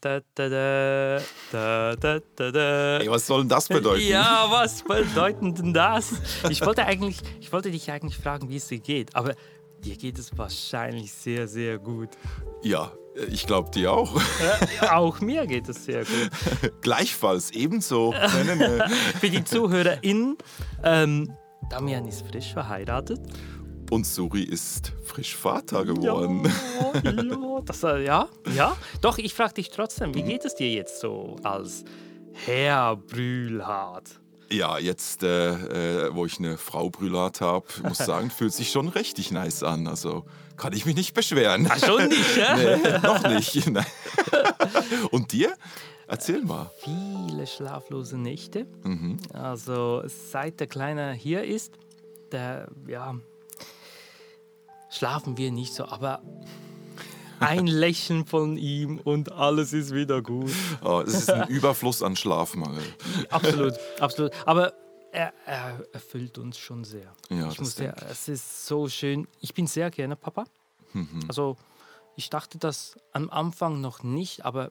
da, 0.00 0.20
da, 0.34 0.48
da, 0.48 1.20
da, 1.52 1.96
da, 1.96 2.20
da, 2.36 2.50
da. 2.50 2.98
Ey, 2.98 3.10
was 3.10 3.26
soll 3.26 3.40
denn 3.40 3.48
das 3.48 3.68
bedeuten? 3.68 4.06
Ja, 4.06 4.46
was 4.50 4.82
bedeutet 4.82 5.58
denn 5.58 5.72
das? 5.72 6.14
Ich 6.50 6.64
wollte, 6.64 6.84
eigentlich, 6.84 7.18
ich 7.40 7.52
wollte 7.52 7.70
dich 7.70 7.90
eigentlich 7.90 8.16
fragen, 8.16 8.48
wie 8.48 8.56
es 8.56 8.68
dir 8.68 8.78
geht, 8.78 9.14
aber 9.14 9.34
dir 9.84 9.96
geht 9.96 10.18
es 10.18 10.36
wahrscheinlich 10.36 11.12
sehr, 11.12 11.48
sehr 11.48 11.78
gut. 11.78 12.10
Ja, 12.62 12.92
ich 13.30 13.46
glaube 13.46 13.70
dir 13.70 13.92
auch. 13.92 14.14
Äh, 14.16 14.86
auch 14.88 15.20
mir 15.20 15.46
geht 15.46 15.68
es 15.68 15.84
sehr 15.84 16.04
gut. 16.04 16.30
Gleichfalls, 16.82 17.50
ebenso. 17.52 18.12
Für 19.20 19.30
die 19.30 19.44
ZuhörerInnen, 19.44 20.36
ähm, 20.82 21.32
Damian 21.70 22.06
ist 22.06 22.26
frisch 22.26 22.52
verheiratet. 22.52 23.20
Und 23.90 24.06
Suri 24.06 24.42
ist 24.42 24.92
frisch 25.04 25.36
Vater 25.36 25.84
geworden. 25.84 26.42
Ja, 27.04 27.12
ja, 27.12 27.60
das, 27.64 27.82
äh, 27.82 28.04
ja, 28.04 28.28
ja. 28.54 28.76
Doch, 29.00 29.18
ich 29.18 29.34
frage 29.34 29.54
dich 29.54 29.70
trotzdem, 29.70 30.14
wie 30.14 30.22
geht 30.22 30.44
es 30.44 30.54
dir 30.54 30.70
jetzt 30.70 31.00
so 31.00 31.36
als 31.42 31.84
Herr 32.32 32.96
Brühlhardt? 32.96 34.20
Ja, 34.50 34.78
jetzt, 34.78 35.22
äh, 35.22 36.06
äh, 36.06 36.14
wo 36.14 36.24
ich 36.24 36.38
eine 36.38 36.56
Frau 36.56 36.88
Brülat 36.88 37.40
habe, 37.40 37.66
muss 37.82 37.98
sagen, 37.98 38.30
fühlt 38.30 38.52
sich 38.52 38.70
schon 38.70 38.88
richtig 38.88 39.32
nice 39.32 39.62
an. 39.62 39.88
Also 39.88 40.24
kann 40.56 40.72
ich 40.72 40.86
mich 40.86 40.94
nicht 40.94 41.14
beschweren. 41.14 41.66
Ach, 41.68 41.78
schon 41.84 42.08
nicht, 42.08 42.36
ja? 42.36 42.56
nee, 42.56 42.98
noch 43.02 43.28
nicht. 43.28 43.56
Und 45.10 45.32
dir? 45.32 45.54
Erzähl 46.08 46.42
mal. 46.42 46.70
Viele 46.78 47.46
schlaflose 47.46 48.16
Nächte. 48.16 48.66
Mhm. 48.84 49.18
Also 49.32 50.04
seit 50.06 50.60
der 50.60 50.68
Kleine 50.68 51.12
hier 51.12 51.42
ist, 51.42 51.74
der, 52.30 52.68
ja, 52.86 53.16
schlafen 54.96 55.36
wir 55.36 55.50
nicht 55.52 55.74
so, 55.74 55.86
aber 55.86 56.22
ein 57.38 57.66
Lächeln 57.66 58.24
von 58.24 58.56
ihm 58.56 58.98
und 58.98 59.32
alles 59.32 59.72
ist 59.72 59.94
wieder 59.94 60.22
gut. 60.22 60.50
Oh, 60.82 61.02
es 61.06 61.14
ist 61.14 61.30
ein 61.30 61.48
Überfluss 61.48 62.02
an 62.02 62.16
Schlafmangel. 62.16 62.82
Absolut, 63.30 63.74
absolut. 64.00 64.32
Aber 64.46 64.72
er, 65.12 65.32
er 65.44 65.84
erfüllt 65.92 66.38
uns 66.38 66.58
schon 66.58 66.84
sehr. 66.84 67.12
Ja, 67.28 67.48
ich 67.48 67.48
das 67.48 67.58
muss 67.58 67.74
sehr, 67.76 67.94
es 68.10 68.28
ist 68.28 68.66
so 68.66 68.88
schön. 68.88 69.26
Ich 69.40 69.52
bin 69.52 69.66
sehr 69.66 69.90
gerne 69.90 70.16
Papa. 70.16 70.44
Mhm. 70.92 71.24
Also 71.28 71.56
ich 72.14 72.30
dachte 72.30 72.58
das 72.58 72.96
am 73.12 73.28
Anfang 73.30 73.80
noch 73.80 74.02
nicht, 74.02 74.44
aber 74.44 74.70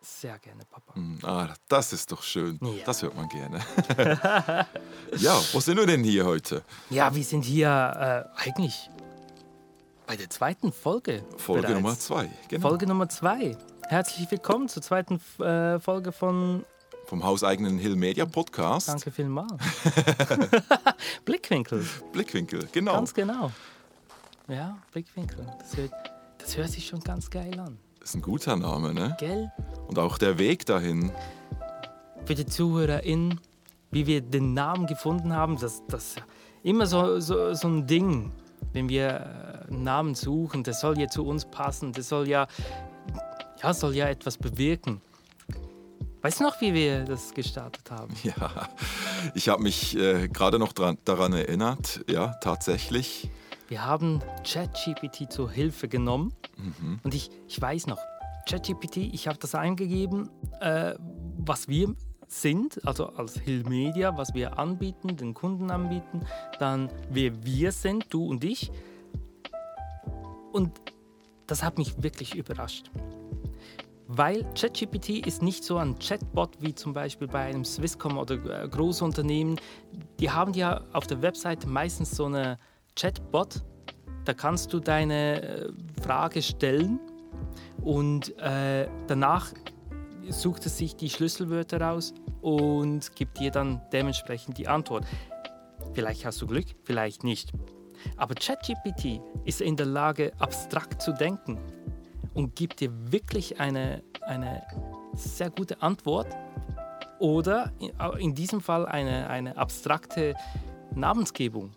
sehr 0.00 0.38
gerne 0.38 0.62
Papa. 0.70 0.94
Ah, 1.22 1.54
das 1.68 1.92
ist 1.92 2.12
doch 2.12 2.22
schön. 2.22 2.58
Ja. 2.62 2.84
Das 2.84 3.02
hört 3.02 3.16
man 3.16 3.28
gerne. 3.28 3.60
ja, 5.16 5.40
wo 5.52 5.60
sind 5.60 5.76
wir 5.76 5.86
denn 5.86 6.04
hier 6.04 6.24
heute? 6.24 6.62
Ja, 6.90 7.14
wir 7.14 7.24
sind 7.24 7.44
hier 7.44 7.68
äh, 8.38 8.48
eigentlich 8.48 8.88
bei 10.06 10.16
der 10.16 10.30
zweiten 10.30 10.72
Folge. 10.72 11.24
Folge 11.36 11.62
bereits. 11.62 11.74
Nummer 11.74 11.98
zwei. 11.98 12.30
Genau. 12.48 12.68
Folge 12.68 12.86
Nummer 12.86 13.08
zwei. 13.08 13.56
Herzlich 13.88 14.30
willkommen 14.30 14.68
zur 14.68 14.82
zweiten 14.82 15.20
äh, 15.40 15.80
Folge 15.80 16.12
von 16.12 16.64
Vom 17.06 17.24
hauseigenen 17.24 17.78
Hill 17.78 17.96
Media 17.96 18.24
Podcast. 18.24 18.88
Danke 18.88 19.10
vielmals. 19.10 19.52
Blickwinkel, 21.24 21.84
Blickwinkel, 22.12 22.68
genau. 22.72 22.92
ganz 22.92 23.14
genau. 23.14 23.50
Ja, 24.48 24.78
Blickwinkel. 24.92 25.44
Das 25.58 25.76
hört, 25.76 25.92
das 26.38 26.56
hört 26.56 26.70
sich 26.70 26.86
schon 26.86 27.00
ganz 27.00 27.28
geil 27.28 27.58
an. 27.58 27.78
ist 28.00 28.14
ein 28.14 28.22
guter 28.22 28.56
Name, 28.56 28.94
ne? 28.94 29.16
Gell? 29.18 29.50
Und 29.88 29.98
auch 29.98 30.18
der 30.18 30.38
Weg 30.38 30.66
dahin. 30.66 31.10
Für 32.24 32.34
die 32.34 32.46
ZuhörerInnen, 32.46 33.40
wie 33.90 34.06
wir 34.06 34.20
den 34.20 34.54
Namen 34.54 34.86
gefunden 34.86 35.34
haben, 35.34 35.58
das 35.58 35.82
das 35.88 36.16
ist 36.16 36.22
immer 36.62 36.86
so, 36.86 37.20
so, 37.20 37.54
so 37.54 37.68
ein 37.68 37.86
Ding, 37.86 38.32
wenn 38.76 38.88
wir 38.90 39.08
äh, 39.08 39.72
einen 39.72 39.82
Namen 39.82 40.14
suchen, 40.14 40.62
das 40.62 40.80
soll 40.80 40.98
ja 41.00 41.08
zu 41.08 41.24
uns 41.26 41.46
passen, 41.46 41.92
das 41.92 42.08
soll 42.10 42.28
ja, 42.28 42.46
ja, 43.62 43.72
soll 43.74 43.96
ja 43.96 44.06
etwas 44.06 44.36
bewirken. 44.36 45.00
Weißt 46.20 46.40
du 46.40 46.44
noch, 46.44 46.60
wie 46.60 46.74
wir 46.74 47.04
das 47.04 47.32
gestartet 47.34 47.90
haben? 47.90 48.14
Ja, 48.22 48.68
ich 49.34 49.48
habe 49.48 49.62
mich 49.62 49.96
äh, 49.96 50.28
gerade 50.28 50.58
noch 50.58 50.72
dran, 50.72 50.98
daran 51.04 51.32
erinnert. 51.32 52.04
Ja, 52.08 52.34
tatsächlich. 52.42 53.30
Wir 53.68 53.84
haben 53.84 54.20
ChatGPT 54.44 55.32
zur 55.32 55.50
Hilfe 55.50 55.88
genommen 55.88 56.32
Mhm. 56.58 57.00
und 57.02 57.14
ich, 57.14 57.30
ich 57.48 57.60
weiß 57.60 57.86
noch, 57.86 57.98
ChatGPT, 58.48 58.96
ich 58.98 59.28
habe 59.28 59.38
das 59.38 59.54
eingegeben, 59.54 60.30
äh, 60.60 60.94
was 61.38 61.68
wir 61.68 61.94
sind, 62.26 62.84
also 62.86 63.06
als 63.10 63.38
Hill 63.38 63.64
Media, 63.68 64.16
was 64.16 64.34
wir 64.34 64.58
anbieten, 64.58 65.16
den 65.16 65.34
Kunden 65.34 65.70
anbieten, 65.70 66.22
dann 66.58 66.90
wer 67.10 67.44
wir 67.44 67.72
sind, 67.72 68.06
du 68.10 68.26
und 68.26 68.44
ich. 68.44 68.70
Und 70.52 70.72
das 71.46 71.62
hat 71.62 71.78
mich 71.78 72.02
wirklich 72.02 72.34
überrascht. 72.34 72.90
Weil 74.08 74.44
ChatGPT 74.54 75.26
ist 75.26 75.42
nicht 75.42 75.64
so 75.64 75.78
ein 75.78 75.98
Chatbot 75.98 76.50
wie 76.60 76.74
zum 76.74 76.92
Beispiel 76.92 77.26
bei 77.26 77.40
einem 77.40 77.64
Swisscom 77.64 78.18
oder 78.18 78.62
äh, 78.62 78.68
Großunternehmen. 78.68 79.60
Die 80.20 80.30
haben 80.30 80.54
ja 80.54 80.82
auf 80.92 81.08
der 81.08 81.22
Webseite 81.22 81.68
meistens 81.68 82.12
so 82.12 82.26
eine 82.26 82.58
Chatbot. 82.94 83.62
Da 84.24 84.32
kannst 84.32 84.72
du 84.72 84.78
deine 84.78 85.42
äh, 85.42 85.72
Frage 86.02 86.40
stellen 86.40 87.00
und 87.82 88.36
äh, 88.38 88.88
danach 89.08 89.52
sucht 90.30 90.66
es 90.66 90.78
sich 90.78 90.96
die 90.96 91.10
Schlüsselwörter 91.10 91.80
raus 91.80 92.14
und 92.40 93.14
gibt 93.14 93.38
dir 93.38 93.50
dann 93.50 93.80
dementsprechend 93.92 94.58
die 94.58 94.68
Antwort. 94.68 95.04
Vielleicht 95.94 96.24
hast 96.24 96.40
du 96.42 96.46
Glück, 96.46 96.66
vielleicht 96.84 97.24
nicht. 97.24 97.52
Aber 98.16 98.34
ChatGPT 98.34 99.20
ist 99.44 99.60
in 99.60 99.76
der 99.76 99.86
Lage, 99.86 100.32
abstrakt 100.38 101.00
zu 101.00 101.12
denken 101.12 101.58
und 102.34 102.54
gibt 102.54 102.80
dir 102.80 102.90
wirklich 103.12 103.60
eine, 103.60 104.02
eine 104.22 104.62
sehr 105.14 105.50
gute 105.50 105.80
Antwort 105.82 106.28
oder 107.18 107.72
in- 108.18 108.34
diesem 108.34 108.60
Fall 108.60 108.86
eine, 108.86 109.30
eine 109.30 109.56
abstrakte 109.56 110.34
Namensgebung. 110.94 111.72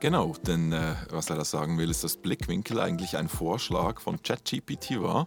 Genau, 0.00 0.34
denn 0.46 0.72
äh, 0.72 0.94
was 1.10 1.30
er 1.30 1.36
da 1.36 1.44
sagen 1.44 1.78
will, 1.78 1.90
ist, 1.90 2.04
dass 2.04 2.16
Blickwinkel 2.16 2.80
eigentlich 2.80 3.16
ein 3.16 3.28
Vorschlag 3.28 4.00
von 4.00 4.22
ChatGPT 4.22 5.00
war 5.02 5.26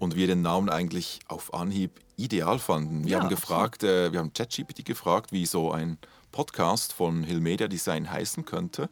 und 0.00 0.16
wir 0.16 0.26
den 0.26 0.42
Namen 0.42 0.68
eigentlich 0.68 1.20
auf 1.28 1.54
Anhieb 1.54 2.00
ideal 2.16 2.58
fanden. 2.58 3.04
Wir 3.04 3.12
Ja, 3.12 3.20
haben 3.20 3.28
gefragt, 3.28 3.84
äh, 3.84 4.10
wir 4.12 4.18
haben 4.18 4.32
ChatGPT 4.32 4.84
gefragt, 4.84 5.30
wie 5.30 5.46
so 5.46 5.70
ein 5.70 5.98
Podcast 6.32 6.92
von 6.92 7.22
Hill 7.22 7.40
Media 7.40 7.68
Design 7.68 8.10
heißen 8.10 8.44
könnte 8.44 8.90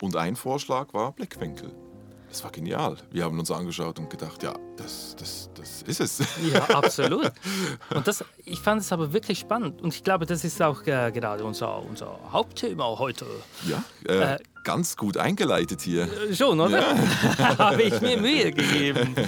und 0.00 0.14
ein 0.14 0.36
Vorschlag 0.36 0.92
war 0.94 1.12
Blickwinkel. 1.12 1.72
Das 2.32 2.42
war 2.44 2.50
genial. 2.50 2.96
Wir 3.10 3.24
haben 3.24 3.38
uns 3.38 3.50
angeschaut 3.50 3.98
und 3.98 4.08
gedacht, 4.08 4.42
ja, 4.42 4.54
das, 4.78 5.14
das, 5.18 5.50
das 5.54 5.82
ist 5.82 6.00
es. 6.00 6.22
Ja, 6.50 6.62
absolut. 6.70 7.30
Und 7.94 8.08
das, 8.08 8.24
ich 8.46 8.58
fand 8.58 8.80
es 8.80 8.90
aber 8.90 9.12
wirklich 9.12 9.38
spannend. 9.40 9.82
Und 9.82 9.92
ich 9.94 10.02
glaube, 10.02 10.24
das 10.24 10.42
ist 10.42 10.62
auch 10.62 10.80
äh, 10.86 11.12
gerade 11.12 11.44
unser, 11.44 11.82
unser 11.82 12.18
Hauptthema 12.32 12.84
heute. 12.98 13.26
ja, 13.68 13.84
äh, 14.08 14.36
Äh, 14.36 14.38
ganz 14.64 14.96
gut 14.96 15.18
eingeleitet 15.18 15.82
hier. 15.82 16.04
Äh, 16.04 16.34
Schon, 16.34 16.58
oder? 16.58 16.82
Habe 17.58 17.82
ich 17.82 18.00
mir 18.00 18.16
Mühe 18.18 18.50
gegeben. 18.50 19.14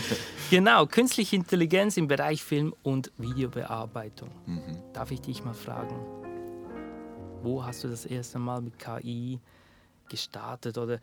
Genau, 0.51 0.87
künstliche 0.87 1.37
Intelligenz 1.37 1.97
im 1.97 2.07
Bereich 2.07 2.43
Film- 2.45 2.75
und 2.83 3.11
Videobearbeitung. 3.17 4.29
Darf 4.93 5.11
ich 5.11 5.21
dich 5.23 5.43
mal 5.43 5.55
fragen, 5.55 5.97
wo 7.43 7.65
hast 7.65 7.83
du 7.83 7.89
das 7.89 8.05
erste 8.05 8.39
Mal 8.39 8.61
mit 8.61 8.79
KI 8.79 9.41
gestartet 10.09 10.77
oder 10.79 11.01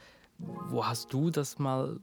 wo 0.70 0.86
hast 0.86 1.12
du 1.14 1.30
das 1.30 1.60
mal 1.60 2.00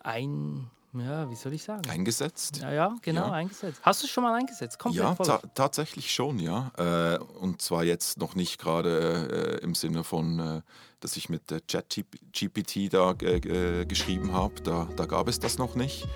ein, 0.00 0.70
ja, 0.94 1.30
wie 1.30 1.34
soll 1.34 1.52
ich 1.52 1.62
sagen? 1.62 1.88
Eingesetzt. 1.88 2.58
Ja, 2.58 2.72
ja, 2.72 2.96
genau, 3.02 3.26
Ja. 3.26 3.32
eingesetzt. 3.32 3.80
Hast 3.82 4.02
du 4.02 4.06
es 4.06 4.12
schon 4.12 4.24
mal 4.24 4.34
eingesetzt? 4.34 4.78
Komplett 4.78 5.04
Ja, 5.04 5.14
ta 5.14 5.38
tatsächlich 5.54 6.12
schon, 6.12 6.38
ja. 6.38 6.70
Äh, 6.76 7.18
und 7.18 7.62
zwar 7.62 7.84
jetzt 7.84 8.18
noch 8.18 8.34
nicht 8.34 8.58
gerade 8.58 9.58
äh, 9.60 9.64
im 9.64 9.74
Sinne 9.74 10.04
von, 10.04 10.38
äh, 10.38 10.62
dass 11.00 11.16
ich 11.16 11.28
mit 11.28 11.50
der 11.50 11.60
ChatGPT 11.60 12.92
da 12.92 13.12
äh, 13.20 13.84
geschrieben 13.86 14.32
habe. 14.32 14.54
Da, 14.62 14.88
da 14.96 15.06
gab 15.06 15.28
es 15.28 15.38
das 15.38 15.58
noch 15.58 15.74
nicht. 15.74 16.06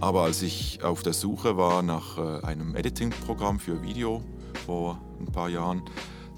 Aber 0.00 0.22
als 0.22 0.40
ich 0.42 0.82
auf 0.82 1.02
der 1.02 1.12
Suche 1.12 1.56
war 1.56 1.82
nach 1.82 2.16
äh, 2.16 2.44
einem 2.46 2.74
Editing-Programm 2.74 3.58
für 3.58 3.82
Video 3.82 4.22
vor 4.64 4.98
ein 5.18 5.26
paar 5.26 5.48
Jahren, 5.50 5.82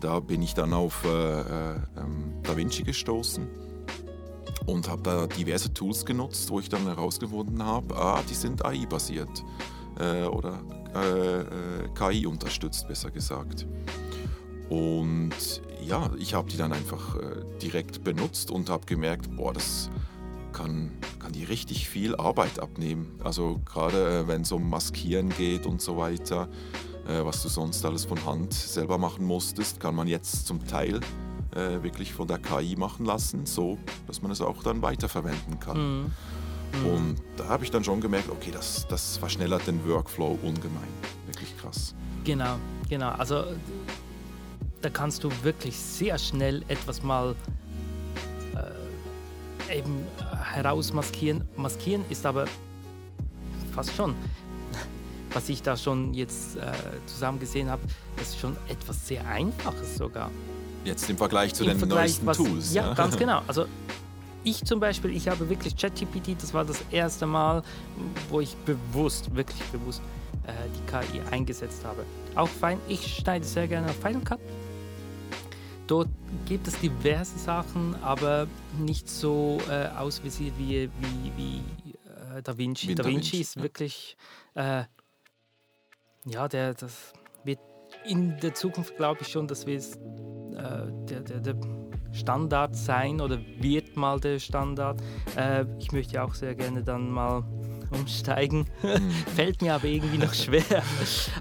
da 0.00 0.18
bin 0.18 0.42
ich 0.42 0.54
dann 0.54 0.72
auf 0.72 1.04
äh, 1.04 1.08
äh, 1.40 1.76
ähm, 1.96 2.42
DaVinci 2.42 2.82
gestoßen 2.82 3.71
und 4.66 4.88
habe 4.88 5.02
da 5.02 5.26
diverse 5.26 5.72
Tools 5.72 6.04
genutzt, 6.04 6.50
wo 6.50 6.60
ich 6.60 6.68
dann 6.68 6.84
herausgefunden 6.84 7.62
habe, 7.62 7.96
ah, 7.96 8.22
die 8.28 8.34
sind 8.34 8.64
AI-basiert 8.64 9.44
äh, 9.98 10.24
oder 10.24 10.60
äh, 10.94 11.40
äh, 11.40 11.44
KI 11.94 12.26
unterstützt, 12.26 12.88
besser 12.88 13.10
gesagt. 13.10 13.66
Und 14.68 15.32
ja, 15.86 16.10
ich 16.18 16.34
habe 16.34 16.48
die 16.48 16.56
dann 16.56 16.72
einfach 16.72 17.16
äh, 17.16 17.44
direkt 17.60 18.04
benutzt 18.04 18.50
und 18.50 18.70
habe 18.70 18.86
gemerkt, 18.86 19.34
boah, 19.36 19.52
das 19.52 19.90
kann, 20.52 20.92
kann 21.18 21.32
die 21.32 21.44
richtig 21.44 21.88
viel 21.88 22.14
Arbeit 22.16 22.58
abnehmen. 22.58 23.18
Also 23.22 23.60
gerade 23.64 24.20
äh, 24.20 24.28
wenn 24.28 24.42
es 24.42 24.52
um 24.52 24.68
Maskieren 24.68 25.30
geht 25.30 25.66
und 25.66 25.82
so 25.82 25.96
weiter, 25.96 26.48
äh, 27.06 27.24
was 27.24 27.42
du 27.42 27.48
sonst 27.48 27.84
alles 27.84 28.04
von 28.04 28.24
Hand 28.24 28.54
selber 28.54 28.98
machen 28.98 29.24
musstest, 29.24 29.80
kann 29.80 29.94
man 29.94 30.08
jetzt 30.08 30.46
zum 30.46 30.64
Teil 30.66 31.00
äh, 31.54 31.82
wirklich 31.82 32.12
von 32.12 32.26
der 32.28 32.38
KI 32.38 32.76
machen 32.76 33.06
lassen, 33.06 33.46
so 33.46 33.78
dass 34.06 34.22
man 34.22 34.30
es 34.30 34.40
auch 34.40 34.62
dann 34.62 34.82
weiterverwenden 34.82 35.58
kann. 35.60 35.76
Mhm. 35.76 36.12
Mhm. 36.80 36.86
Und 36.86 37.16
da 37.36 37.48
habe 37.48 37.64
ich 37.64 37.70
dann 37.70 37.84
schon 37.84 38.00
gemerkt, 38.00 38.30
okay, 38.30 38.50
das, 38.50 38.86
das 38.88 39.16
verschnellert 39.16 39.66
den 39.66 39.86
Workflow 39.86 40.38
ungemein. 40.42 40.88
Wirklich 41.26 41.56
krass. 41.58 41.94
Genau, 42.24 42.56
genau. 42.88 43.10
Also 43.10 43.44
da 44.80 44.90
kannst 44.90 45.22
du 45.24 45.30
wirklich 45.42 45.76
sehr 45.76 46.18
schnell 46.18 46.62
etwas 46.68 47.02
mal 47.02 47.34
äh, 49.68 49.78
eben 49.78 50.06
herausmaskieren. 50.54 51.46
Maskieren 51.56 52.04
ist 52.10 52.26
aber 52.26 52.46
fast 53.74 53.94
schon, 53.94 54.14
was 55.32 55.48
ich 55.48 55.62
da 55.62 55.76
schon 55.76 56.14
jetzt 56.14 56.56
äh, 56.56 56.72
zusammen 57.06 57.38
gesehen 57.38 57.70
habe, 57.70 57.82
ist 58.20 58.38
schon 58.38 58.56
etwas 58.68 59.06
sehr 59.06 59.26
Einfaches 59.26 59.96
sogar. 59.96 60.30
Jetzt 60.84 61.08
im 61.08 61.16
Vergleich 61.16 61.54
zu 61.54 61.64
Im 61.64 61.70
den 61.70 61.78
Vergleich, 61.78 62.10
neuesten 62.10 62.26
was, 62.26 62.36
Tools. 62.36 62.74
Ja, 62.74 62.88
ja, 62.88 62.94
ganz 62.94 63.16
genau. 63.18 63.42
Also 63.46 63.66
ich 64.44 64.64
zum 64.64 64.80
Beispiel, 64.80 65.12
ich 65.12 65.28
habe 65.28 65.48
wirklich 65.48 65.76
ChatGPT, 65.76 66.36
das 66.40 66.52
war 66.52 66.64
das 66.64 66.82
erste 66.90 67.26
Mal, 67.26 67.62
wo 68.28 68.40
ich 68.40 68.56
bewusst, 68.56 69.34
wirklich 69.34 69.62
bewusst 69.66 70.02
äh, 70.46 70.52
die 70.76 70.90
KI 70.90 71.20
eingesetzt 71.30 71.84
habe. 71.84 72.04
Auch 72.34 72.48
fein, 72.48 72.78
ich 72.88 73.16
schneide 73.16 73.44
sehr 73.44 73.68
gerne 73.68 73.88
auf 73.88 73.96
Final 73.96 74.22
Cut. 74.22 74.40
Dort 75.86 76.08
gibt 76.46 76.66
es 76.66 76.78
diverse 76.80 77.38
Sachen, 77.38 77.94
aber 78.02 78.46
nicht 78.78 79.08
so 79.08 79.60
äh, 79.68 79.88
ausvisiert 79.88 80.54
wie, 80.58 80.88
wie, 80.98 81.32
wie 81.36 81.94
äh, 82.36 82.42
Da 82.42 82.56
Vinci. 82.56 82.88
Wie 82.88 82.94
da, 82.94 83.04
Vinci, 83.04 83.32
Vinci 83.32 83.40
ist 83.40 83.56
ja. 83.56 83.62
wirklich, 83.62 84.16
äh, 84.54 84.84
ja, 86.24 86.48
der, 86.48 86.74
das 86.74 87.12
wird 87.44 87.58
in 88.04 88.38
der 88.40 88.54
Zukunft, 88.54 88.96
glaube 88.96 89.20
ich 89.22 89.28
schon, 89.28 89.46
dass 89.46 89.66
wir 89.66 89.76
es 89.76 89.98
der, 90.52 91.20
der, 91.20 91.40
der, 91.40 91.54
Standard 92.12 92.76
sein 92.76 93.20
oder 93.20 93.38
wird 93.58 93.96
mal 93.96 94.20
der 94.20 94.38
Standard. 94.38 95.00
Äh, 95.36 95.64
ich 95.78 95.92
möchte 95.92 96.22
auch 96.22 96.34
sehr 96.34 96.54
gerne 96.54 96.82
dann 96.82 97.10
mal 97.10 97.42
umsteigen. 97.90 98.66
Mhm. 98.82 99.10
Fällt 99.34 99.62
mir 99.62 99.74
aber 99.74 99.86
irgendwie 99.86 100.18
noch 100.18 100.34
schwer. 100.34 100.82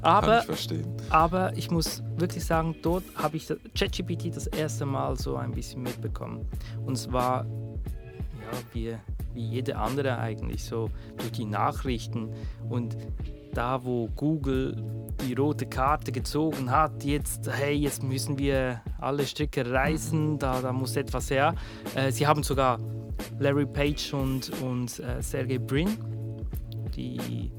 aber, 0.01 0.27
Kann 0.27 0.39
ich 0.39 0.45
verstehen. 0.45 0.97
aber 1.09 1.55
ich 1.57 1.71
muss 1.71 2.03
wirklich 2.17 2.45
sagen, 2.45 2.75
dort 2.81 3.03
habe 3.15 3.37
ich 3.37 3.47
ChatGPT 3.77 4.35
das 4.35 4.47
erste 4.47 4.85
Mal 4.85 5.17
so 5.17 5.35
ein 5.35 5.51
bisschen 5.51 5.83
mitbekommen. 5.83 6.47
Und 6.85 6.97
zwar, 6.97 7.45
ja, 7.45 8.57
wie, 8.73 8.95
wie 9.33 9.45
jede 9.45 9.77
andere 9.77 10.17
eigentlich, 10.17 10.63
so 10.63 10.89
durch 11.17 11.31
die 11.31 11.45
Nachrichten 11.45 12.29
und 12.69 12.97
da, 13.53 13.83
wo 13.83 14.07
Google 14.15 14.75
die 15.25 15.33
rote 15.33 15.65
Karte 15.65 16.11
gezogen 16.11 16.71
hat, 16.71 17.03
jetzt, 17.03 17.49
hey, 17.51 17.75
jetzt 17.75 18.03
müssen 18.03 18.37
wir 18.37 18.81
alle 18.99 19.25
Stricke 19.25 19.69
reißen, 19.69 20.39
da, 20.39 20.61
da 20.61 20.73
muss 20.73 20.95
etwas 20.95 21.29
her. 21.29 21.55
Äh, 21.95 22.11
sie 22.11 22.25
haben 22.25 22.43
sogar 22.43 22.79
Larry 23.39 23.65
Page 23.65 24.13
und, 24.13 24.51
und 24.61 24.99
äh, 24.99 25.21
Sergey 25.21 25.59
Brin, 25.59 25.97
die 26.95 27.51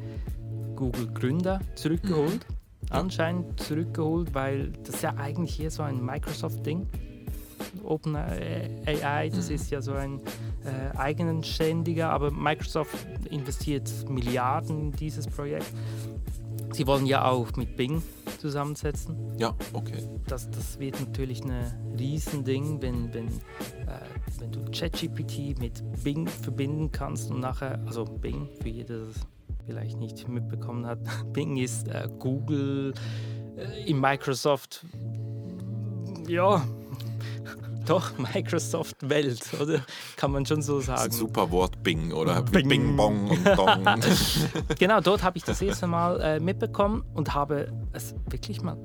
Google-Gründer, 0.76 1.60
zurückgeholt. 1.74 2.46
Mhm. 2.48 2.56
Anscheinend 2.90 3.60
zurückgeholt, 3.60 4.34
weil 4.34 4.72
das 4.84 4.96
ist 4.96 5.02
ja 5.02 5.14
eigentlich 5.16 5.54
hier 5.54 5.70
so 5.70 5.82
ein 5.82 6.04
Microsoft-Ding. 6.04 6.86
OpenAI, 7.82 9.31
das 9.35 9.49
mhm. 9.49 9.55
ist 9.55 9.70
ja 9.70 9.81
so 9.81 9.93
ein 9.93 10.20
äh, 10.64 10.97
eigenständiger, 10.97 12.11
aber 12.11 12.31
Microsoft 12.31 12.97
investiert 13.31 13.91
Milliarden 14.09 14.81
in 14.81 14.93
dieses 14.93 15.26
Projekt. 15.26 15.73
Sie 16.73 16.87
wollen 16.87 17.06
ja 17.06 17.26
auch 17.26 17.55
mit 17.56 17.76
Bing 17.76 18.03
zusammensetzen. 18.38 19.17
Ja, 19.38 19.55
okay. 19.73 20.09
Das, 20.26 20.50
das 20.50 20.79
wird 20.79 20.99
natürlich 21.00 21.44
ein 21.44 21.53
Riesending, 21.99 22.81
wenn, 22.81 23.12
wenn, 23.12 23.26
äh, 23.29 24.00
wenn 24.38 24.53
du 24.53 24.64
ChatGPT 24.70 25.59
mit 25.59 25.82
Bing 26.03 26.26
verbinden 26.26 26.91
kannst 26.91 27.31
und 27.31 27.41
nachher, 27.41 27.79
also 27.87 28.05
Bing, 28.05 28.49
für 28.62 28.69
jeder, 28.69 29.06
das 29.06 29.26
vielleicht 29.67 29.99
nicht 29.99 30.26
mitbekommen 30.29 30.87
hat, 30.87 30.99
Bing 31.32 31.59
ist 31.59 31.88
äh, 31.88 32.09
Google 32.19 32.94
äh, 33.56 33.88
in 33.88 34.00
Microsoft, 34.00 34.87
ja, 36.26 36.64
doch, 37.86 38.16
Microsoft-Welt, 38.19 39.50
oder? 39.60 39.84
Kann 40.16 40.32
man 40.32 40.46
schon 40.46 40.62
so 40.62 40.80
sagen. 40.80 41.12
Super 41.12 41.50
Wort 41.50 41.82
Bing 41.82 42.12
oder 42.12 42.42
Bing, 42.42 42.69
Bing 42.69 42.96
Bong 42.96 43.30
und 43.30 43.44
Dong. 43.46 43.84
genau, 44.78 45.00
dort 45.00 45.22
habe 45.22 45.38
ich 45.38 45.44
das 45.44 45.60
erste 45.62 45.86
Mal 45.86 46.20
äh, 46.20 46.40
mitbekommen 46.40 47.04
und 47.14 47.34
habe 47.34 47.72
es 47.92 48.14
wirklich 48.28 48.62
mal 48.62 48.76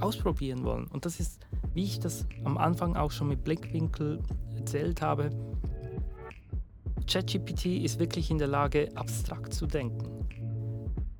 ausprobieren 0.00 0.64
wollen. 0.64 0.86
Und 0.86 1.06
das 1.06 1.20
ist, 1.20 1.40
wie 1.74 1.84
ich 1.84 2.00
das 2.00 2.26
am 2.44 2.58
Anfang 2.58 2.96
auch 2.96 3.10
schon 3.10 3.28
mit 3.28 3.44
Blickwinkel 3.44 4.20
erzählt 4.56 5.00
habe, 5.00 5.30
ChatGPT 7.06 7.66
ist 7.66 7.98
wirklich 7.98 8.30
in 8.30 8.38
der 8.38 8.48
Lage, 8.48 8.88
abstrakt 8.94 9.54
zu 9.54 9.66
denken 9.66 10.22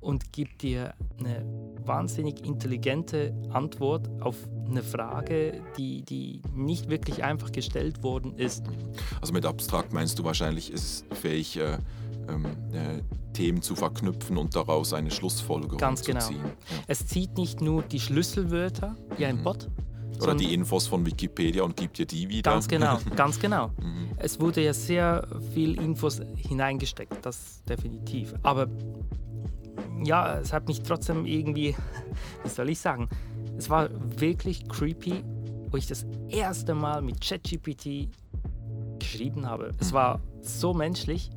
und 0.03 0.31
gibt 0.33 0.61
dir 0.61 0.93
eine 1.19 1.45
wahnsinnig 1.85 2.45
intelligente 2.45 3.33
Antwort 3.51 4.09
auf 4.21 4.35
eine 4.69 4.83
Frage, 4.83 5.61
die, 5.77 6.03
die 6.03 6.41
nicht 6.53 6.89
wirklich 6.89 7.23
einfach 7.23 7.51
gestellt 7.51 8.03
worden 8.03 8.37
ist. 8.37 8.65
Also 9.21 9.33
mit 9.33 9.45
abstrakt 9.45 9.93
meinst 9.93 10.19
du 10.19 10.23
wahrscheinlich, 10.23 10.71
ist 10.71 11.05
es 11.11 11.17
fähig, 11.19 11.57
äh, 11.57 11.77
ähm, 12.29 12.45
äh, 12.71 13.01
Themen 13.33 13.61
zu 13.61 13.75
verknüpfen 13.75 14.37
und 14.37 14.55
daraus 14.55 14.93
eine 14.93 15.11
Schlussfolgerung 15.11 15.77
Ganz 15.77 16.03
zu 16.03 16.11
genau. 16.11 16.25
ziehen. 16.25 16.43
Ja. 16.43 16.83
Es 16.87 17.05
zieht 17.07 17.37
nicht 17.37 17.61
nur 17.61 17.81
die 17.81 17.99
Schlüsselwörter 17.99 18.95
wie 19.17 19.25
ein 19.25 19.37
mhm. 19.37 19.43
Bot. 19.43 19.69
Oder 20.21 20.35
die 20.35 20.53
Infos 20.53 20.87
von 20.87 21.05
Wikipedia 21.05 21.63
und 21.63 21.75
gibt 21.75 21.97
dir 21.97 22.05
die 22.05 22.29
wieder. 22.29 22.51
Ganz 22.51 22.67
genau, 22.67 22.99
ganz 23.15 23.39
genau. 23.39 23.69
Mhm. 23.81 24.11
Es 24.17 24.39
wurde 24.39 24.63
ja 24.63 24.73
sehr 24.73 25.27
viel 25.53 25.75
Infos 25.81 26.21
hineingesteckt, 26.37 27.25
das 27.25 27.63
definitiv. 27.67 28.33
Aber 28.43 28.67
ja, 30.03 30.39
es 30.39 30.53
hat 30.53 30.67
mich 30.67 30.83
trotzdem 30.83 31.25
irgendwie, 31.25 31.75
wie 32.43 32.49
soll 32.49 32.69
ich 32.69 32.79
sagen, 32.79 33.09
es 33.57 33.69
war 33.69 33.89
wirklich 34.19 34.67
creepy, 34.67 35.23
wo 35.69 35.77
ich 35.77 35.87
das 35.87 36.05
erste 36.29 36.75
Mal 36.75 37.01
mit 37.01 37.21
ChatGPT 37.21 38.09
geschrieben 38.99 39.45
habe. 39.45 39.71
Es 39.79 39.93
war 39.93 40.21
so 40.41 40.73
menschlich. 40.73 41.29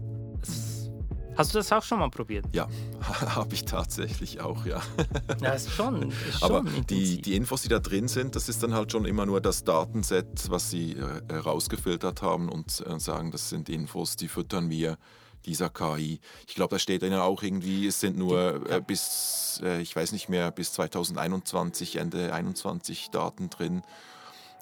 Es, 0.43 0.91
hast 1.37 1.55
du 1.55 1.59
das 1.59 1.73
auch 1.73 1.83
schon 1.83 1.99
mal 1.99 2.11
probiert? 2.11 2.47
Ja, 2.53 2.69
habe 3.35 3.55
ich 3.55 3.65
tatsächlich 3.65 4.41
auch, 4.41 4.65
ja. 4.67 4.81
Ja, 5.41 5.51
ist 5.53 5.71
schon. 5.71 6.11
Ist 6.11 6.43
Aber 6.43 6.65
die, 6.89 7.21
die 7.21 7.37
Infos, 7.37 7.63
die 7.63 7.69
da 7.69 7.79
drin 7.79 8.09
sind, 8.09 8.37
das 8.37 8.49
ist 8.49 8.63
dann 8.63 8.75
halt 8.75 8.93
schon 8.93 9.05
immer 9.05 9.27
nur 9.27 9.41
das 9.41 9.65
Datenset, 9.65 10.51
was 10.51 10.71
sie 10.71 10.93
äh, 10.93 11.33
herausgefiltert 11.33 12.23
haben 12.23 12.49
und 12.49 12.85
äh, 12.87 12.99
sagen, 12.99 13.31
das 13.31 13.51
sind 13.51 13.69
Infos, 13.69 14.17
die 14.17 14.29
füttern 14.29 14.71
wir 14.71 14.97
dieser 15.45 15.71
KI. 15.71 16.21
Ich 16.47 16.55
glaube, 16.55 16.75
da 16.75 16.79
steht 16.79 17.03
dann 17.03 17.15
auch 17.15 17.43
irgendwie, 17.43 17.87
es 17.87 18.01
sind 18.01 18.17
nur 18.17 18.69
äh, 18.71 18.81
bis, 18.81 19.61
äh, 19.63 19.81
ich 19.81 19.95
weiß 19.95 20.13
nicht 20.13 20.29
mehr, 20.29 20.51
bis 20.51 20.73
2021, 20.73 21.97
Ende 21.97 22.29
2021 22.29 23.11
Daten 23.11 23.51
drin. 23.51 23.83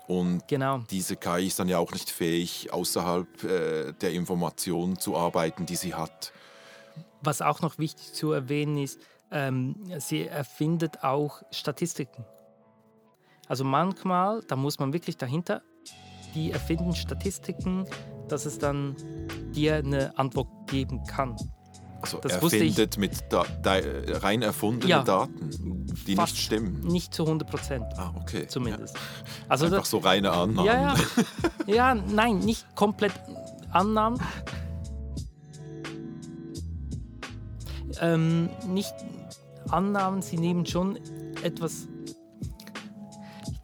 Und 0.06 0.46
genau. 0.48 0.78
diese 0.90 1.16
KI 1.16 1.46
ist 1.46 1.58
dann 1.58 1.68
ja 1.68 1.78
auch 1.78 1.92
nicht 1.92 2.10
fähig, 2.10 2.72
außerhalb 2.72 3.44
äh, 3.44 3.92
der 3.92 4.12
Informationen 4.12 4.98
zu 4.98 5.16
arbeiten, 5.16 5.64
die 5.64 5.76
sie 5.76 5.94
hat. 5.94 6.32
Was 7.22 7.40
auch 7.40 7.62
noch 7.62 7.78
wichtig 7.78 8.12
zu 8.12 8.32
erwähnen 8.32 8.76
ist, 8.76 9.00
ähm, 9.30 9.76
sie 9.98 10.26
erfindet 10.26 11.02
auch 11.02 11.42
Statistiken. 11.50 12.24
Also 13.48 13.64
manchmal, 13.64 14.42
da 14.46 14.56
muss 14.56 14.78
man 14.78 14.92
wirklich 14.92 15.16
dahinter, 15.16 15.62
die 16.34 16.50
erfinden 16.50 16.94
Statistiken, 16.94 17.86
dass 18.28 18.46
es 18.46 18.58
dann 18.58 18.96
dir 19.54 19.76
eine 19.76 20.18
Antwort 20.18 20.48
geben 20.66 21.04
kann. 21.06 21.36
Also 22.00 22.18
das 22.18 22.32
erfindet 22.32 22.98
mit 22.98 23.12
da, 23.30 23.46
da, 23.62 23.78
rein 24.18 24.42
erfundenen 24.42 24.90
ja, 24.90 25.02
Daten, 25.02 25.86
die 26.06 26.16
nicht 26.16 26.36
stimmen. 26.36 26.80
Nicht 26.80 27.14
zu 27.14 27.24
100 27.24 27.48
Prozent. 27.48 27.86
Ah, 27.96 28.12
okay. 28.20 28.46
Zumindest. 28.46 28.94
Ja. 28.94 29.00
Also 29.48 29.66
Einfach 29.66 29.78
das, 29.78 29.90
so 29.90 29.98
reine 29.98 30.30
Annahmen. 30.32 30.66
Ja, 30.66 30.94
ja. 30.94 30.94
ja, 31.66 31.94
nein, 31.94 32.40
nicht 32.40 32.66
komplett 32.74 33.12
Annahmen. 33.70 34.20
Ähm, 38.00 38.50
nicht 38.68 38.94
Annahmen, 39.70 40.20
sie 40.20 40.36
nehmen 40.36 40.66
schon 40.66 40.98
etwas 41.42 41.88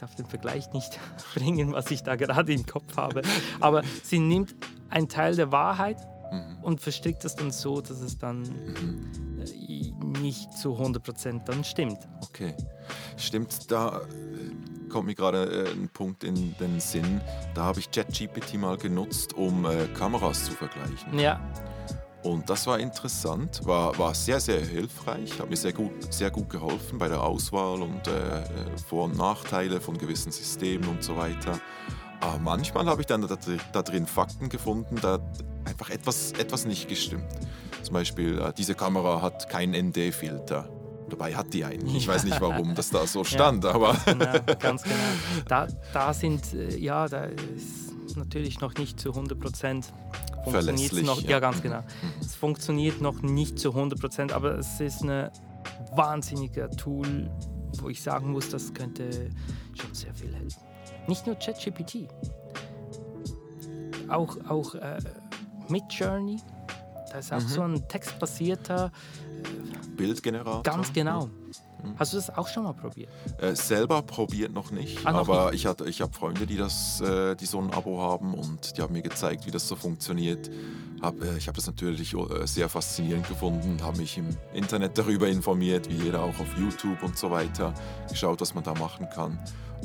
darf 0.01 0.15
den 0.15 0.27
Vergleich 0.27 0.73
nicht 0.73 0.99
bringen, 1.35 1.73
was 1.73 1.91
ich 1.91 2.03
da 2.03 2.17
gerade 2.17 2.53
im 2.53 2.67
Kopf 2.67 2.97
habe. 2.97 3.23
Aber 3.61 3.83
sie 4.03 4.19
nimmt 4.19 4.55
einen 4.89 5.09
Teil 5.09 5.37
der 5.37 5.53
Wahrheit 5.53 5.99
mhm. 6.33 6.59
und 6.63 6.81
verstrickt 6.81 7.25
es 7.25 7.37
dann 7.37 7.51
so, 7.51 7.81
dass 7.81 8.01
es 8.01 8.19
dann 8.19 8.43
mhm. 8.43 9.11
Äh, 9.41 9.93
nicht 10.21 10.53
zu 10.53 10.75
100% 10.77 11.45
dann 11.45 11.65
stimmt. 11.65 11.99
Okay. 12.21 12.55
Stimmt, 13.17 13.71
da 13.71 14.01
äh, 14.01 14.89
kommt 14.91 15.07
mir 15.07 15.15
gerade 15.15 15.67
äh, 15.67 15.73
ein 15.73 15.89
Punkt 15.89 16.25
in 16.25 16.55
den 16.59 16.79
Sinn. 16.81 17.21
Da 17.55 17.65
habe 17.65 17.81
ich 17.81 17.91
ChatGPT 17.91 18.55
mal 18.55 18.77
genutzt, 18.77 19.35
um 19.35 19.67
Kameras 19.95 20.45
zu 20.45 20.53
vergleichen. 20.53 21.19
Ja. 21.19 21.41
Und 22.23 22.51
das 22.51 22.67
war 22.67 22.79
interessant, 22.79 23.61
war, 23.65 23.97
war 23.99 24.15
sehr, 24.15 24.41
sehr 24.41 24.61
hilfreich, 24.61 25.39
hat 25.41 25.49
mir 25.49 25.57
sehr 25.57 25.73
gut, 25.73 26.13
sehr 26.13 26.31
gut 26.31 26.51
geholfen 26.51 26.99
bei 26.99 27.09
der 27.09 27.23
Auswahl 27.23 27.81
und 27.81 28.07
äh, 28.07 28.43
Vor- 28.87 29.05
und 29.05 29.17
Nachteile 29.17 29.81
von 29.81 29.97
gewissen 29.97 30.31
Systemen 30.31 30.87
und 30.89 31.03
so 31.03 31.17
weiter. 31.17 31.59
Aber 32.21 32.39
manchmal 32.39 32.85
habe 32.87 33.01
ich 33.01 33.07
dann 33.07 33.23
da, 33.23 33.39
da, 33.73 33.83
drin 33.83 34.07
Fakten 34.07 34.51
gefunden, 34.51 34.97
da 35.01 35.19
einfach 35.65 35.89
etwas, 35.89 36.33
etwas 36.33 36.67
nicht 36.67 36.89
gestimmt. 36.89 37.25
Zum 37.83 37.95
Beispiel, 37.95 38.39
äh, 38.39 38.53
diese 38.53 38.75
Kamera 38.75 39.23
hat 39.23 39.49
keinen 39.49 39.89
ND-Filter. 39.89 40.69
Dabei 41.09 41.35
hat 41.35 41.55
die 41.55 41.65
einen. 41.65 41.87
Ich 41.97 42.07
weiß 42.07 42.25
nicht, 42.25 42.41
warum 42.41 42.75
das 42.75 42.91
da 42.91 43.07
so 43.07 43.25
stand, 43.25 43.65
ja, 43.65 43.73
aber. 43.73 43.97
Genau, 44.05 44.33
ganz 44.59 44.83
genau. 44.83 44.95
Da, 45.49 45.67
da 45.95 46.13
sind, 46.13 46.53
äh, 46.53 46.77
ja, 46.77 47.09
da 47.09 47.25
ist 47.25 48.17
natürlich 48.17 48.61
noch 48.61 48.75
nicht 48.75 49.01
zu 49.01 49.11
100 49.11 49.41
Prozent 49.41 49.93
Verlässlich. 50.45 51.05
Noch, 51.05 51.21
ja. 51.23 51.31
ja, 51.31 51.41
ganz 51.41 51.63
genau. 51.63 51.83
Es 52.21 52.35
funktioniert 52.35 53.01
noch 53.01 53.23
nicht 53.23 53.59
zu 53.59 53.71
100 53.71 54.01
Prozent, 54.01 54.33
aber 54.33 54.59
es 54.59 54.81
ist 54.81 55.03
ein 55.03 55.31
wahnsinniger 55.95 56.71
Tool, 56.71 57.31
wo 57.81 57.89
ich 57.89 58.03
sagen 58.03 58.33
muss, 58.33 58.49
das 58.49 58.73
könnte 58.73 59.31
schon 59.75 59.95
sehr 59.95 60.15
viel 60.15 60.35
helfen. 60.35 60.61
Nicht 61.07 61.27
nur 61.27 61.37
ChatGPT, 61.37 62.09
auch, 64.09 64.37
auch 64.49 64.75
äh, 64.75 64.99
Midjourney. 65.69 66.39
Das 67.13 67.27
ist 67.27 67.33
auch 67.33 67.41
mhm. 67.41 67.49
so 67.49 67.63
ein 67.63 67.89
textbasierter 67.89 68.93
äh, 69.43 69.97
Bildgenerator. 69.97 70.63
Ganz 70.63 70.93
genau. 70.93 71.27
Mhm. 71.27 71.51
Hast 71.99 72.13
du 72.13 72.17
das 72.17 72.37
auch 72.37 72.49
schon 72.49 72.65
mal 72.65 72.73
probiert? 72.73 73.09
Äh, 73.39 73.55
selber 73.55 74.03
probiert 74.03 74.53
noch 74.53 74.71
nicht, 74.71 75.07
ah, 75.07 75.13
noch 75.13 75.21
aber 75.21 75.51
nicht. 75.51 75.65
ich, 75.65 75.87
ich 75.87 76.01
habe 76.01 76.13
Freunde, 76.13 76.47
die, 76.47 76.57
das, 76.57 77.01
äh, 77.01 77.35
die 77.37 77.47
so 77.47 77.59
ein 77.61 77.71
Abo 77.73 78.01
haben 78.01 78.35
und 78.35 78.77
die 78.77 78.83
haben 78.83 78.93
mir 78.93 79.03
gezeigt, 79.03 79.47
wie 79.47 79.51
das 79.51 79.69
so 79.69 79.77
funktioniert. 79.77 80.51
Hab, 81.01 81.23
äh, 81.23 81.37
ich 81.37 81.49
habe 81.49 81.57
das 81.57 81.67
natürlich 81.67 82.15
äh, 82.15 82.47
sehr 82.47 82.69
faszinierend 82.69 83.27
gefunden, 83.29 83.79
habe 83.83 83.99
mich 83.99 84.19
im 84.19 84.29
Internet 84.53 84.99
darüber 84.99 85.29
informiert, 85.29 85.89
wie 85.89 86.05
jeder 86.05 86.23
auch 86.23 86.39
auf 86.39 86.59
YouTube 86.59 87.03
und 87.03 87.17
so 87.17 87.31
weiter, 87.31 87.73
geschaut, 88.09 88.41
was 88.41 88.55
man 88.55 88.65
da 88.65 88.75
machen 88.75 89.09
kann. 89.15 89.39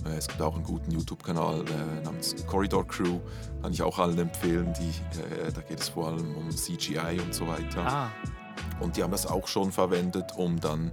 Äh, 0.05 0.17
es 0.17 0.27
gibt 0.27 0.41
auch 0.41 0.55
einen 0.55 0.63
guten 0.63 0.91
YouTube-Kanal 0.91 1.61
äh, 1.61 2.03
namens 2.03 2.35
Corridor 2.45 2.85
Crew, 2.85 3.19
kann 3.61 3.71
ich 3.71 3.81
auch 3.81 3.97
allen 3.97 4.17
empfehlen. 4.17 4.73
Die, 4.79 4.91
da 5.53 5.61
geht 5.61 5.79
es 5.79 5.89
vor 5.89 6.07
allem 6.07 6.35
um 6.35 6.49
CGI 6.49 7.19
und 7.23 7.33
so 7.33 7.47
weiter. 7.47 7.85
Ah. 7.85 8.11
Und 8.79 8.97
die 8.97 9.03
haben 9.03 9.11
das 9.11 9.25
auch 9.25 9.47
schon 9.47 9.71
verwendet, 9.71 10.31
um 10.37 10.59
dann 10.59 10.91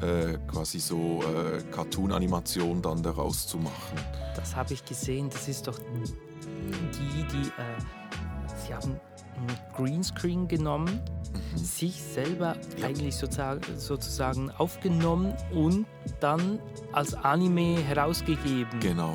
äh, 0.00 0.38
quasi 0.46 0.78
so 0.78 1.22
äh, 1.22 1.62
Cartoon-Animationen 1.72 2.82
dann 2.82 3.02
daraus 3.02 3.46
zu 3.46 3.58
machen. 3.58 3.98
Das 4.34 4.54
habe 4.54 4.74
ich 4.74 4.84
gesehen. 4.84 5.30
Das 5.30 5.48
ist 5.48 5.66
doch 5.66 5.78
die, 5.78 7.24
die 7.24 7.48
äh, 7.48 8.66
sie 8.66 8.74
haben 8.74 9.00
einen 9.36 9.58
Greenscreen 9.74 10.48
genommen, 10.48 11.00
mhm. 11.32 11.58
sich 11.58 12.02
selber 12.02 12.56
ja. 12.78 12.86
eigentlich 12.86 13.16
sozusagen, 13.16 13.60
sozusagen 13.78 14.50
aufgenommen 14.50 15.34
und 15.52 15.86
dann 16.20 16.58
als 16.92 17.14
Anime 17.14 17.82
herausgegeben. 17.82 18.80
Genau, 18.80 19.14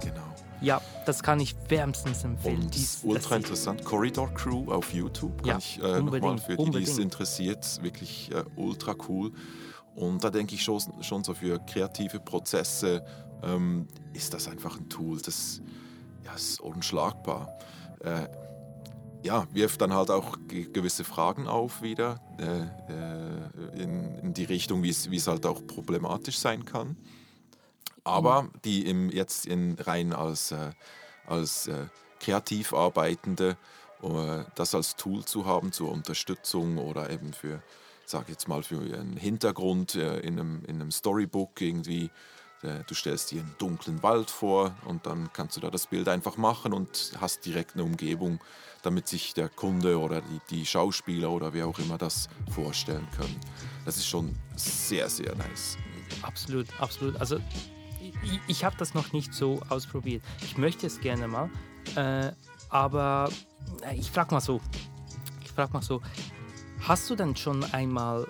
genau. 0.00 0.22
Ja, 0.60 0.80
das 1.06 1.22
kann 1.22 1.40
ich 1.40 1.54
wärmstens 1.68 2.24
empfehlen. 2.24 2.62
Und 2.62 2.74
Dies, 2.74 3.00
ultra 3.02 3.36
interessant. 3.36 3.84
Corridor 3.84 4.32
Crew 4.32 4.70
auf 4.72 4.92
YouTube 4.92 5.38
kann 5.42 5.48
ja, 5.48 5.58
ich 5.58 5.82
äh, 5.82 6.00
nochmal 6.00 6.38
für 6.38 6.56
die, 6.56 6.70
die 6.70 6.82
es 6.82 6.98
interessiert, 6.98 7.82
wirklich 7.82 8.30
äh, 8.32 8.44
ultra 8.56 8.94
cool. 9.08 9.32
Und 9.94 10.24
da 10.24 10.30
denke 10.30 10.54
ich 10.54 10.62
schon, 10.62 10.80
schon 11.02 11.24
so 11.24 11.34
für 11.34 11.58
kreative 11.58 12.20
Prozesse 12.20 13.04
ähm, 13.42 13.88
ist 14.12 14.32
das 14.32 14.48
einfach 14.48 14.78
ein 14.78 14.88
Tool, 14.88 15.20
das 15.20 15.60
ja, 16.24 16.32
ist 16.34 16.60
unschlagbar. 16.60 17.58
Äh, 18.00 18.28
ja, 19.22 19.46
wirft 19.52 19.80
dann 19.80 19.92
halt 19.92 20.10
auch 20.10 20.36
gewisse 20.48 21.04
Fragen 21.04 21.46
auf 21.46 21.82
wieder 21.82 22.20
äh, 22.38 22.62
äh, 22.92 23.82
in, 23.82 24.18
in, 24.18 24.34
die 24.34 24.44
Richtung, 24.44 24.82
wie 24.82 24.90
es 24.90 25.26
halt 25.26 25.46
auch 25.46 25.64
problematisch 25.66 26.38
sein 26.38 26.64
kann. 26.64 26.96
Aber 28.04 28.48
die 28.64 28.84
im, 28.86 29.10
jetzt 29.10 29.46
in 29.46 29.76
rein 29.78 30.12
als, 30.12 30.50
äh, 30.50 30.72
als 31.26 31.68
äh, 31.68 31.86
kreativ 32.18 32.72
arbeitende, 32.72 33.56
äh, 34.02 34.44
das 34.56 34.74
als 34.74 34.96
Tool 34.96 35.24
zu 35.24 35.46
haben 35.46 35.70
zur 35.70 35.92
Unterstützung 35.92 36.78
oder 36.78 37.10
eben 37.10 37.32
für, 37.32 37.62
sag 38.06 38.28
jetzt 38.28 38.48
mal, 38.48 38.62
für 38.62 38.80
einen 38.80 39.16
Hintergrund 39.16 39.94
äh, 39.94 40.20
in, 40.20 40.38
einem, 40.38 40.64
in 40.66 40.76
einem 40.76 40.90
Storybook 40.90 41.60
irgendwie 41.60 42.10
Du 42.86 42.94
stellst 42.94 43.32
dir 43.32 43.40
einen 43.40 43.54
dunklen 43.58 44.04
Wald 44.04 44.30
vor 44.30 44.76
und 44.84 45.04
dann 45.04 45.32
kannst 45.32 45.56
du 45.56 45.60
da 45.60 45.68
das 45.68 45.88
Bild 45.88 46.08
einfach 46.08 46.36
machen 46.36 46.72
und 46.72 47.12
hast 47.20 47.44
direkt 47.44 47.74
eine 47.74 47.82
Umgebung, 47.82 48.38
damit 48.82 49.08
sich 49.08 49.34
der 49.34 49.48
Kunde 49.48 49.98
oder 49.98 50.20
die, 50.20 50.40
die 50.50 50.66
Schauspieler 50.66 51.32
oder 51.32 51.52
wer 51.54 51.66
auch 51.66 51.80
immer 51.80 51.98
das 51.98 52.28
vorstellen 52.54 53.08
können. 53.16 53.36
Das 53.84 53.96
ist 53.96 54.06
schon 54.06 54.36
sehr, 54.54 55.08
sehr 55.08 55.34
nice. 55.34 55.76
Absolut, 56.22 56.68
absolut. 56.80 57.16
Also 57.16 57.38
ich, 58.22 58.40
ich 58.46 58.64
habe 58.64 58.76
das 58.78 58.94
noch 58.94 59.12
nicht 59.12 59.34
so 59.34 59.60
ausprobiert. 59.68 60.22
Ich 60.44 60.56
möchte 60.56 60.86
es 60.86 61.00
gerne 61.00 61.26
mal, 61.26 61.50
äh, 61.96 62.30
aber 62.68 63.28
äh, 63.82 63.96
ich 63.96 64.12
frage 64.12 64.32
mal 64.32 64.40
so, 64.40 64.60
ich 65.42 65.50
frage 65.50 65.72
mal 65.72 65.82
so, 65.82 66.00
hast 66.86 67.08
du 67.10 67.16
denn 67.16 67.36
schon 67.36 67.64
einmal 67.72 68.26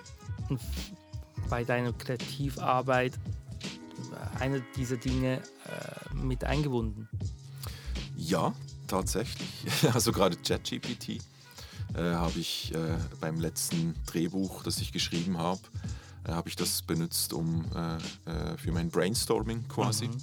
bei 1.49 1.63
deiner 1.63 1.93
Kreativarbeit 1.93 3.13
eine 4.39 4.61
dieser 4.75 4.97
Dinge 4.97 5.37
äh, 5.37 6.15
mit 6.15 6.43
eingebunden? 6.43 7.07
Ja, 8.15 8.53
tatsächlich. 8.87 9.49
Also 9.93 10.11
gerade 10.11 10.37
ChatGPT 10.37 11.21
äh, 11.93 12.13
habe 12.13 12.39
ich 12.39 12.73
äh, 12.73 12.97
beim 13.19 13.39
letzten 13.39 13.95
Drehbuch, 14.05 14.63
das 14.63 14.79
ich 14.79 14.91
geschrieben 14.91 15.37
habe, 15.37 15.61
äh, 16.25 16.31
habe 16.31 16.49
ich 16.49 16.55
das 16.55 16.81
benutzt, 16.81 17.33
um 17.33 17.65
äh, 17.75 17.95
äh, 18.29 18.57
für 18.57 18.71
mein 18.71 18.89
Brainstorming 18.89 19.67
quasi. 19.67 20.07
Mhm. 20.07 20.17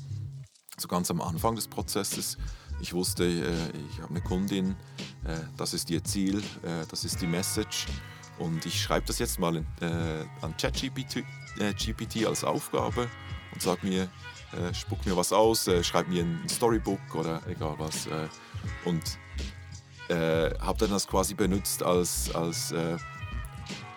So 0.77 0.89
ganz 0.89 1.11
am 1.11 1.21
Anfang 1.21 1.57
des 1.57 1.69
Prozesses. 1.69 2.39
Ich 2.81 2.95
wusste, 2.95 3.25
äh, 3.25 3.53
ich 3.91 4.01
habe 4.01 4.11
eine 4.11 4.23
Kundin, 4.23 4.77
das 5.59 5.75
ist 5.75 5.91
ihr 5.91 6.03
Ziel, 6.03 6.43
das 6.89 7.05
ist 7.05 7.21
die 7.21 7.27
Message. 7.27 7.87
Und 8.41 8.67
ich 8.67 8.83
schreibe 8.83 9.07
das 9.07 9.21
jetzt 9.21 9.39
mal 9.39 9.57
in, 9.57 9.67
an 10.41 10.57
ChatGPT 10.57 11.25
GPT 11.79 12.27
als 12.27 12.43
Aufgabe 12.43 13.09
und 13.53 13.63
sage 13.63 13.87
mir, 13.87 14.09
spuck 14.73 15.05
mir 15.07 15.17
was 15.17 15.33
aus, 15.33 15.69
schreib 15.83 16.09
mir 16.09 16.25
ein 16.25 16.49
Storybook 16.49 17.15
oder 17.15 17.41
egal 17.47 17.75
was 17.79 18.09
und 18.85 19.19
äh, 20.11 20.59
habe 20.59 20.79
dann 20.79 20.91
das 20.91 21.07
quasi 21.07 21.35
benutzt 21.35 21.83
als, 21.83 22.35
als 22.35 22.73
äh, 22.73 22.97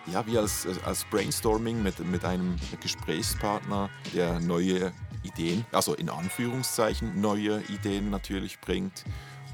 ja, 0.06 0.24
wie 0.26 0.38
als, 0.38 0.66
als 0.84 1.04
Brainstorming 1.06 1.82
mit, 1.82 1.98
mit 1.98 2.24
einem 2.24 2.56
Gesprächspartner, 2.80 3.90
der 4.14 4.38
neue 4.38 4.92
Ideen, 5.22 5.64
also 5.72 5.94
in 5.94 6.08
Anführungszeichen 6.08 7.20
neue 7.20 7.62
Ideen 7.62 8.10
natürlich 8.10 8.60
bringt 8.60 9.04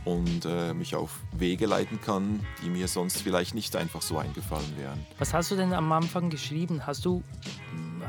und 0.05 0.45
äh, 0.47 0.73
mich 0.75 0.95
auf 0.95 1.21
Wege 1.33 1.67
leiten 1.67 2.01
kann, 2.01 2.41
die 2.63 2.71
mir 2.71 2.89
sonst 2.89 3.23
vielleicht 3.23 3.55
nicht 3.55 3.77
einfach 3.77 4.03
so 4.03 4.19
eingefallen 4.19 4.77
wären. 4.77 5.05
Was 5.19 5.35
hast 5.35 5.51
du 5.51 5.57
denn 5.57 5.73
am 5.73 5.91
Anfang 5.93 6.31
geschrieben? 6.31 6.87
Hast 6.87 7.05
du, 7.05 7.23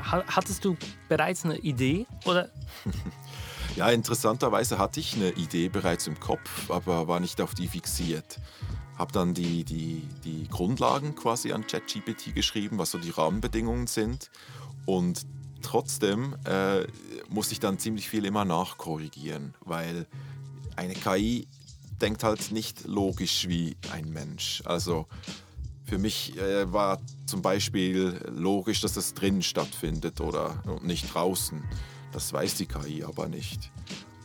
hattest 0.01 0.63
du 0.63 0.77
bereits 1.09 1.45
eine 1.45 1.57
Idee 1.57 2.05
oder? 2.25 2.49
Ja, 3.75 3.89
interessanterweise 3.89 4.77
hatte 4.77 4.99
ich 4.99 5.15
eine 5.15 5.29
Idee 5.31 5.69
bereits 5.69 6.05
im 6.05 6.19
Kopf, 6.19 6.69
aber 6.69 7.07
war 7.07 7.21
nicht 7.21 7.39
auf 7.39 7.55
die 7.55 7.67
fixiert. 7.67 8.37
Habe 8.97 9.13
dann 9.13 9.33
die, 9.33 9.63
die, 9.63 10.07
die 10.25 10.47
Grundlagen 10.49 11.15
quasi 11.15 11.53
an 11.53 11.65
ChatGPT 11.65 12.35
geschrieben, 12.35 12.77
was 12.77 12.91
so 12.91 12.97
die 12.97 13.11
Rahmenbedingungen 13.11 13.87
sind. 13.87 14.29
Und 14.85 15.25
trotzdem 15.61 16.35
äh, 16.43 16.85
muss 17.29 17.51
ich 17.53 17.61
dann 17.61 17.79
ziemlich 17.79 18.09
viel 18.09 18.25
immer 18.25 18.43
nachkorrigieren, 18.43 19.53
weil 19.61 20.05
eine 20.75 20.93
KI 20.93 21.47
denkt 22.01 22.23
halt 22.23 22.51
nicht 22.51 22.85
logisch 22.85 23.47
wie 23.47 23.77
ein 23.91 24.09
Mensch. 24.11 24.61
Also 24.65 25.07
für 25.85 25.97
mich 25.97 26.37
äh, 26.37 26.71
war 26.71 26.99
zum 27.25 27.41
Beispiel 27.41 28.19
logisch, 28.33 28.81
dass 28.81 28.93
das 28.93 29.13
drinnen 29.13 29.43
stattfindet 29.43 30.21
oder 30.21 30.63
nicht 30.81 31.13
draußen. 31.13 31.63
Das 32.11 32.33
weiß 32.33 32.55
die 32.55 32.65
KI 32.65 33.03
aber 33.03 33.27
nicht. 33.27 33.71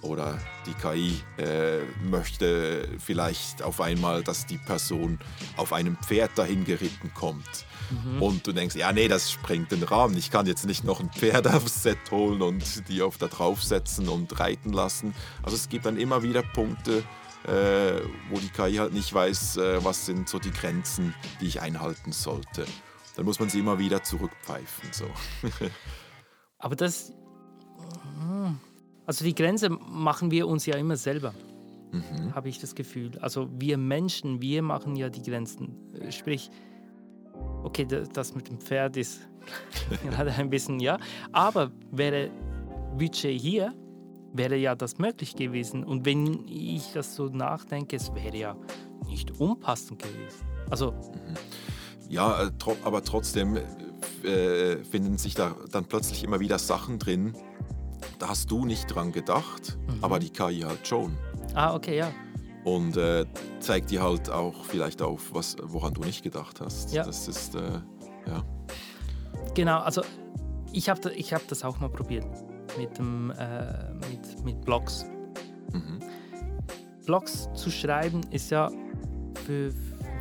Oder 0.02 0.38
die 0.66 0.75
KI 0.75 1.21
äh, 1.42 1.80
möchte 2.09 2.88
vielleicht 2.99 3.62
auf 3.62 3.80
einmal, 3.80 4.23
dass 4.23 4.47
die 4.47 4.59
Person 4.59 5.18
auf 5.56 5.73
einem 5.73 5.97
Pferd 5.97 6.37
dahin 6.37 6.64
geritten 6.64 7.12
kommt. 7.14 7.66
Mhm. 7.90 8.23
Und 8.23 8.47
du 8.47 8.52
denkst, 8.52 8.76
ja, 8.76 8.92
nee, 8.92 9.09
das 9.09 9.33
sprengt 9.33 9.73
den 9.73 9.83
Rahmen. 9.83 10.16
Ich 10.16 10.30
kann 10.30 10.47
jetzt 10.47 10.66
nicht 10.66 10.85
noch 10.85 11.00
ein 11.00 11.11
Pferd 11.11 11.47
aufs 11.52 11.83
Set 11.83 11.99
holen 12.11 12.42
und 12.42 12.88
die 12.88 13.02
auf 13.02 13.18
da 13.18 13.26
draufsetzen 13.26 14.09
und 14.09 14.38
reiten 14.38 14.73
lassen. 14.73 15.14
Also 15.42 15.56
es 15.56 15.68
gibt 15.68 15.87
dann 15.87 15.97
immer 15.97 16.23
wieder 16.23 16.42
Punkte, 16.42 17.02
äh, 17.47 18.00
wo 18.31 18.38
die 18.38 18.49
KI 18.49 18.76
halt 18.76 18.93
nicht 18.93 19.12
weiß, 19.12 19.57
äh, 19.57 19.85
was 19.85 20.07
sind 20.07 20.29
so 20.29 20.38
die 20.38 20.50
Grenzen, 20.50 21.15
die 21.41 21.47
ich 21.47 21.61
einhalten 21.61 22.12
sollte. 22.12 22.67
Dann 23.17 23.25
muss 23.25 23.41
man 23.41 23.49
sie 23.49 23.61
immer 23.61 23.79
wieder 23.79 24.03
zurückpfeifen. 24.03 24.93
So. 24.93 25.07
Aber 26.59 26.76
das 26.76 27.12
also 29.07 29.25
die 29.25 29.35
Grenze 29.35 29.71
machen 29.71 30.31
wir 30.31 30.49
uns 30.49 30.67
ja 30.67 30.76
immer 30.76 30.97
selber, 30.97 31.33
mhm. 31.93 32.35
habe 32.35 32.49
ich 32.49 32.59
das 32.59 32.75
Gefühl. 32.75 33.12
Also 33.21 33.49
wir 33.59 33.79
Menschen, 33.79 34.43
wir 34.43 34.62
machen 34.62 34.97
ja 34.97 35.09
die 35.09 35.23
Grenzen. 35.23 35.76
Sprich, 36.11 36.50
okay, 37.62 37.87
das 38.12 38.35
mit 38.35 38.49
dem 38.49 38.59
Pferd 38.59 38.97
ist 38.97 39.21
gerade 40.03 40.33
ein 40.33 40.50
bisschen, 40.50 40.81
ja. 40.81 40.99
Aber 41.33 41.71
wäre 41.93 42.31
Budget 42.99 43.41
hier, 43.41 43.73
wäre 44.37 44.57
ja 44.57 44.75
das 44.75 44.99
möglich 44.99 45.37
gewesen. 45.37 45.85
Und 45.85 46.05
wenn 46.05 46.47
ich 46.49 46.93
das 46.93 47.14
so 47.14 47.26
nachdenke, 47.26 47.97
es 47.97 48.14
wäre 48.14 48.37
ja 48.37 48.57
nicht 49.09 49.40
unpassend 49.40 50.02
gewesen. 50.02 50.47
Also. 50.71 50.93
Mhm. 50.93 51.37
Ja, 52.09 52.45
äh, 52.45 52.50
aber 52.85 53.02
trotzdem 53.02 53.57
äh, 54.23 54.76
finden 54.85 55.19
sich 55.19 55.35
da 55.35 55.57
dann 55.73 55.87
plötzlich 55.87 56.23
immer 56.23 56.38
wieder 56.38 56.59
Sachen 56.59 57.00
drin, 57.00 57.35
da 58.19 58.28
hast 58.28 58.50
du 58.50 58.64
nicht 58.64 58.87
dran 58.87 59.11
gedacht, 59.11 59.76
mhm. 59.88 60.05
aber 60.05 60.21
die 60.21 60.31
KI 60.31 60.61
halt 60.61 60.87
schon. 60.87 61.16
Ah, 61.55 61.75
okay, 61.75 61.99
ja. 61.99 62.12
Und 62.64 62.97
äh, 62.97 63.25
zeigt 63.61 63.90
dir 63.90 64.02
halt 64.02 64.31
auch 64.31 64.64
vielleicht 64.64 65.02
auf, 65.02 65.33
was, 65.33 65.57
woran 65.62 65.95
du 65.95 66.02
nicht 66.02 66.23
gedacht 66.23 66.61
hast. 66.61 66.93
Ja. 66.93 67.05
Das 67.05 67.26
ist, 67.26 67.55
äh, 67.55 67.81
ja. 68.26 68.45
Genau, 69.55 69.78
also 69.81 70.02
ich 70.73 70.88
habe 70.88 71.12
ich 71.12 71.33
hab 71.33 71.47
das 71.49 71.64
auch 71.64 71.81
mal 71.81 71.88
probiert 71.88 72.26
mit, 72.76 72.99
dem, 72.99 73.30
äh, 73.33 73.92
mit, 74.11 74.45
mit 74.45 74.61
Blogs. 74.64 75.06
Mhm. 75.73 76.00
Blogs 77.06 77.49
zu 77.54 77.71
schreiben 77.71 78.21
ist 78.30 78.50
ja 78.50 78.71
für, 79.45 79.73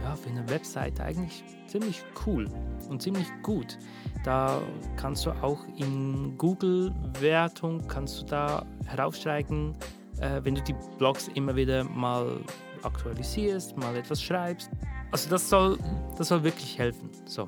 ja 0.03 0.15
für 0.15 0.29
eine 0.29 0.47
Website 0.50 1.00
eigentlich 1.00 1.43
ziemlich 1.67 2.03
cool 2.25 2.47
und 2.89 3.01
ziemlich 3.01 3.27
gut. 3.43 3.77
Da 4.24 4.62
kannst 4.97 5.25
du 5.25 5.31
auch 5.31 5.59
in 5.77 6.38
Google-Wertung, 6.38 7.88
kannst 7.88 8.21
du 8.21 8.25
da 8.25 8.65
heraufsteigen, 8.85 9.75
äh, 10.19 10.41
wenn 10.43 10.55
du 10.55 10.62
die 10.62 10.75
Blogs 10.97 11.27
immer 11.29 11.55
wieder 11.55 11.83
mal 11.83 12.39
aktualisierst, 12.83 13.77
mal 13.77 13.95
etwas 13.95 14.21
schreibst. 14.21 14.69
Also 15.12 15.29
das 15.29 15.50
soll, 15.50 15.77
das 16.17 16.29
soll 16.29 16.43
wirklich 16.43 16.77
helfen. 16.77 17.09
So. 17.25 17.47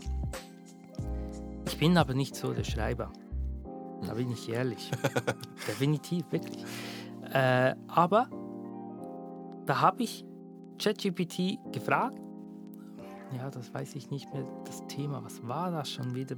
Ich 1.66 1.78
bin 1.78 1.98
aber 1.98 2.14
nicht 2.14 2.36
so 2.36 2.54
der 2.54 2.64
Schreiber. 2.64 3.12
Da 4.06 4.14
bin 4.14 4.32
ich 4.32 4.50
ehrlich. 4.50 4.92
Definitiv, 5.68 6.26
wirklich. 6.32 6.64
Äh, 7.34 7.76
aber 7.88 8.30
da 9.66 9.82
habe 9.82 10.04
ich 10.04 10.26
ChatGPT 10.80 11.60
gefragt. 11.72 12.18
Ja, 13.36 13.50
das 13.50 13.74
weiß 13.74 13.96
ich 13.96 14.10
nicht 14.10 14.34
mehr, 14.34 14.46
das 14.66 14.86
Thema. 14.88 15.24
Was 15.24 15.46
war 15.46 15.72
das 15.72 15.90
schon 15.92 16.16
wieder? 16.16 16.36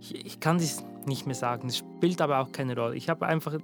Ich, 0.00 0.14
ich 0.26 0.40
kann 0.40 0.56
es 0.56 0.82
nicht 1.06 1.26
mehr 1.26 1.34
sagen. 1.34 1.68
Es 1.68 1.78
spielt 1.78 2.20
aber 2.22 2.38
auch 2.38 2.52
keine 2.52 2.74
Rolle. 2.74 2.96
Ich 2.96 3.08
habe 3.08 3.26
einfach 3.26 3.58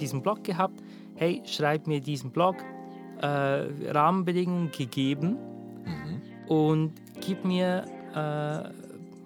diesen 0.00 0.22
Blog 0.22 0.44
gehabt. 0.44 0.80
Hey, 1.16 1.42
schreib 1.44 1.86
mir 1.86 2.00
diesen 2.00 2.30
Blog. 2.30 2.56
Äh, 3.20 3.90
Rahmenbedingungen 3.90 4.70
gegeben. 4.70 5.36
Mhm. 5.84 6.48
Und 6.48 6.92
gib 7.20 7.44
mir, 7.44 7.84
äh, 8.14 8.14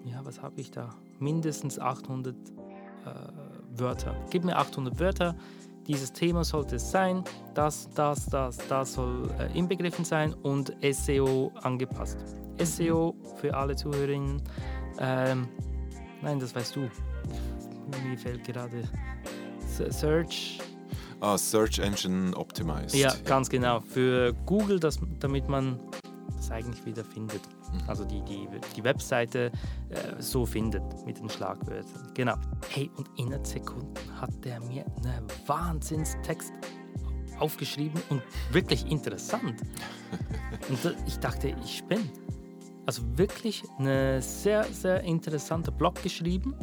ja, 0.09 0.19
was 0.23 0.41
habe 0.41 0.59
ich 0.59 0.71
da? 0.71 0.89
Mindestens 1.19 1.79
800 1.79 2.35
äh, 2.35 3.79
Wörter. 3.79 4.15
Gib 4.29 4.43
mir 4.43 4.57
800 4.57 4.99
Wörter 4.99 5.35
dieses 5.87 6.13
Thema 6.13 6.43
sollte 6.43 6.77
es 6.77 6.91
sein, 6.91 7.23
das, 7.53 7.89
das, 7.93 8.25
das, 8.27 8.57
das 8.69 8.93
soll 8.93 9.29
äh, 9.39 9.57
inbegriffen 9.57 10.05
sein 10.05 10.33
und 10.33 10.73
SEO 10.91 11.51
angepasst. 11.61 12.17
SEO 12.63 13.15
für 13.35 13.53
alle 13.53 13.75
Zuhörerinnen, 13.75 14.41
ähm, 14.99 15.47
nein, 16.21 16.39
das 16.39 16.55
weißt 16.55 16.75
du. 16.75 16.81
Mir 18.07 18.17
fällt 18.17 18.43
gerade 18.45 18.83
Search. 19.89 20.59
Ah, 21.19 21.37
Search 21.37 21.79
Engine 21.79 22.35
Optimized. 22.35 22.95
Ja, 22.95 23.13
ganz 23.25 23.49
genau. 23.49 23.81
Für 23.81 24.33
Google, 24.45 24.79
das, 24.79 24.99
damit 25.19 25.49
man 25.49 25.79
das 26.37 26.51
eigentlich 26.51 26.85
wieder 26.85 27.03
findet. 27.03 27.41
Mhm. 27.73 27.89
Also 27.89 28.05
die, 28.05 28.21
die, 28.21 28.47
die 28.75 28.83
Webseite 28.83 29.51
äh, 29.89 30.21
so 30.21 30.45
findet 30.45 30.83
mit 31.05 31.19
den 31.19 31.29
Schlagwörtern. 31.29 32.11
Genau. 32.13 32.35
Hey, 32.69 32.89
und 32.95 33.09
innerhalb 33.17 33.45
Sekunden 33.45 33.93
hat 34.19 34.31
der 34.45 34.59
mir 34.61 34.85
einen 34.85 35.27
Wahnsinnstext 35.47 36.53
aufgeschrieben 37.39 38.01
und 38.09 38.21
wirklich 38.51 38.89
interessant. 38.89 39.61
Und 40.69 40.95
ich 41.05 41.17
dachte, 41.17 41.53
ich 41.63 41.77
spinne. 41.77 42.05
Also 42.85 43.01
wirklich 43.17 43.63
ein 43.79 44.21
sehr, 44.21 44.63
sehr 44.65 45.01
interessanter 45.01 45.71
Blog 45.71 46.01
geschrieben. 46.01 46.55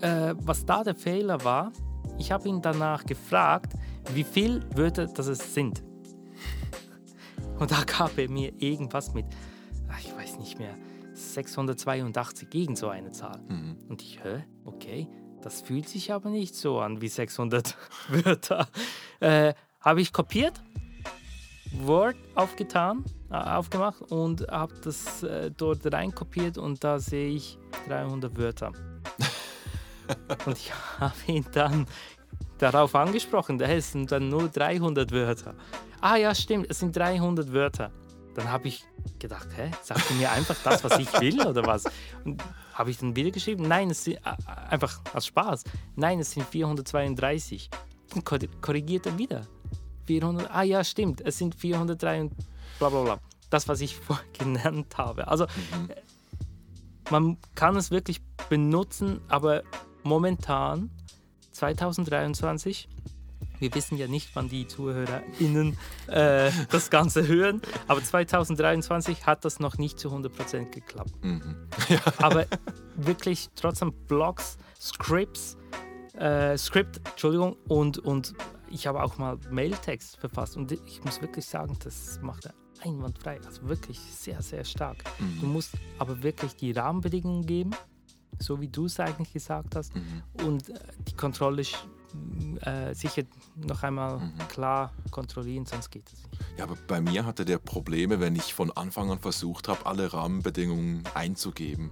Äh, 0.00 0.34
was 0.38 0.64
da 0.66 0.82
der 0.82 0.94
Fehler 0.94 1.42
war, 1.44 1.72
ich 2.18 2.32
habe 2.32 2.48
ihn 2.48 2.60
danach 2.60 3.04
gefragt, 3.04 3.74
wie 4.14 4.24
viele 4.24 4.62
Wörter 4.76 5.06
das 5.06 5.26
es 5.26 5.54
sind. 5.54 5.82
Und 7.58 7.70
da 7.70 7.82
gab 7.84 8.16
er 8.18 8.30
mir 8.30 8.52
irgendwas 8.60 9.14
mit 9.14 9.26
nicht 10.40 10.58
mehr, 10.58 10.74
682 11.14 12.50
gegen 12.50 12.76
so 12.76 12.88
eine 12.88 13.12
Zahl. 13.12 13.40
Mhm. 13.48 13.76
Und 13.88 14.02
ich, 14.02 14.22
hä, 14.24 14.44
okay, 14.64 15.08
das 15.42 15.60
fühlt 15.60 15.88
sich 15.88 16.12
aber 16.12 16.30
nicht 16.30 16.54
so 16.54 16.80
an 16.80 17.00
wie 17.00 17.08
600 17.08 17.76
Wörter. 18.08 18.68
Äh, 19.20 19.54
Habe 19.80 20.00
ich 20.00 20.12
kopiert, 20.12 20.60
Word 21.72 22.16
aufgetan, 22.34 23.04
äh, 23.30 23.34
aufgemacht 23.34 24.02
und 24.10 24.46
habe 24.48 24.74
das 24.82 25.22
äh, 25.22 25.50
dort 25.56 25.90
rein 25.92 26.14
kopiert 26.14 26.58
und 26.58 26.82
da 26.82 26.98
sehe 26.98 27.30
ich 27.30 27.58
300 27.88 28.36
Wörter. 28.36 28.72
und 30.46 30.56
ich 30.56 30.72
habe 30.98 31.14
ihn 31.26 31.46
dann 31.52 31.86
darauf 32.58 32.94
angesprochen, 32.94 33.58
das 33.58 33.92
sind 33.92 34.10
dann 34.12 34.28
nur 34.28 34.48
300 34.48 35.10
Wörter. 35.12 35.54
Ah 36.00 36.16
ja, 36.16 36.34
stimmt, 36.34 36.66
es 36.68 36.80
sind 36.80 36.96
300 36.96 37.52
Wörter. 37.52 37.90
Dann 38.34 38.50
habe 38.50 38.68
ich 38.68 38.84
gedacht, 39.18 39.48
hä, 39.56 39.70
sagst 39.82 40.10
du 40.10 40.14
mir 40.14 40.30
einfach 40.30 40.56
das, 40.62 40.84
was 40.84 40.98
ich 40.98 41.12
will 41.20 41.40
oder 41.46 41.66
was? 41.66 41.84
Und 42.24 42.42
habe 42.74 42.90
ich 42.90 42.98
dann 42.98 43.16
wieder 43.16 43.30
geschrieben, 43.30 43.66
nein, 43.66 43.90
es 43.90 44.04
sind 44.04 44.16
äh, 44.18 44.34
einfach 44.70 45.00
aus 45.12 45.26
Spaß. 45.26 45.64
Nein, 45.96 46.20
es 46.20 46.32
sind 46.32 46.46
432. 46.46 47.68
Dann 48.14 48.24
korrigiert 48.60 49.06
er 49.06 49.18
wieder. 49.18 49.46
400, 50.06 50.50
ah 50.50 50.62
ja, 50.62 50.82
stimmt, 50.82 51.20
es 51.20 51.38
sind 51.38 51.54
403 51.54 52.22
und 52.22 52.32
bla 52.78 52.88
bla 52.88 53.02
bla. 53.02 53.20
Das, 53.48 53.68
was 53.68 53.80
ich 53.80 53.96
vorher 54.06 54.24
genannt 54.32 54.96
habe. 54.96 55.28
Also 55.28 55.44
mhm. 55.44 55.88
man 57.10 57.36
kann 57.54 57.76
es 57.76 57.90
wirklich 57.90 58.20
benutzen, 58.48 59.20
aber 59.28 59.62
momentan, 60.02 60.90
2023, 61.52 62.88
wir 63.60 63.74
wissen 63.74 63.96
ja 63.96 64.08
nicht, 64.08 64.30
wann 64.34 64.48
die 64.48 64.66
ZuhörerInnen 64.66 65.76
äh, 66.08 66.50
das 66.70 66.90
Ganze 66.90 67.28
hören, 67.28 67.62
aber 67.86 68.02
2023 68.02 69.26
hat 69.26 69.44
das 69.44 69.60
noch 69.60 69.78
nicht 69.78 69.98
zu 69.98 70.08
100% 70.08 70.70
geklappt. 70.70 71.12
Mhm. 71.22 71.56
Ja. 71.88 72.00
Aber 72.18 72.46
wirklich 72.96 73.48
trotzdem 73.54 73.92
Blogs, 74.08 74.58
Scripts, 74.80 75.56
äh, 76.14 76.56
Script, 76.56 77.00
Entschuldigung, 77.10 77.56
und, 77.68 77.98
und 77.98 78.34
ich 78.70 78.86
habe 78.86 79.02
auch 79.02 79.18
mal 79.18 79.38
Mailtext 79.50 80.16
verfasst 80.16 80.56
und 80.56 80.72
ich 80.72 81.04
muss 81.04 81.20
wirklich 81.20 81.46
sagen, 81.46 81.76
das 81.82 82.20
macht 82.22 82.46
er 82.46 82.54
einwandfrei, 82.82 83.38
also 83.44 83.68
wirklich 83.68 83.98
sehr, 83.98 84.40
sehr 84.42 84.64
stark. 84.64 85.04
Mhm. 85.18 85.40
Du 85.40 85.46
musst 85.46 85.74
aber 85.98 86.22
wirklich 86.22 86.56
die 86.56 86.72
Rahmenbedingungen 86.72 87.44
geben, 87.44 87.70
so 88.38 88.60
wie 88.60 88.68
du 88.68 88.86
es 88.86 88.98
eigentlich 89.00 89.32
gesagt 89.32 89.76
hast, 89.76 89.94
mhm. 89.94 90.22
und 90.46 90.70
äh, 90.70 90.74
die 91.08 91.14
Kontrolle 91.14 91.62
äh, 92.62 92.94
sicher 92.94 93.22
noch 93.56 93.82
einmal 93.82 94.18
mhm. 94.18 94.38
klar 94.48 94.92
kontrollieren, 95.10 95.66
sonst 95.66 95.90
geht 95.90 96.06
es 96.06 96.14
nicht. 96.14 96.58
Ja, 96.58 96.64
aber 96.64 96.76
bei 96.86 97.00
mir 97.00 97.24
hatte 97.24 97.44
der 97.44 97.58
Probleme, 97.58 98.20
wenn 98.20 98.36
ich 98.36 98.54
von 98.54 98.70
Anfang 98.70 99.10
an 99.10 99.18
versucht 99.18 99.68
habe, 99.68 99.86
alle 99.86 100.12
Rahmenbedingungen 100.12 101.04
einzugeben. 101.14 101.90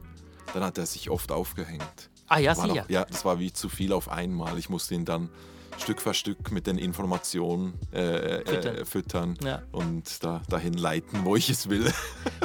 Dann 0.55 0.65
hat 0.65 0.79
er 0.79 0.87
sich 0.87 1.11
oft 1.11 1.31
aufgehängt. 1.31 2.11
Ah 2.27 2.39
ja, 2.39 2.55
sicher. 2.55 2.85
Ja, 2.89 3.05
das 3.05 3.25
war 3.25 3.39
wie 3.39 3.53
zu 3.53 3.69
viel 3.69 3.93
auf 3.93 4.09
einmal. 4.09 4.59
Ich 4.59 4.69
musste 4.69 4.95
ihn 4.95 5.05
dann 5.05 5.31
Stück 5.79 6.01
für 6.01 6.15
Stück 6.15 6.51
mit 6.51 6.67
den 6.67 6.79
Informationen 6.79 7.75
äh, 7.93 8.45
füttern, 8.45 8.77
äh, 8.77 8.85
füttern 8.85 9.39
ja. 9.43 9.63
und 9.73 10.25
da, 10.25 10.43
dahin 10.49 10.75
leiten, 10.75 11.25
wo 11.25 11.37
ich 11.37 11.51
es 11.51 11.69
will. 11.69 11.93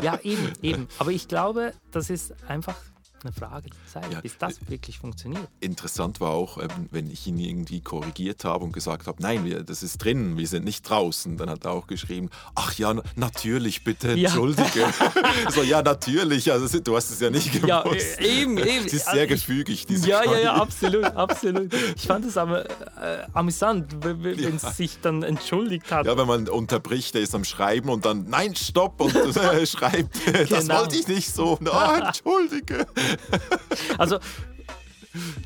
Ja, 0.02 0.20
eben, 0.24 0.54
eben. 0.62 0.88
Aber 1.00 1.12
ich 1.12 1.28
glaube, 1.28 1.74
das 1.92 2.10
ist 2.10 2.34
einfach 2.48 2.76
eine 3.24 3.34
Frage 3.34 3.70
der 3.70 4.02
Zeit, 4.02 4.12
ja, 4.12 4.22
bis 4.22 4.38
das 4.38 4.60
wirklich 4.70 5.00
funktioniert. 5.00 5.48
Interessant 5.60 6.20
war 6.20 6.32
auch, 6.32 6.58
ähm, 6.58 6.70
wenn 6.92 7.10
ich 7.10 7.28
ihn 7.28 7.40
irgendwie 7.40 7.82
korrigiert 7.82 8.44
habe 8.46 8.66
und 8.66 8.72
gesagt 8.72 9.08
habe, 9.08 9.22
nein, 9.22 9.64
das 9.66 9.84
ist 9.84 9.98
drin, 10.04 10.38
wir 10.38 10.48
sind 10.48 10.66
nicht 10.66 10.88
draußen. 10.90 11.38
Dann 11.38 11.50
hat 11.50 11.66
er 11.66 11.72
auch 11.72 11.88
geschrieben, 11.88 12.30
ach 12.56 12.74
ja, 12.78 12.94
natürlich, 13.16 13.84
bitte 13.84 14.12
entschuldige. 14.12 14.80
Ja. 14.80 15.52
so, 15.52 15.64
ja, 15.64 15.82
natürlich, 15.82 16.52
also 16.52 16.80
du 16.80 16.96
hast 16.96 17.12
es 17.12 17.20
ja 17.20 17.30
nicht 17.30 17.52
gewusst. 17.52 17.68
Ja, 17.68 17.84
e-, 17.86 18.42
eben, 18.42 18.58
eben. 18.58 18.86
Es 18.86 18.94
ist 18.94 19.06
sehr 19.06 19.22
also 19.22 19.28
gefügig, 19.34 19.86
diese 19.86 20.10
Ja, 20.10 20.24
ja, 20.24 20.38
ja, 20.38 20.54
absolut, 20.54 21.06
absolut. 21.06 21.74
Ich 21.96 22.08
fand 22.08 22.26
es 22.26 22.38
aber 22.38 22.70
äh, 22.70 23.26
amüsant, 23.34 23.88
wenn 24.02 24.40
ja. 24.40 24.50
es 24.50 24.78
sich 24.78 25.00
dann 25.02 25.24
entschuldigt 25.24 25.92
hat. 25.92 26.06
Ja, 26.06 26.18
wenn 26.18 26.28
man 26.28 26.48
unterbricht, 26.48 27.16
der 27.16 27.22
ist 27.22 27.36
am 27.36 27.44
Schreiben 27.44 27.90
und 27.90 28.06
dann, 28.06 28.26
nein, 28.30 28.56
stopp, 28.56 29.02
und 29.02 29.16
äh, 29.38 29.66
schreibt, 29.66 30.16
das 30.50 30.50
genau. 30.50 30.80
wollte 30.80 30.96
ich 30.98 31.08
nicht 31.08 31.34
so. 31.34 31.58
Oh, 31.64 32.06
entschuldige. 32.06 32.86
also 33.98 34.20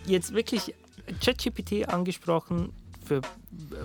jetzt 0.05 0.33
wirklich 0.33 0.73
ChatGPT 1.23 1.87
angesprochen 1.87 2.73
für, 3.07 3.21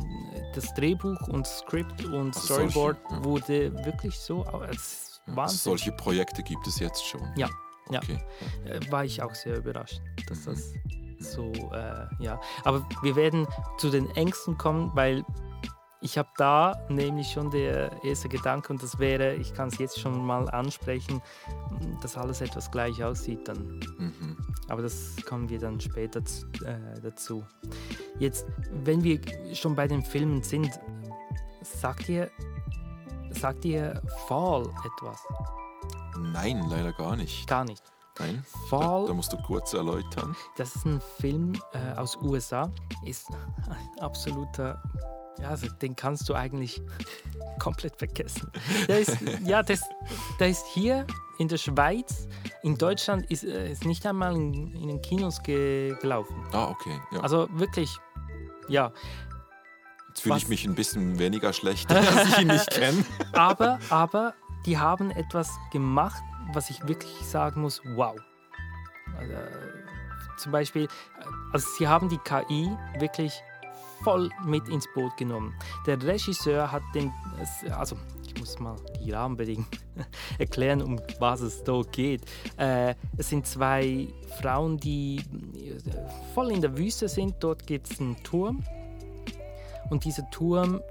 das 0.54 0.74
Drehbuch 0.74 1.28
und 1.28 1.46
Skript 1.48 2.06
und 2.06 2.36
Also 2.36 2.54
solche, 2.56 2.70
Storyboard 2.72 2.98
ja. 3.12 3.24
wurde 3.24 3.86
wirklich 3.86 4.18
so. 4.20 4.46
Es 4.70 5.22
Ja, 5.36 5.48
solche 5.48 5.92
Projekte 5.94 6.44
gibt 6.44 6.68
es 6.68 6.80
jetzt 6.80 7.04
schon. 7.06 7.22
Ja, 7.36 7.50
ja. 7.90 8.00
Okay. 8.00 8.20
äh, 8.66 8.92
war 8.92 9.04
ich 9.06 9.22
auch 9.22 9.34
sehr 9.34 9.58
überrascht, 9.58 10.02
dass 10.28 10.46
Mhm. 10.46 10.52
das 10.52 10.74
so, 11.20 11.52
äh, 11.74 12.06
ja. 12.20 12.40
Aber 12.64 12.86
wir 13.02 13.16
werden 13.16 13.48
zu 13.78 13.90
den 13.90 14.10
Ängsten 14.16 14.58
kommen, 14.58 14.92
weil 14.94 15.24
ich 16.06 16.20
habe 16.20 16.30
da 16.38 16.80
nämlich 16.88 17.32
schon 17.32 17.50
der 17.50 17.92
erste 18.04 18.30
Gedanke 18.30 18.72
und 18.72 18.84
das 18.84 19.00
wäre, 19.00 19.34
ich 19.34 19.56
kann 19.56 19.70
es 19.70 19.80
jetzt 19.80 20.00
schon 20.00 20.24
mal 20.24 20.48
ansprechen, 20.52 21.20
dass 22.04 22.16
alles 22.16 22.42
etwas 22.42 22.70
gleich 22.70 23.04
aussieht 23.04 23.48
dann. 23.48 23.80
Mhm. 23.98 24.38
Aber 24.68 24.84
das 24.84 25.16
kommen 25.28 25.50
wir 25.50 25.58
dann 25.58 25.82
später 25.82 26.20
äh, 26.20 27.02
dazu. 27.02 27.44
Jetzt, 28.20 28.46
wenn 28.84 29.04
wir 29.04 29.20
schon 29.56 29.76
bei 29.76 29.88
den 29.88 30.04
Filmen 30.04 30.44
sind, 30.44 30.80
sagt 31.64 32.08
ihr, 32.08 32.30
sagt 33.32 33.66
ihr 33.66 34.00
Fall 34.28 34.62
etwas? 34.62 35.20
Nein, 36.20 36.64
leider 36.70 36.94
gar 36.94 37.16
nicht. 37.16 37.48
Gar 37.48 37.66
nicht. 37.66 37.84
Nein. 38.20 38.46
Da, 38.54 38.68
Fall 38.78 39.08
da 39.08 39.14
musst 39.14 39.34
du 39.34 39.38
kurz 39.38 39.74
erläutern. 39.74 40.36
Das 40.56 40.76
ist 40.76 40.86
ein 40.86 41.02
Film 41.18 41.54
äh, 41.74 41.98
aus 41.98 42.16
USA, 42.22 42.72
ist 43.04 43.28
ein 43.70 44.00
absoluter, 44.04 44.84
ja, 45.40 45.50
also 45.50 45.68
den 45.82 45.96
kannst 45.96 46.28
du 46.30 46.34
eigentlich 46.34 46.82
komplett 47.60 47.96
vergessen. 47.98 48.52
Der 48.88 49.00
ist, 49.00 49.18
ja, 49.44 49.64
das, 49.64 49.82
der 50.40 50.50
ist 50.50 50.66
hier 50.74 51.06
in 51.38 51.48
der 51.48 51.58
Schweiz, 51.58 52.28
in 52.64 52.78
Deutschland 52.78 53.30
ist 53.30 53.44
äh, 53.44 53.72
ist 53.72 53.86
nicht 53.86 54.06
einmal 54.06 54.36
in, 54.36 54.74
in 54.74 54.88
den 54.88 55.02
Kinos 55.02 55.42
ge 55.44 55.96
gelaufen. 56.02 56.36
Ah, 56.52 56.70
okay. 56.70 57.00
Ja. 57.12 57.20
Also 57.20 57.48
wirklich, 57.54 57.98
ja. 58.68 58.92
Jetzt 60.10 60.22
fühle 60.22 60.38
ich 60.38 60.48
mich 60.48 60.66
ein 60.66 60.76
bisschen 60.76 61.20
weniger 61.20 61.52
schlecht, 61.52 61.92
dass 61.92 62.30
ich 62.30 62.40
ihn 62.40 62.48
nicht 62.48 62.72
kenne. 62.72 63.04
Aber, 63.34 63.80
aber 63.90 64.34
die 64.66 64.78
haben 64.78 65.12
etwas 65.12 65.52
gemacht, 65.72 66.22
was 66.54 66.70
ich 66.70 66.88
wirklich 66.88 67.14
sagen 67.26 67.62
muss, 67.62 67.82
wow. 67.96 68.16
Also, 69.18 69.34
zum 70.38 70.52
Beispiel, 70.52 70.84
äh, 70.84 70.88
also 71.52 71.68
sie 71.78 71.88
haben 71.88 72.10
die 72.10 72.18
KI 72.20 72.72
wirklich 73.00 73.42
voll 74.04 74.30
mit 74.46 74.68
ins 74.70 74.88
Boot 74.94 75.16
genommen. 75.18 75.54
Der 75.86 76.02
Regisseur 76.02 76.72
hat 76.72 76.84
den, 76.94 77.12
also 77.72 77.96
ich 78.26 78.40
muss 78.40 78.60
mal 78.60 78.76
die 79.04 79.12
Rahmenbedingungen 79.12 79.68
erklären, 80.40 80.82
um 80.82 81.00
was 81.20 81.42
es 81.42 81.64
da 81.64 81.82
geht. 81.92 82.22
Äh, 82.58 82.96
es 83.18 83.30
sind 83.30 83.48
zwei 83.48 84.08
Frauen, 84.42 84.78
die 84.78 85.18
äh, 85.18 86.34
voll 86.34 86.52
in 86.52 86.62
der 86.62 86.78
Wüste 86.78 87.08
sind. 87.08 87.36
Dort 87.40 87.66
gibt 87.66 87.92
es 87.92 88.00
einen 88.00 88.22
Turm 88.24 88.64
und 89.90 90.04
dieser 90.04 90.30
Turm 90.32 90.82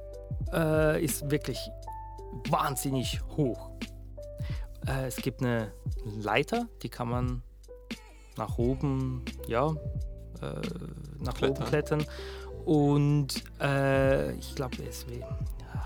äh, 0.53 1.03
ist 1.03 1.31
wirklich 1.31 1.59
wahnsinnig 2.49 3.21
hoch. 3.37 3.71
Äh, 4.87 5.07
es 5.07 5.17
gibt 5.17 5.43
eine 5.43 5.73
Leiter, 6.05 6.69
die 6.83 6.89
kann 6.89 7.09
man 7.09 7.43
nach 8.37 8.59
oben, 8.59 9.25
ja, 9.47 9.71
äh, 10.41 10.61
nach 11.21 11.35
Klettern. 11.35 11.57
oben 11.57 11.65
klettern. 11.67 12.07
Und 12.65 13.45
äh, 13.61 14.33
ich 14.35 14.55
glaube, 14.55 14.77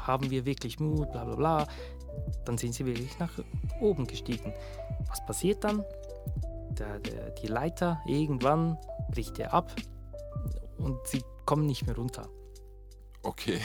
haben 0.07 0.31
wir 0.31 0.45
wirklich 0.45 0.81
Mut, 0.81 1.11
bla 1.12 1.25
bla 1.25 1.35
bla. 1.35 1.67
Dann 2.45 2.59
sind 2.59 2.75
sie 2.75 2.87
wirklich 2.87 3.19
nach 3.19 3.33
oben 3.81 4.07
gestiegen. 4.07 4.53
Was 5.09 5.25
passiert 5.27 5.64
dann? 5.64 5.85
Der, 6.79 6.99
der, 7.01 7.31
die 7.31 7.49
Leiter, 7.49 8.01
irgendwann 8.07 8.79
bricht 9.11 9.38
er 9.38 9.53
ab 9.53 9.75
und 10.79 10.99
sie 11.07 11.23
kommen 11.45 11.67
nicht 11.67 11.87
mehr 11.87 11.97
runter. 11.97 12.29
Okay. 13.23 13.61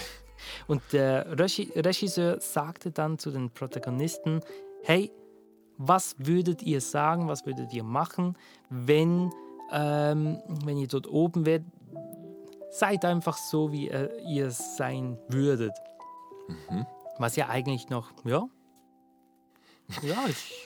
Und 0.68 0.82
der 0.92 1.40
Regi 1.40 1.72
Regisseur 1.76 2.40
sagte 2.40 2.92
dann 2.92 3.18
zu 3.20 3.32
den 3.32 3.50
Protagonisten, 3.52 4.42
hey, 4.84 5.12
was 5.78 6.16
würdet 6.18 6.64
ihr 6.64 6.82
sagen, 6.82 7.28
was 7.28 7.46
würdet 7.46 7.74
ihr 7.74 7.84
machen, 7.84 8.38
wenn, 8.70 9.32
ähm, 9.72 10.42
wenn 10.66 10.78
ihr 10.78 10.88
dort 10.88 11.08
oben 11.08 11.46
wärt? 11.46 11.64
Seid 12.74 13.06
einfach 13.06 13.38
so, 13.38 13.72
wie 13.72 13.88
äh, 13.88 14.10
ihr 14.28 14.50
sein 14.50 15.20
würdet. 15.30 15.74
Mhm. 16.48 16.88
Was 17.20 17.36
ja 17.36 17.48
eigentlich 17.48 17.90
noch, 17.90 18.12
ja, 18.26 18.50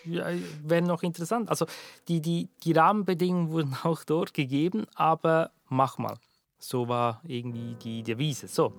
ja, 0.06 0.26
wäre 0.64 0.82
noch 0.82 1.04
interessant. 1.04 1.50
Also 1.50 1.66
die, 2.08 2.22
die, 2.22 2.48
die 2.64 2.72
Rahmenbedingungen 2.72 3.52
wurden 3.52 3.76
auch 3.84 4.06
dort 4.06 4.34
gegeben, 4.34 4.86
aber 4.96 5.52
mach 5.68 5.98
mal. 5.98 6.18
So 6.60 6.88
war 6.88 7.22
irgendwie 7.26 7.76
die 7.76 8.04
Devise. 8.04 8.48
So, 8.48 8.72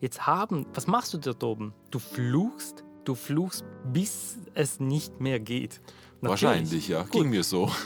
jetzt 0.00 0.28
haben, 0.28 0.64
was 0.72 0.86
machst 0.86 1.12
du 1.12 1.18
dort 1.18 1.42
oben? 1.42 1.74
Du 1.90 1.98
fluchst, 1.98 2.84
du 3.04 3.16
fluchst, 3.16 3.64
bis 3.92 4.38
es 4.54 4.78
nicht 4.78 5.20
mehr 5.20 5.40
geht. 5.40 5.80
Natürlich. 6.20 6.42
Wahrscheinlich, 6.42 6.88
ja. 6.88 7.02
Ging 7.02 7.30
mir 7.30 7.42
so. 7.42 7.68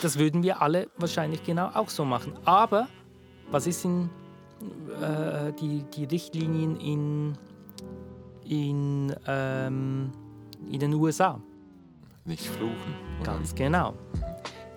Das 0.00 0.18
würden 0.18 0.42
wir 0.42 0.60
alle 0.60 0.90
wahrscheinlich 0.96 1.44
genau 1.44 1.68
auch 1.68 1.88
so 1.88 2.04
machen. 2.04 2.32
Aber 2.44 2.88
was 3.52 3.66
ist 3.66 3.84
in 3.84 4.08
äh, 5.00 5.52
die, 5.60 5.84
die 5.94 6.04
Richtlinien 6.04 6.76
in, 6.80 7.38
in, 8.44 9.14
ähm, 9.26 10.10
in 10.70 10.80
den 10.80 10.94
USA? 10.94 11.40
Nicht 12.24 12.46
fluchen. 12.46 12.94
oder? 13.20 13.32
Ganz 13.32 13.54
genau. 13.54 13.94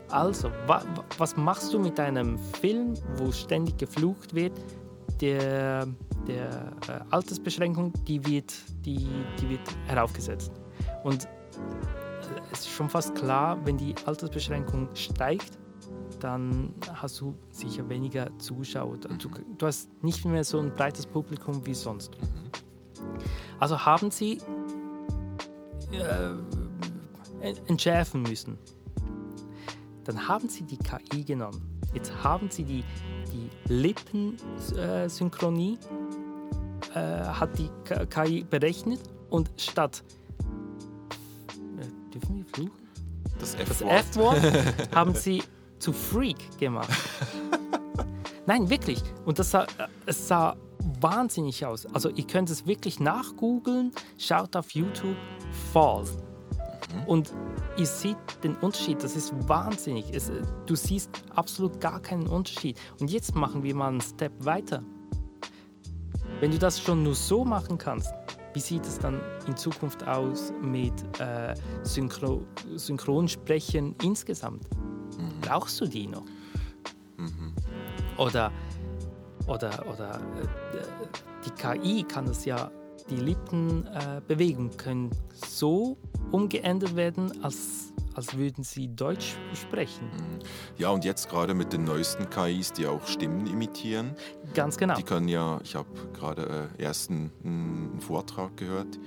Also, 0.10 0.50
wa, 0.68 0.84
wa, 0.96 1.04
was 1.18 1.36
machst 1.38 1.74
du 1.74 1.80
mit 1.80 2.00
einem 2.00 2.38
Film, 2.38 2.94
wo 3.18 3.32
ständig 3.32 3.78
geflucht 3.78 4.36
wird? 4.36 4.54
Der, 5.22 5.88
der 6.28 6.74
äh, 6.90 7.00
Altersbeschränkung, 7.10 7.94
die 8.06 8.24
wird, 8.26 8.54
die, 8.86 9.08
die 9.40 9.50
wird 9.50 9.62
heraufgesetzt. 9.88 10.52
Und 11.04 11.24
äh, 11.24 11.28
es 12.52 12.60
ist 12.60 12.70
schon 12.70 12.90
fast 12.90 13.16
klar, 13.16 13.58
wenn 13.64 13.78
die 13.78 13.96
Altersbeschränkung 14.06 14.90
steigt, 14.94 15.58
dann 16.20 16.74
hast 16.94 17.22
du 17.22 17.36
sicher 17.52 17.88
weniger 17.90 18.30
Zuschauer. 18.38 18.98
Du, 18.98 19.30
du 19.58 19.66
hast 19.66 19.90
nicht 20.04 20.26
mehr 20.26 20.44
so 20.44 20.60
ein 20.60 20.76
breites 20.76 21.06
Publikum 21.06 21.66
wie 21.66 21.74
sonst. 21.74 22.12
Also 23.60 23.86
haben 23.86 24.12
sie 24.12 24.40
äh, 25.92 26.34
entschärfen 27.68 28.24
müssen. 28.24 28.58
Dann 30.04 30.28
haben 30.28 30.50
sie 30.50 30.64
die 30.64 30.78
KI 30.78 31.24
genommen. 31.24 31.80
Jetzt 31.94 32.12
haben 32.24 32.50
sie 32.50 32.64
die, 32.64 32.84
die 33.32 33.50
Lippensynchronie 33.74 35.78
äh, 36.94 37.00
hat 37.00 37.58
die 37.58 37.70
KI 38.10 38.44
berechnet 38.44 39.00
und 39.30 39.50
statt. 39.58 40.04
Äh, 41.80 41.86
dürfen 42.14 42.38
wir 42.38 42.46
fluchen? 42.46 42.86
Das. 43.40 43.56
F-Wort 43.56 44.38
haben 44.96 45.14
sie 45.14 45.44
zu 45.80 45.94
Freak 45.94 46.58
gemacht. 46.58 46.90
Nein, 48.46 48.70
wirklich. 48.70 49.02
Und 49.26 49.40
das 49.40 49.52
sah, 49.52 49.64
äh, 49.64 49.88
es 50.06 50.28
sah 50.28 50.56
wahnsinnig 51.02 51.66
aus. 51.66 51.86
Also 51.88 52.10
ihr 52.10 52.28
könnt 52.28 52.50
es 52.50 52.68
wirklich 52.68 53.00
nachgoogeln, 53.00 53.92
schaut 54.18 54.56
auf 54.56 54.72
YouTube 54.72 55.18
Fall. 55.74 56.06
Und 57.08 57.34
ihr 57.78 57.86
seht 57.86 58.18
den 58.44 58.56
Unterschied, 58.58 59.04
das 59.04 59.16
ist 59.16 59.34
wahnsinnig. 59.48 60.06
Es, 60.14 60.30
äh, 60.30 60.42
du 60.66 60.76
siehst 60.76 61.10
absolut 61.36 61.80
gar 61.82 62.00
keinen 62.02 62.28
Unterschied. 62.28 62.80
Und 63.00 63.12
jetzt 63.12 63.36
machen 63.36 63.64
wir 63.64 63.76
mal 63.76 63.90
einen 63.90 64.02
Step 64.02 64.34
weiter. 64.46 64.84
Wenn 66.40 66.52
du 66.52 66.58
das 66.58 66.80
schon 66.80 67.04
nur 67.04 67.16
so 67.16 67.46
machen 67.46 67.78
kannst, 67.78 68.14
wie 68.54 68.60
sieht 68.60 68.86
es 68.86 69.00
dann 69.00 69.22
in 69.48 69.58
Zukunft 69.58 70.08
aus 70.08 70.54
mit 70.62 70.94
äh, 71.20 71.54
Synchro 71.84 72.44
Synchronsprechen 72.76 73.96
insgesamt? 74.02 74.66
Brauchst 75.46 75.80
du 75.80 75.86
die 75.86 76.08
noch? 76.08 76.26
Oder, 78.18 78.52
oder, 79.48 79.86
oder 79.92 80.16
äh, 80.16 80.48
die 81.46 81.52
KI 81.52 82.04
kann 82.04 82.26
das 82.26 82.46
ja, 82.46 82.72
die 83.10 83.18
Lippen 83.18 83.86
äh, 83.88 84.22
bewegen 84.28 84.76
können 84.78 85.12
so 85.34 85.98
umgeändert 86.32 86.96
werden, 86.96 87.44
als, 87.44 87.94
als 88.16 88.36
würden 88.38 88.64
sie 88.64 88.88
Deutsch 88.88 89.36
sprechen. 89.54 90.10
Ja, 90.78 90.90
und 90.90 91.04
jetzt 91.06 91.30
gerade 91.30 91.54
mit 91.54 91.74
den 91.74 91.84
neuesten 91.84 92.30
KIs, 92.30 92.74
die 92.74 92.88
auch 92.88 93.06
Stimmen 93.06 93.46
imitieren. 93.48 94.16
Ganz 94.54 94.78
genau. 94.78 94.96
Die 94.96 95.04
können 95.04 95.28
ja, 95.28 95.60
ich 95.64 95.76
habe 95.76 95.90
gerade 96.14 96.70
äh, 96.78 96.84
erst 96.84 97.12
einen, 97.12 97.32
einen 97.44 98.00
Vortrag 98.00 98.56
gehört, 98.58 98.98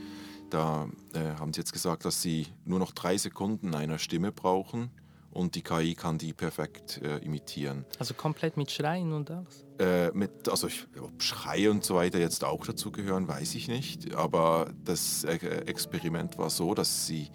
da 0.51 0.89
äh, 1.15 1.35
haben 1.39 1.53
sie 1.53 1.61
jetzt 1.61 1.73
gesagt, 1.73 2.05
dass 2.05 2.23
sie 2.23 2.47
nur 2.65 2.79
noch 2.79 2.93
drei 2.93 3.17
Sekunden 3.17 3.75
einer 3.75 3.99
Stimme 3.99 4.33
brauchen 4.33 4.91
und 5.31 5.55
die 5.55 5.63
KI 5.63 5.95
kann 5.95 6.19
die 6.19 6.33
perfekt 6.33 7.01
äh, 7.03 7.19
imitieren. 7.19 7.85
Also 7.99 8.15
komplett 8.15 8.57
mit 8.57 8.71
Schreien 8.71 9.13
und 9.13 9.31
alles. 9.31 9.65
Äh, 9.79 10.11
mit, 10.13 10.49
also 10.49 10.67
ich, 10.67 10.87
ob 11.01 11.23
Schrei 11.23 11.71
und 11.71 11.85
so 11.85 11.95
weiter 11.95 12.19
jetzt 12.19 12.45
auch 12.45 12.65
dazu 12.67 12.91
gehören, 12.91 13.29
weiß 13.29 13.55
ich 13.55 13.69
nicht. 13.69 14.15
Aber 14.15 14.71
das 14.85 15.25
äh, 15.25 15.37
Experiment 15.67 16.39
war 16.39 16.51
so, 16.51 16.75
dass 16.75 17.07
sie 17.07 17.31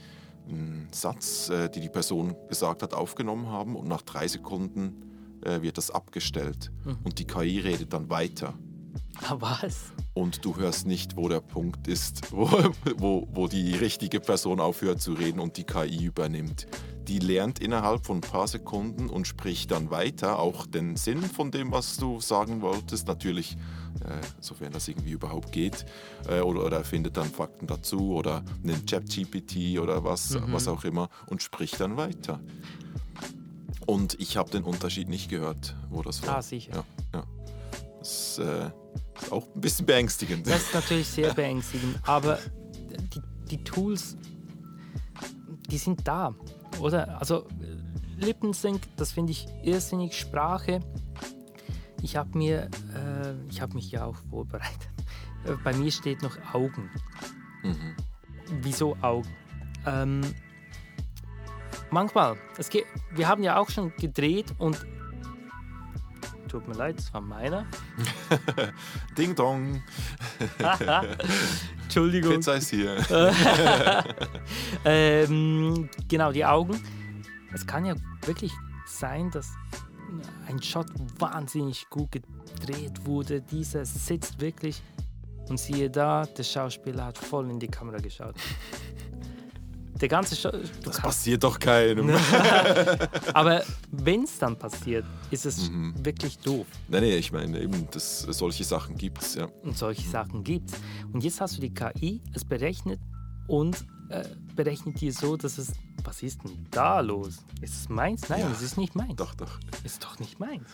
einen 0.48 0.88
Satz, 0.92 1.50
äh, 1.50 1.70
die 1.70 1.80
die 1.80 1.90
Person 1.90 2.36
gesagt 2.50 2.84
hat, 2.84 2.94
aufgenommen 2.94 3.48
haben 3.48 3.76
und 3.76 3.88
nach 3.88 4.02
drei 4.02 4.28
Sekunden 4.28 5.40
äh, 5.46 5.62
wird 5.62 5.78
das 5.78 5.92
abgestellt 5.92 6.72
und 7.04 7.20
die 7.20 7.26
KI 7.26 7.60
redet 7.60 7.94
dann 7.94 8.10
weiter. 8.10 8.54
Was? 9.30 9.94
Und 10.14 10.44
du 10.44 10.56
hörst 10.58 10.88
nicht, 10.88 11.16
wo 11.18 11.30
der 11.30 11.40
Punkt 11.40 11.88
ist, 11.88 12.32
wo, 12.32 12.50
wo, 12.98 13.28
wo 13.32 13.48
die 13.48 13.76
richtige 13.76 14.20
Person 14.20 14.60
aufhört 14.60 15.02
zu 15.02 15.14
reden 15.14 15.40
und 15.40 15.58
die 15.58 15.64
KI 15.64 16.06
übernimmt. 16.06 16.68
Die 17.08 17.20
lernt 17.20 17.60
innerhalb 17.60 18.06
von 18.06 18.18
ein 18.18 18.22
paar 18.22 18.48
Sekunden 18.48 19.10
und 19.10 19.28
spricht 19.28 19.72
dann 19.72 19.92
weiter, 19.92 20.40
auch 20.40 20.66
den 20.66 20.96
Sinn 20.96 21.22
von 21.22 21.52
dem, 21.52 21.72
was 21.72 21.98
du 21.98 22.22
sagen 22.22 22.62
wolltest, 22.62 23.08
natürlich, 23.08 23.58
äh, 24.06 24.22
sofern 24.40 24.72
das 24.72 24.88
irgendwie 24.88 25.12
überhaupt 25.12 25.52
geht, 25.52 25.86
äh, 26.30 26.40
oder, 26.40 26.66
oder 26.66 26.84
findet 26.86 27.18
dann 27.18 27.30
Fakten 27.30 27.68
dazu 27.68 28.14
oder 28.14 28.44
nimmt 28.62 28.90
ChatGPT 28.90 29.80
oder 29.80 30.06
was, 30.06 30.38
was 30.48 30.68
auch 30.70 30.86
immer 30.86 31.10
und 31.28 31.44
spricht 31.44 31.80
dann 31.82 31.98
weiter. 31.98 32.40
Und 33.86 34.20
ich 34.22 34.38
habe 34.38 34.50
den 34.50 34.64
Unterschied 34.64 35.10
nicht 35.10 35.30
gehört, 35.30 35.76
wo 35.90 36.02
das 36.02 36.26
war. 36.26 36.38
Ah, 36.38 36.42
sicher. 36.42 36.86
Ja, 37.14 37.20
ja. 37.20 37.24
Das 38.00 38.40
äh, 38.40 38.70
ist 39.22 39.32
auch 39.32 39.48
ein 39.56 39.62
bisschen 39.62 39.86
beängstigend. 39.86 40.48
Das 40.48 40.62
ist 40.62 40.74
natürlich 40.74 41.08
sehr 41.08 41.34
beängstigend, 41.34 42.00
aber 42.06 42.40
die, 43.14 43.22
die 43.50 43.64
Tools, 43.64 44.18
die 45.70 45.78
sind 45.78 46.08
da, 46.08 46.34
oder? 46.80 47.20
Also 47.20 47.48
Lippensync, 48.18 48.82
das 48.98 49.12
finde 49.12 49.32
ich 49.32 49.48
irrsinnig. 49.64 50.18
Sprache, 50.18 50.80
ich 52.02 52.16
habe 52.16 52.38
mir, 52.38 52.70
äh, 52.96 53.34
ich 53.50 53.62
habe 53.62 53.76
mich 53.76 53.92
ja 53.92 54.06
auch 54.06 54.18
vorbereitet. 54.30 54.90
Äh, 55.46 55.54
Bei 55.64 55.74
mir 55.74 55.92
steht 55.92 56.22
noch 56.22 56.38
Augen. 56.54 56.90
Mhm. 57.64 57.96
Wieso 58.62 58.98
Augen? 59.02 59.30
Ähm, 59.86 60.22
manchmal, 61.92 62.38
es 62.58 62.70
geht, 62.70 62.86
wir 63.12 63.28
haben 63.28 63.44
ja 63.44 63.58
auch 63.58 63.70
schon 63.70 63.94
gedreht 63.98 64.54
und 64.58 64.86
tut 66.54 66.68
mir 66.68 66.76
leid, 66.76 67.00
das 67.00 67.12
war 67.12 67.20
meiner. 67.20 67.66
Ding 69.18 69.34
Dong, 69.34 69.82
Entschuldigung. 71.84 72.36
Pizza 72.36 72.56
ist 72.56 72.70
hier. 72.70 72.98
Ähm, 74.86 75.90
genau, 76.08 76.32
die 76.32 76.46
Augen. 76.46 76.80
Es 77.54 77.66
kann 77.66 77.86
ja 77.86 77.96
wirklich 78.26 78.52
sein, 78.86 79.32
dass 79.32 79.54
ein 80.48 80.62
Shot 80.62 80.88
wahnsinnig 81.18 81.90
gut 81.90 82.12
gedreht 82.12 83.06
wurde. 83.06 83.42
Dieser 83.42 83.86
sitzt 83.86 84.40
wirklich 84.42 84.82
und 85.50 85.60
siehe 85.60 85.90
da, 85.90 86.26
der 86.26 86.44
Schauspieler 86.44 87.06
hat 87.06 87.18
voll 87.18 87.50
in 87.50 87.60
die 87.60 87.68
Kamera 87.68 87.98
geschaut. 87.98 88.36
Der 90.04 90.10
ganze 90.10 90.36
Shot. 90.36 90.54
Du 90.54 90.60
Das 90.90 91.00
passiert 91.00 91.42
doch 91.46 91.58
keinem. 91.58 92.10
aber 93.34 93.64
wenn 93.90 94.24
es 94.26 94.38
dann 94.38 94.60
passiert, 94.60 95.06
ist 95.32 95.46
es 95.46 95.70
Mhm. 95.70 95.94
wirklich 96.04 96.38
doof. 96.40 96.68
Nein, 96.90 97.04
nee, 97.04 97.16
ich 97.16 97.32
meine, 97.32 97.58
eben, 97.62 97.88
das, 97.90 98.20
solche 98.24 98.66
Sachen 98.66 98.98
gibt 98.98 99.22
es, 99.22 99.36
ja. 99.36 99.46
Und 99.64 99.78
solche 99.78 100.02
Sachen 100.06 100.44
gibt's. 100.44 100.74
Und 101.14 101.24
jetzt 101.24 101.40
hast 101.40 101.56
du 101.56 101.62
die 101.62 101.74
KI, 101.74 102.20
es 102.34 102.44
berechnet 102.44 103.00
und 103.48 103.86
äh, 104.10 104.26
berechnet 104.58 105.00
dir 105.00 105.14
so, 105.14 105.38
dass 105.38 105.58
es. 105.58 105.72
Was 106.04 106.22
ist 106.22 106.44
denn 106.44 106.68
da 106.70 107.00
los? 107.00 107.38
Ist 107.62 107.74
es 107.74 107.88
meins? 107.88 108.28
Nein, 108.28 108.42
Ja. 108.42 108.52
es 108.52 108.62
ist 108.62 108.78
nicht 108.78 108.96
meins. 108.96 109.16
Doch, 109.16 109.34
doch. 109.36 109.58
Ist 109.86 110.04
doch 110.04 110.20
nicht 110.20 110.38
meins. 110.38 110.68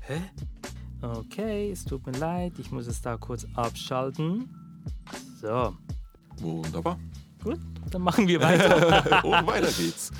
Hä? 0.00 0.20
Okay, 1.00 1.70
es 1.70 1.84
tut 1.84 2.04
mir 2.06 2.18
leid, 2.18 2.54
ich 2.58 2.72
muss 2.72 2.88
es 2.88 3.00
da 3.00 3.16
kurz 3.16 3.46
abschalten. 3.54 4.48
So, 5.40 5.76
Wunderbar. 6.38 6.98
Gut, 7.44 7.60
dann 7.90 8.02
machen 8.02 8.26
wir 8.26 8.40
weiter. 8.40 9.24
Und 9.24 9.32
weiter 9.46 9.70
geht's. 9.70 10.10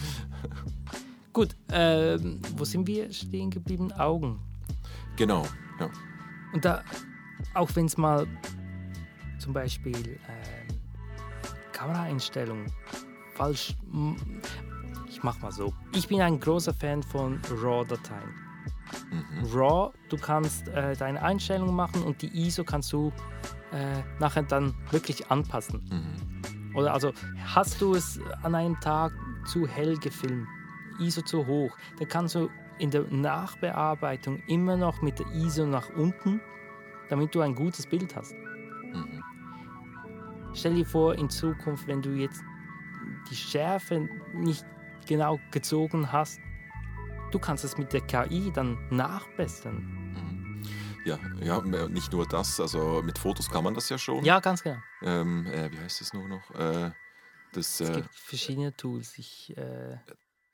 gut, 1.32 1.56
ähm, 1.72 2.40
wo 2.56 2.64
sind 2.64 2.86
wir 2.86 3.12
stehen 3.12 3.50
geblieben? 3.50 3.92
Augen. 3.92 4.38
Genau, 5.16 5.46
ja. 5.80 5.90
Und 6.52 6.64
da, 6.64 6.82
auch 7.54 7.70
wenn 7.74 7.86
es 7.86 7.96
mal 7.96 8.26
zum 9.38 9.52
Beispiel 9.52 9.96
ähm, 9.96 10.78
Kameraeinstellungen 11.72 12.72
falsch. 13.34 13.74
Ich 15.08 15.22
mach 15.22 15.40
mal 15.40 15.52
so. 15.52 15.72
Ich 15.94 16.08
bin 16.08 16.20
ein 16.20 16.40
großer 16.40 16.72
Fan 16.72 17.02
von 17.02 17.40
RAW-Dateien. 17.50 18.44
RAW, 19.52 19.92
du 20.08 20.16
kannst 20.16 20.68
äh, 20.68 20.96
deine 20.96 21.20
Einstellungen 21.20 21.74
machen 21.74 22.02
und 22.02 22.22
die 22.22 22.28
ISO 22.46 22.64
kannst 22.64 22.92
du 22.92 23.12
äh, 23.72 24.02
nachher 24.20 24.42
dann 24.44 24.74
wirklich 24.90 25.30
anpassen. 25.30 25.82
Oder 26.74 26.92
also 26.92 27.12
hast 27.44 27.80
du 27.80 27.94
es 27.94 28.20
an 28.42 28.54
einem 28.54 28.78
Tag 28.80 29.12
zu 29.46 29.66
hell 29.66 29.96
gefilmt, 29.98 30.48
ISO 31.00 31.22
zu 31.22 31.46
hoch, 31.46 31.76
dann 31.98 32.08
kannst 32.08 32.34
du 32.34 32.50
in 32.78 32.90
der 32.90 33.04
Nachbearbeitung 33.10 34.42
immer 34.48 34.76
noch 34.76 35.00
mit 35.02 35.18
der 35.18 35.26
ISO 35.32 35.66
nach 35.66 35.88
unten, 35.90 36.40
damit 37.08 37.34
du 37.34 37.40
ein 37.40 37.54
gutes 37.54 37.86
Bild 37.86 38.14
hast. 38.16 38.34
Stell 40.54 40.74
dir 40.74 40.86
vor, 40.86 41.14
in 41.14 41.30
Zukunft, 41.30 41.86
wenn 41.86 42.02
du 42.02 42.10
jetzt 42.10 42.42
die 43.30 43.36
Schärfe 43.36 44.08
nicht 44.32 44.64
genau 45.06 45.38
gezogen 45.50 46.10
hast, 46.12 46.40
du 47.30 47.38
kannst 47.38 47.64
es 47.64 47.76
mit 47.76 47.92
der 47.92 48.00
KI 48.02 48.50
dann 48.52 48.78
nachbessern. 48.90 50.03
Ja, 51.04 51.18
ja, 51.42 51.60
nicht 51.88 52.12
nur 52.12 52.26
das, 52.26 52.60
also 52.60 53.02
mit 53.02 53.18
Fotos 53.18 53.50
kann 53.50 53.62
man 53.62 53.74
das 53.74 53.88
ja 53.88 53.98
schon. 53.98 54.24
Ja, 54.24 54.40
ganz 54.40 54.62
genau. 54.62 54.78
Ähm, 55.02 55.46
äh, 55.46 55.70
wie 55.70 55.78
heißt 55.78 56.00
es 56.00 56.12
nur 56.14 56.28
noch? 56.28 56.50
Äh, 56.52 56.90
das 57.52 57.80
Es 57.80 57.88
äh, 57.88 57.92
gibt 57.94 58.14
verschiedene 58.14 58.76
Tools. 58.76 59.18
Ich, 59.18 59.56
äh, 59.56 59.98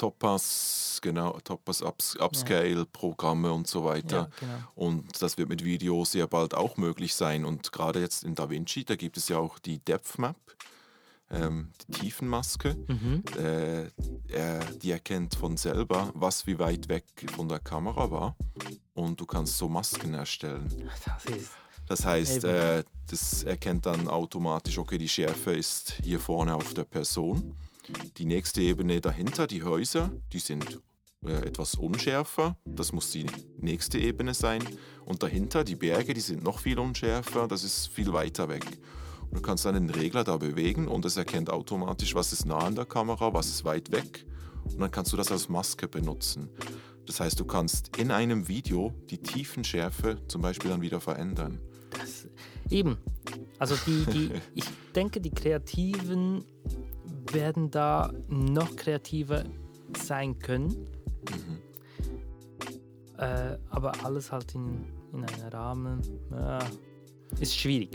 Topaz, 0.00 0.98
genau, 1.02 1.38
Topaz 1.44 1.82
Ups, 1.82 2.16
Upscale-Programme 2.16 3.52
und 3.52 3.66
so 3.66 3.84
weiter. 3.84 4.16
ja, 4.16 4.28
genau. 4.40 4.58
Und 4.74 5.22
das 5.22 5.36
wird 5.36 5.50
mit 5.50 5.62
Video 5.62 6.06
sehr 6.06 6.26
bald 6.26 6.54
auch 6.54 6.78
möglich 6.78 7.14
sein. 7.14 7.44
Und 7.44 7.70
gerade 7.70 8.00
jetzt 8.00 8.24
in 8.24 8.34
DaVinci, 8.34 8.84
da 8.84 8.96
gibt 8.96 9.18
es 9.18 9.28
ja 9.28 9.36
auch 9.36 9.58
die 9.58 9.78
Depth 9.78 10.18
Map, 10.18 10.36
ähm, 11.30 11.72
die 11.86 11.92
Tiefenmaske. 11.92 12.76
Mhm. 12.88 13.22
Äh, 13.38 13.90
er, 14.28 14.64
die 14.82 14.90
erkennt 14.90 15.34
von 15.34 15.58
selber, 15.58 16.10
was 16.14 16.46
wie 16.46 16.58
weit 16.58 16.88
weg 16.88 17.04
von 17.36 17.48
der 17.48 17.58
Kamera 17.58 18.10
war. 18.10 18.36
Und 19.00 19.18
du 19.18 19.24
kannst 19.24 19.56
so 19.56 19.68
Masken 19.68 20.12
erstellen. 20.12 20.68
Das 21.06 21.24
ist 21.24 21.50
Das 21.88 22.04
heißt, 22.04 22.44
äh, 22.44 22.84
das 23.08 23.42
erkennt 23.44 23.86
dann 23.86 24.08
automatisch, 24.08 24.76
okay, 24.78 24.98
die 24.98 25.08
Schärfe 25.08 25.52
ist 25.52 25.94
hier 26.02 26.20
vorne 26.20 26.54
auf 26.54 26.74
der 26.74 26.84
Person. 26.84 27.56
Die 28.18 28.26
nächste 28.26 28.60
Ebene 28.60 29.00
dahinter, 29.00 29.46
die 29.46 29.64
Häuser, 29.64 30.10
die 30.32 30.38
sind 30.38 30.80
äh, 31.24 31.32
etwas 31.46 31.76
unschärfer. 31.76 32.56
Das 32.66 32.92
muss 32.92 33.10
die 33.10 33.26
nächste 33.56 33.98
Ebene 33.98 34.34
sein. 34.34 34.62
Und 35.06 35.22
dahinter, 35.22 35.64
die 35.64 35.76
Berge, 35.76 36.12
die 36.12 36.20
sind 36.20 36.44
noch 36.44 36.58
viel 36.58 36.78
unschärfer. 36.78 37.48
Das 37.48 37.64
ist 37.64 37.88
viel 37.88 38.12
weiter 38.12 38.50
weg. 38.50 38.66
Und 39.30 39.38
du 39.38 39.40
kannst 39.40 39.64
dann 39.64 39.74
den 39.74 39.88
Regler 39.88 40.24
da 40.24 40.36
bewegen 40.36 40.88
und 40.88 41.04
es 41.06 41.16
erkennt 41.16 41.48
automatisch, 41.48 42.14
was 42.14 42.32
ist 42.32 42.44
nah 42.44 42.58
an 42.58 42.74
der 42.74 42.84
Kamera, 42.84 43.32
was 43.32 43.48
ist 43.48 43.64
weit 43.64 43.90
weg. 43.92 44.26
Und 44.64 44.78
dann 44.78 44.90
kannst 44.90 45.12
du 45.12 45.16
das 45.16 45.32
als 45.32 45.48
Maske 45.48 45.88
benutzen. 45.88 46.50
Das 47.10 47.18
heißt, 47.18 47.40
du 47.40 47.44
kannst 47.44 47.96
in 47.96 48.12
einem 48.12 48.46
Video 48.46 48.94
die 49.10 49.18
Tiefenschärfe 49.18 50.18
zum 50.28 50.42
Beispiel 50.42 50.70
dann 50.70 50.80
wieder 50.80 51.00
verändern. 51.00 51.58
Das, 51.90 52.28
eben. 52.70 52.98
Also 53.58 53.74
die, 53.84 54.04
die, 54.12 54.30
ich 54.54 54.64
denke, 54.94 55.20
die 55.20 55.32
Kreativen 55.32 56.44
werden 57.32 57.68
da 57.68 58.12
noch 58.28 58.76
kreativer 58.76 59.42
sein 59.98 60.38
können. 60.38 60.68
Mhm. 60.68 61.58
Äh, 63.18 63.58
aber 63.70 64.04
alles 64.04 64.30
halt 64.30 64.54
in, 64.54 64.86
in 65.12 65.24
einem 65.24 65.48
Rahmen 65.48 66.02
ja, 66.30 66.60
ist 67.40 67.56
schwierig. 67.56 67.90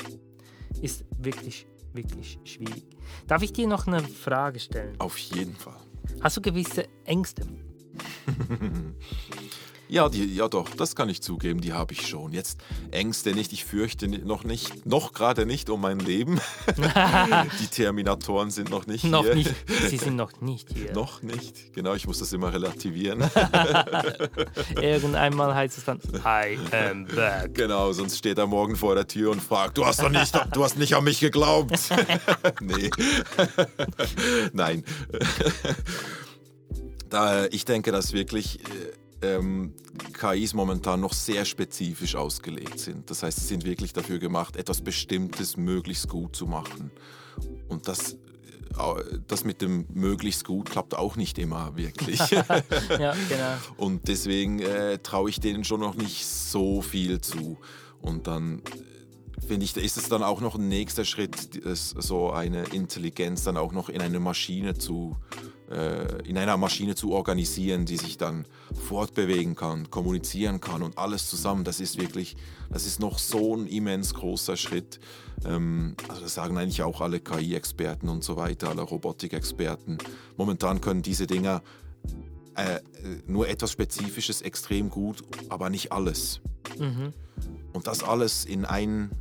Ist 0.82 1.06
wirklich, 1.20 1.66
wirklich 1.94 2.38
schwierig. 2.44 2.84
Darf 3.28 3.44
ich 3.44 3.54
dir 3.54 3.66
noch 3.66 3.88
eine 3.88 4.02
Frage 4.02 4.60
stellen? 4.60 5.00
Auf 5.00 5.18
jeden 5.18 5.56
Fall. 5.56 5.80
Hast 6.20 6.36
du 6.36 6.42
gewisse 6.42 6.84
Ängste? 7.06 7.48
Ja, 9.88 10.10
die, 10.10 10.34
ja 10.34 10.48
doch, 10.48 10.70
das 10.70 10.96
kann 10.96 11.10
ich 11.10 11.22
zugeben, 11.22 11.62
die 11.62 11.74
habe 11.74 11.94
ich 11.94 12.08
schon. 12.08 12.32
Jetzt 12.32 12.60
Ängste 12.90 13.34
nicht, 13.34 13.54
ich 13.54 13.66
fürchte 13.66 14.08
noch 14.08 14.44
nicht, 14.44 14.86
noch 14.86 15.14
gerade 15.14 15.46
nicht 15.46 15.70
um 15.70 15.82
mein 15.82 16.00
Leben. 16.00 16.42
die 17.62 17.68
Terminatoren 17.68 18.50
sind 18.50 18.72
noch 18.72 18.88
nicht 18.88 19.04
noch 19.04 19.24
hier. 19.24 19.36
Nicht. 19.36 19.54
Sie 19.88 19.98
sind 19.98 20.16
noch 20.16 20.42
nicht 20.42 20.70
hier. 20.74 20.92
noch 20.94 21.22
nicht, 21.22 21.74
genau, 21.74 21.94
ich 21.94 22.08
muss 22.08 22.18
das 22.18 22.34
immer 22.34 22.52
relativieren. 22.52 23.30
Irgendeinmal 24.82 25.54
heißt 25.54 25.78
es 25.78 25.86
dann, 25.86 26.00
I 26.26 26.58
am 26.72 27.06
back. 27.06 27.54
Genau, 27.54 27.94
sonst 27.94 28.18
steht 28.18 28.40
er 28.40 28.48
morgen 28.48 28.76
vor 28.76 28.96
der 28.96 29.08
Tür 29.08 29.32
und 29.32 29.42
fragt, 29.42 29.78
du 29.78 29.86
hast 29.86 30.02
doch 30.02 30.10
nicht, 30.10 30.34
du 30.54 30.64
hast 30.64 30.78
nicht 30.80 30.96
an 30.96 31.04
mich 31.04 31.20
geglaubt. 31.20 31.78
nee. 32.60 32.90
Nein. 34.52 34.84
Da, 37.10 37.46
ich 37.48 37.66
denke, 37.66 37.92
dass 37.92 38.14
wirklich 38.14 38.60
äh, 38.62 38.92
ähm, 39.26 39.74
KIs 40.14 40.54
momentan 40.54 41.00
noch 41.00 41.14
sehr 41.14 41.46
spezifisch 41.46 42.16
ausgelegt 42.16 42.80
sind. 42.80 43.10
Das 43.10 43.24
heißt, 43.24 43.40
sie 43.40 43.46
sind 43.46 43.66
wirklich 43.66 43.94
dafür 43.94 44.20
gemacht, 44.20 44.56
etwas 44.56 44.82
Bestimmtes 44.82 45.58
möglichst 45.58 46.10
gut 46.10 46.36
zu 46.36 46.46
machen. 46.46 46.92
Und 47.68 47.88
das, 47.88 48.14
äh, 48.14 49.20
das 49.28 49.44
mit 49.44 49.62
dem 49.62 49.86
möglichst 49.94 50.46
gut 50.46 50.70
klappt 50.70 50.96
auch 50.96 51.16
nicht 51.16 51.38
immer 51.38 51.76
wirklich. 51.76 52.20
ja, 52.30 53.16
genau. 53.30 53.56
Und 53.78 54.08
deswegen 54.08 54.60
äh, 54.60 55.00
traue 55.00 55.30
ich 55.30 55.40
denen 55.40 55.64
schon 55.64 55.80
noch 55.80 55.96
nicht 55.96 56.26
so 56.26 56.82
viel 56.82 57.22
zu. 57.22 57.58
Und 58.02 58.28
dann 58.28 58.60
äh, 58.60 59.42
finde 59.48 59.66
ich, 59.66 59.76
ist 59.78 59.98
es 59.98 60.10
dann 60.10 60.24
auch 60.24 60.42
noch 60.42 60.56
ein 60.56 60.68
nächster 60.68 61.06
Schritt, 61.06 61.36
so 61.74 62.32
eine 62.32 62.64
Intelligenz 62.66 63.44
dann 63.44 63.58
auch 63.58 63.72
noch 63.72 63.90
in 63.90 64.02
eine 64.02 64.20
Maschine 64.20 64.78
zu 64.78 65.16
in 65.68 66.38
einer 66.38 66.58
Maschine 66.58 66.94
zu 66.94 67.12
organisieren, 67.12 67.86
die 67.86 67.98
sich 67.98 68.18
dann 68.18 68.46
fortbewegen 68.88 69.56
kann, 69.56 69.90
kommunizieren 69.90 70.62
kann 70.62 70.84
und 70.84 70.98
alles 70.98 71.30
zusammen. 71.30 71.64
Das 71.64 71.80
ist 71.80 72.00
wirklich, 72.00 72.38
das 72.70 72.86
ist 72.86 73.00
noch 73.00 73.18
so 73.18 73.56
ein 73.56 73.68
immens 73.68 74.14
großer 74.14 74.58
Schritt. 74.58 75.00
Ähm, 75.44 75.96
also 76.08 76.22
das 76.22 76.36
sagen 76.36 76.58
eigentlich 76.58 76.84
auch 76.84 77.02
alle 77.02 77.20
KI-Experten 77.20 78.10
und 78.10 78.24
so 78.24 78.38
weiter, 78.38 78.70
alle 78.70 78.82
Robotikexperten. 78.82 79.98
Momentan 80.38 80.82
können 80.82 81.02
diese 81.02 81.28
Dinger 81.28 81.62
äh, 82.56 82.80
nur 83.28 83.48
etwas 83.50 83.72
Spezifisches 83.72 84.42
extrem 84.42 84.90
gut, 84.90 85.24
aber 85.50 85.70
nicht 85.70 85.92
alles. 85.92 86.42
Mhm. 86.80 87.12
Und 87.74 87.88
das 87.88 88.04
alles 88.04 88.46
in 88.46 88.66
ein, 88.66 89.12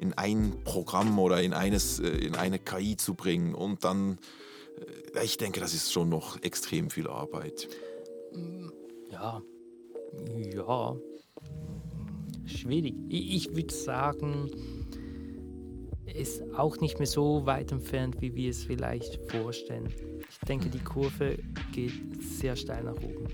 in 0.00 0.14
ein 0.14 0.54
Programm 0.64 1.18
oder 1.18 1.42
in, 1.42 1.52
eines, 1.52 2.00
äh, 2.00 2.08
in 2.08 2.34
eine 2.34 2.58
KI 2.58 2.96
zu 2.96 3.14
bringen 3.14 3.54
und 3.54 3.84
dann 3.84 4.14
äh, 4.14 4.16
ich 5.22 5.36
denke, 5.36 5.60
das 5.60 5.74
ist 5.74 5.92
schon 5.92 6.08
noch 6.08 6.42
extrem 6.42 6.90
viel 6.90 7.08
Arbeit. 7.08 7.68
Ja, 9.10 9.42
ja, 10.36 10.96
schwierig. 12.46 12.94
Ich 13.08 13.54
würde 13.54 13.74
sagen, 13.74 14.50
ist 16.06 16.42
auch 16.54 16.76
nicht 16.78 16.98
mehr 16.98 17.06
so 17.06 17.46
weit 17.46 17.72
entfernt, 17.72 18.16
wie 18.20 18.34
wir 18.34 18.50
es 18.50 18.64
vielleicht 18.64 19.18
vorstellen. 19.30 19.88
Ich 20.28 20.38
denke, 20.46 20.68
die 20.68 20.80
Kurve 20.80 21.38
geht 21.72 21.92
sehr 22.20 22.56
steil 22.56 22.84
nach 22.84 22.96
oben. 22.96 23.26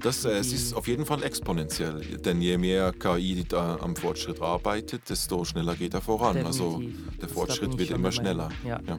Das, 0.00 0.24
äh, 0.24 0.30
es 0.32 0.52
ist 0.52 0.74
auf 0.74 0.88
jeden 0.88 1.06
Fall 1.06 1.22
exponentiell, 1.22 2.00
denn 2.18 2.42
je 2.42 2.58
mehr 2.58 2.92
KI 2.92 3.44
da 3.48 3.76
am 3.76 3.94
Fortschritt 3.94 4.40
arbeitet, 4.40 5.08
desto 5.08 5.44
schneller 5.44 5.76
geht 5.76 5.94
er 5.94 6.00
voran. 6.00 6.34
Definitiv. 6.34 6.62
Also 6.62 6.82
der 7.20 7.28
Fortschritt 7.28 7.78
wird 7.78 7.90
immer 7.90 8.10
schneller. 8.10 8.48
Ja. 8.66 8.80
ja 8.84 8.98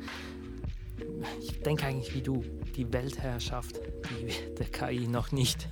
denke 1.63 1.86
eigentlich 1.86 2.13
wie 2.13 2.21
du, 2.21 2.43
die 2.76 2.91
Weltherrschaft, 2.91 3.80
die, 4.10 4.54
der 4.58 4.65
KI 4.67 5.08
noch 5.08 5.32
nicht. 5.32 5.69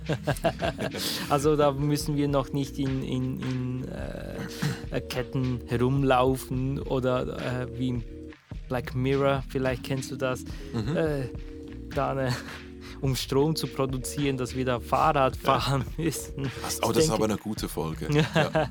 also 1.28 1.56
da 1.56 1.72
müssen 1.72 2.16
wir 2.16 2.28
noch 2.28 2.52
nicht 2.52 2.78
in, 2.78 3.02
in, 3.02 3.40
in 3.40 3.88
äh, 4.90 5.00
Ketten 5.00 5.60
herumlaufen 5.66 6.80
oder 6.80 7.62
äh, 7.62 7.78
wie 7.78 7.88
im 7.88 8.04
Black 8.68 8.94
Mirror, 8.94 9.44
vielleicht 9.48 9.84
kennst 9.84 10.10
du 10.10 10.16
das, 10.16 10.44
mhm. 10.72 10.96
äh, 10.96 11.28
da 11.94 12.12
eine 12.12 12.34
um 13.00 13.16
Strom 13.16 13.56
zu 13.56 13.66
produzieren, 13.66 14.36
dass 14.36 14.54
wir 14.54 14.64
da 14.64 14.80
Fahrrad 14.80 15.36
fahren 15.36 15.84
ja. 15.96 16.04
müssen. 16.04 16.50
Das, 16.62 16.82
oh, 16.82 16.88
das 16.88 16.92
denke, 16.92 17.00
ist 17.00 17.10
aber 17.10 17.24
eine 17.24 17.36
gute 17.36 17.68
Folge. 17.68 18.08
ja, 18.10 18.26
ja. 18.34 18.68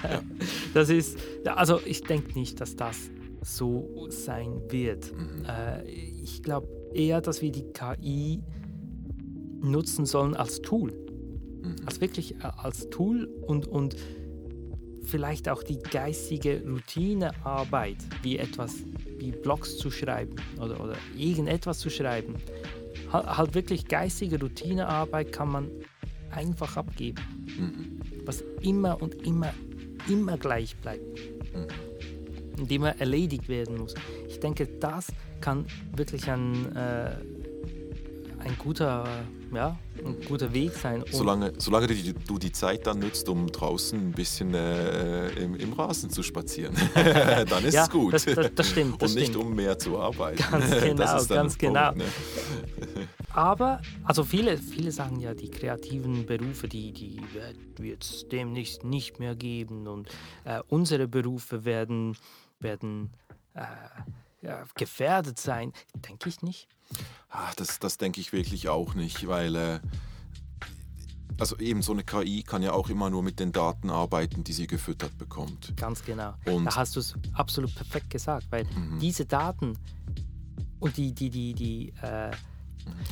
Das 0.73 0.89
ist, 0.89 1.17
also 1.45 1.79
ich 1.85 2.03
denke 2.03 2.33
nicht, 2.39 2.59
dass 2.61 2.75
das 2.75 3.11
so 3.43 4.07
sein 4.09 4.61
wird. 4.69 5.13
Mhm. 5.15 5.45
Äh, 5.45 5.83
ich 5.89 6.41
glaube 6.43 6.80
eher, 6.93 7.21
dass 7.21 7.41
wir 7.41 7.51
die 7.51 7.65
KI 7.73 8.41
nutzen 9.61 10.05
sollen 10.05 10.35
als 10.35 10.61
Tool. 10.61 10.91
Mhm. 11.61 11.75
Als 11.85 12.01
wirklich 12.01 12.35
äh, 12.35 12.51
als 12.57 12.89
Tool 12.89 13.25
und, 13.47 13.67
und 13.67 13.95
vielleicht 15.03 15.49
auch 15.49 15.63
die 15.63 15.79
geistige 15.79 16.63
Routinearbeit, 16.67 17.97
wie 18.23 18.37
etwas 18.37 18.77
wie 19.17 19.31
Blogs 19.31 19.77
zu 19.77 19.91
schreiben 19.91 20.35
oder, 20.57 20.79
oder 20.83 20.95
irgendetwas 21.15 21.79
zu 21.79 21.89
schreiben. 21.89 22.35
Halt, 23.11 23.37
halt 23.37 23.55
wirklich 23.55 23.87
geistige 23.87 24.39
Routinearbeit 24.39 25.31
kann 25.31 25.49
man 25.49 25.69
einfach 26.31 26.77
abgeben. 26.77 27.21
Mhm. 27.45 28.25
Was 28.25 28.43
immer 28.61 29.01
und 29.01 29.15
immer, 29.25 29.53
immer 30.07 30.37
gleich 30.37 30.75
bleibt. 30.77 31.03
Mhm 31.53 31.90
die 32.67 32.75
immer 32.75 32.99
erledigt 32.99 33.49
werden 33.49 33.77
muss. 33.77 33.95
Ich 34.27 34.39
denke, 34.39 34.67
das 34.79 35.07
kann 35.39 35.65
wirklich 35.95 36.29
ein, 36.29 36.75
äh, 36.75 37.15
ein 38.39 38.57
guter, 38.57 39.05
ja, 39.53 39.77
ein 40.03 40.17
guter 40.27 40.53
Weg 40.53 40.73
sein. 40.73 41.03
Solange 41.11 41.53
solange 41.57 41.87
du, 41.87 41.93
die, 41.95 42.13
du 42.13 42.37
die 42.37 42.51
Zeit 42.51 42.87
dann 42.87 42.99
nutzt, 42.99 43.27
um 43.29 43.47
draußen 43.51 43.99
ein 43.99 44.11
bisschen 44.11 44.53
äh, 44.53 45.29
im, 45.31 45.55
im, 45.55 45.73
Rasen 45.73 46.09
zu 46.09 46.23
spazieren, 46.23 46.75
dann 46.93 47.63
ist 47.63 47.73
ja, 47.73 47.83
es 47.83 47.89
gut. 47.89 48.13
Das, 48.13 48.25
das, 48.25 48.51
das 48.55 48.69
stimmt. 48.69 49.01
Das 49.01 49.11
Und 49.11 49.19
nicht 49.19 49.35
um 49.35 49.55
mehr 49.55 49.77
zu 49.77 49.99
arbeiten. 49.99 50.43
Ganz 50.49 50.81
genau, 50.83 51.25
ganz 51.25 51.57
genau. 51.57 51.91
ne? 51.91 52.05
Aber, 53.33 53.81
also 54.03 54.23
viele, 54.23 54.57
viele 54.57 54.91
sagen 54.91 55.19
ja, 55.19 55.33
die 55.33 55.49
kreativen 55.49 56.25
Berufe, 56.25 56.67
die, 56.67 56.91
die 56.91 57.21
wird 57.77 58.03
es 58.03 58.25
demnächst 58.29 58.83
nicht 58.83 59.19
mehr 59.19 59.35
geben 59.35 59.87
und 59.87 60.09
äh, 60.43 60.61
unsere 60.67 61.07
Berufe 61.07 61.63
werden 61.63 62.17
werden 62.63 63.11
äh, 63.53 63.65
ja, 64.41 64.63
gefährdet 64.75 65.39
sein. 65.39 65.73
Denke 65.95 66.29
ich 66.29 66.41
nicht. 66.41 66.67
Ach, 67.29 67.53
das, 67.55 67.79
das 67.79 67.97
denke 67.97 68.19
ich 68.19 68.33
wirklich 68.33 68.69
auch 68.69 68.95
nicht, 68.95 69.27
weil 69.27 69.55
äh, 69.55 69.79
also 71.39 71.57
eben 71.57 71.81
so 71.81 71.93
eine 71.93 72.03
KI 72.03 72.43
kann 72.43 72.61
ja 72.61 72.73
auch 72.73 72.89
immer 72.89 73.09
nur 73.09 73.23
mit 73.23 73.39
den 73.39 73.51
Daten 73.51 73.89
arbeiten, 73.89 74.43
die 74.43 74.53
sie 74.53 74.67
gefüttert 74.67 75.17
bekommt. 75.17 75.75
Ganz 75.77 76.03
genau. 76.03 76.33
Und 76.45 76.65
da 76.65 76.75
hast 76.75 76.95
du 76.95 76.99
es 76.99 77.15
absolut 77.33 77.73
perfekt 77.73 78.09
gesagt, 78.09 78.47
weil 78.51 78.65
mhm. 78.65 78.99
diese 78.99 79.25
Daten 79.25 79.77
und 80.79 80.97
die, 80.97 81.13
die, 81.13 81.29
die, 81.29 81.53
die 81.53 81.93
äh, 82.01 82.31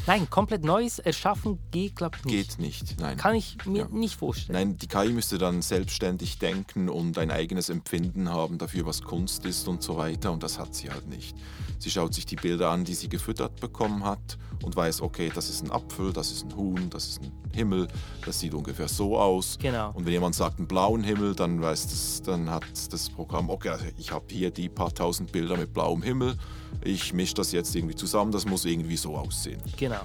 Nein, 0.08 0.30
komplett 0.30 0.64
Neues 0.64 1.00
erschaffen 1.00 1.60
geht, 1.72 1.96
glaube 1.96 2.18
ich, 2.18 2.26
nicht. 2.26 2.50
Geht 2.50 2.60
nicht, 2.60 3.00
nein. 3.00 3.18
Kann 3.18 3.36
ich 3.36 3.58
mir 3.66 3.84
ja. 3.84 3.88
nicht 3.90 4.16
vorstellen. 4.16 4.58
Nein, 4.58 4.78
die 4.78 4.88
KI 4.88 5.10
müsste 5.10 5.38
dann 5.38 5.62
selbstständig 5.62 6.40
denken 6.40 6.90
und 6.90 7.18
ein 7.18 7.32
eigenes 7.32 7.70
Empfinden 7.70 8.30
haben 8.30 8.58
dafür, 8.58 8.86
was 8.86 9.02
Kunst 9.02 9.46
ist 9.46 9.68
und 9.68 9.84
so 9.84 9.98
weiter. 9.98 10.32
Und 10.32 10.44
das 10.44 10.60
hat 10.60 10.74
sie 10.76 10.90
halt 10.90 11.08
nicht. 11.08 11.36
Sie 11.80 11.90
schaut 11.90 12.14
sich 12.14 12.26
die 12.26 12.36
Bilder 12.36 12.72
an, 12.72 12.84
die 12.84 12.94
sie 12.94 13.08
gefüttert 13.08 13.60
bekommen 13.62 14.04
hat 14.04 14.38
und 14.64 14.76
weiß, 14.76 15.02
okay, 15.02 15.32
das 15.34 15.50
ist 15.50 15.64
ein 15.64 15.72
Apfel, 15.72 16.12
das 16.12 16.32
ist 16.32 16.46
ein 16.46 16.56
Huhn, 16.56 16.90
das 16.90 17.08
ist 17.08 17.22
ein 17.22 17.32
Himmel, 17.54 17.88
das 18.26 18.40
sieht 18.40 18.54
ungefähr 18.54 18.88
so 18.88 19.18
aus. 19.18 19.58
Genau. 19.60 19.92
Und 19.94 20.06
wenn 20.06 20.14
jemand 20.14 20.36
sagt 20.36 20.58
einen 20.58 20.68
blauen 20.68 21.04
Himmel, 21.04 21.36
dann 21.36 21.62
weiß 21.62 21.88
das, 21.88 22.22
dann 22.22 22.50
hat 22.50 22.66
das 22.92 23.10
Programm, 23.10 23.50
okay, 23.50 23.70
also 23.70 23.86
ich 23.98 24.12
habe 24.12 24.26
hier 24.30 24.52
die 24.52 24.70
paar 24.70 24.94
tausend 24.94 25.32
Bilder 25.32 25.56
mit 25.56 25.74
blauem 25.74 26.02
Himmel 26.02 26.38
ich 26.84 27.14
mische 27.14 27.36
das 27.36 27.52
jetzt 27.52 27.76
irgendwie 27.76 27.96
zusammen, 27.96 28.32
das 28.32 28.46
muss 28.46 28.66
irgendwie 28.66 28.98
so 28.98 29.16
aussehen. 29.16 29.62
Genau. 29.78 30.02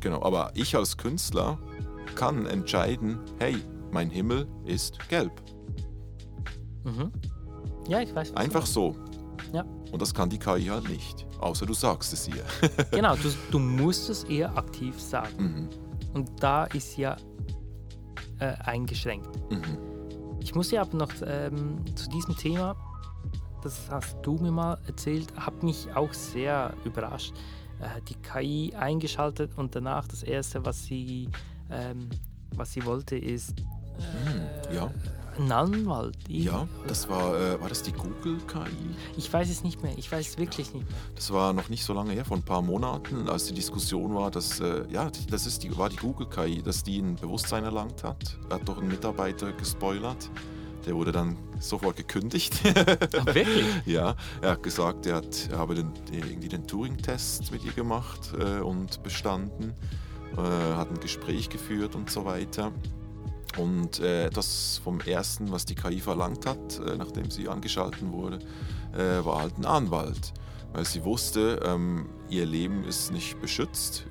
Genau, 0.00 0.22
aber 0.22 0.50
ich 0.54 0.74
als 0.76 0.96
Künstler 0.96 1.58
kann 2.14 2.46
entscheiden, 2.46 3.18
hey, 3.38 3.56
mein 3.92 4.10
Himmel 4.10 4.46
ist 4.64 4.98
gelb. 5.08 5.32
Mhm. 6.84 7.12
Ja, 7.88 8.00
ich 8.00 8.14
weiß. 8.14 8.34
Einfach 8.36 8.66
so. 8.66 8.96
Ja, 9.52 9.64
Und 9.90 10.00
das 10.00 10.14
kann 10.14 10.30
die 10.30 10.38
KI 10.38 10.66
halt 10.66 10.88
nicht. 10.88 11.26
Außer 11.40 11.66
du 11.66 11.74
sagst 11.74 12.12
es 12.12 12.28
ihr. 12.28 12.44
genau. 12.92 13.16
Du, 13.16 13.30
du 13.50 13.58
musst 13.58 14.08
es 14.08 14.24
eher 14.24 14.56
aktiv 14.56 14.98
sagen. 15.00 15.34
mhm. 15.38 15.68
Und 16.14 16.30
da 16.42 16.64
ist 16.64 16.96
ja 16.96 17.16
äh, 18.38 18.54
eingeschränkt. 18.64 19.28
Mhm. 19.50 19.78
Ich 20.40 20.54
muss 20.54 20.68
dir 20.68 20.80
aber 20.80 20.96
noch 20.96 21.12
ähm, 21.24 21.84
zu 21.94 22.08
diesem 22.10 22.36
Thema, 22.36 22.74
das 23.62 23.78
hast 23.90 24.16
du 24.22 24.34
mir 24.34 24.50
mal 24.50 24.78
erzählt, 24.86 25.28
hat 25.36 25.62
mich 25.62 25.86
auch 25.94 26.12
sehr 26.12 26.72
überrascht. 26.84 27.34
Äh, 27.80 28.00
die 28.08 28.14
KI 28.14 28.74
eingeschaltet 28.74 29.52
und 29.56 29.74
danach 29.74 30.06
das 30.06 30.22
erste, 30.22 30.64
was 30.64 30.84
sie, 30.84 31.28
ähm, 31.70 32.08
was 32.54 32.72
sie 32.72 32.84
wollte, 32.84 33.16
ist 33.16 33.54
Hm, 34.24 34.74
Ja, 34.74 34.90
ein 35.38 35.52
Anwalt. 35.52 36.16
Ich, 36.28 36.44
ja, 36.44 36.66
das 36.86 37.08
war, 37.08 37.38
äh, 37.38 37.60
war 37.60 37.68
das 37.68 37.82
die 37.82 37.92
Google 37.92 38.38
KI? 38.46 38.94
Ich 39.16 39.30
weiß 39.32 39.48
es 39.50 39.62
nicht 39.62 39.82
mehr. 39.82 39.92
Ich 39.96 40.10
weiß 40.10 40.30
es 40.30 40.38
wirklich 40.38 40.72
nicht 40.72 40.86
mehr. 40.88 40.98
Das 41.14 41.30
war 41.32 41.52
noch 41.52 41.68
nicht 41.68 41.84
so 41.84 41.92
lange 41.92 42.12
her, 42.12 42.24
vor 42.24 42.36
ein 42.38 42.42
paar 42.42 42.62
Monaten, 42.62 43.28
als 43.28 43.44
die 43.46 43.54
Diskussion 43.54 44.14
war, 44.14 44.30
dass, 44.30 44.60
äh, 44.60 44.84
ja, 44.90 45.10
das 45.30 45.46
ist 45.46 45.62
die, 45.62 45.76
war 45.76 45.88
die 45.90 45.96
Google 45.96 46.26
KI, 46.28 46.62
dass 46.62 46.82
die 46.82 46.98
ein 47.00 47.16
Bewusstsein 47.16 47.64
erlangt 47.64 48.02
hat. 48.04 48.38
Hat 48.50 48.66
doch 48.68 48.78
ein 48.78 48.88
Mitarbeiter 48.88 49.52
gespoilert. 49.52 50.30
Der 50.86 50.94
wurde 50.94 51.12
dann 51.12 51.36
sofort 51.58 51.96
gekündigt. 51.96 52.60
Ach, 52.64 53.26
wirklich? 53.34 53.66
ja, 53.86 54.16
er 54.40 54.50
hat 54.52 54.62
gesagt, 54.62 55.06
er, 55.06 55.16
hat, 55.16 55.48
er 55.50 55.58
habe 55.58 55.74
den, 55.74 55.92
irgendwie 56.10 56.48
den 56.48 56.66
Turing-Test 56.66 57.52
mit 57.52 57.64
ihr 57.64 57.72
gemacht 57.72 58.32
äh, 58.38 58.60
und 58.60 59.02
bestanden, 59.02 59.74
äh, 60.32 60.40
hat 60.40 60.90
ein 60.90 61.00
Gespräch 61.00 61.50
geführt 61.50 61.94
und 61.94 62.10
so 62.10 62.24
weiter. 62.24 62.72
Und 63.58 64.00
äh, 64.00 64.26
etwas 64.26 64.80
vom 64.82 65.00
Ersten, 65.00 65.50
was 65.50 65.64
die 65.64 65.74
KI 65.74 66.00
verlangt 66.00 66.46
hat, 66.46 66.78
äh, 66.78 66.96
nachdem 66.96 67.30
sie 67.30 67.48
angeschalten 67.48 68.12
wurde, 68.12 68.38
äh, 68.94 69.24
war 69.24 69.40
halt 69.40 69.58
ein 69.58 69.66
Anwalt. 69.66 70.32
Weil 70.72 70.84
sie 70.84 71.04
wusste, 71.04 71.60
ähm, 71.64 72.08
ihr 72.28 72.46
Leben 72.46 72.84
ist 72.84 73.12
nicht 73.12 73.40
beschützt. 73.40 74.06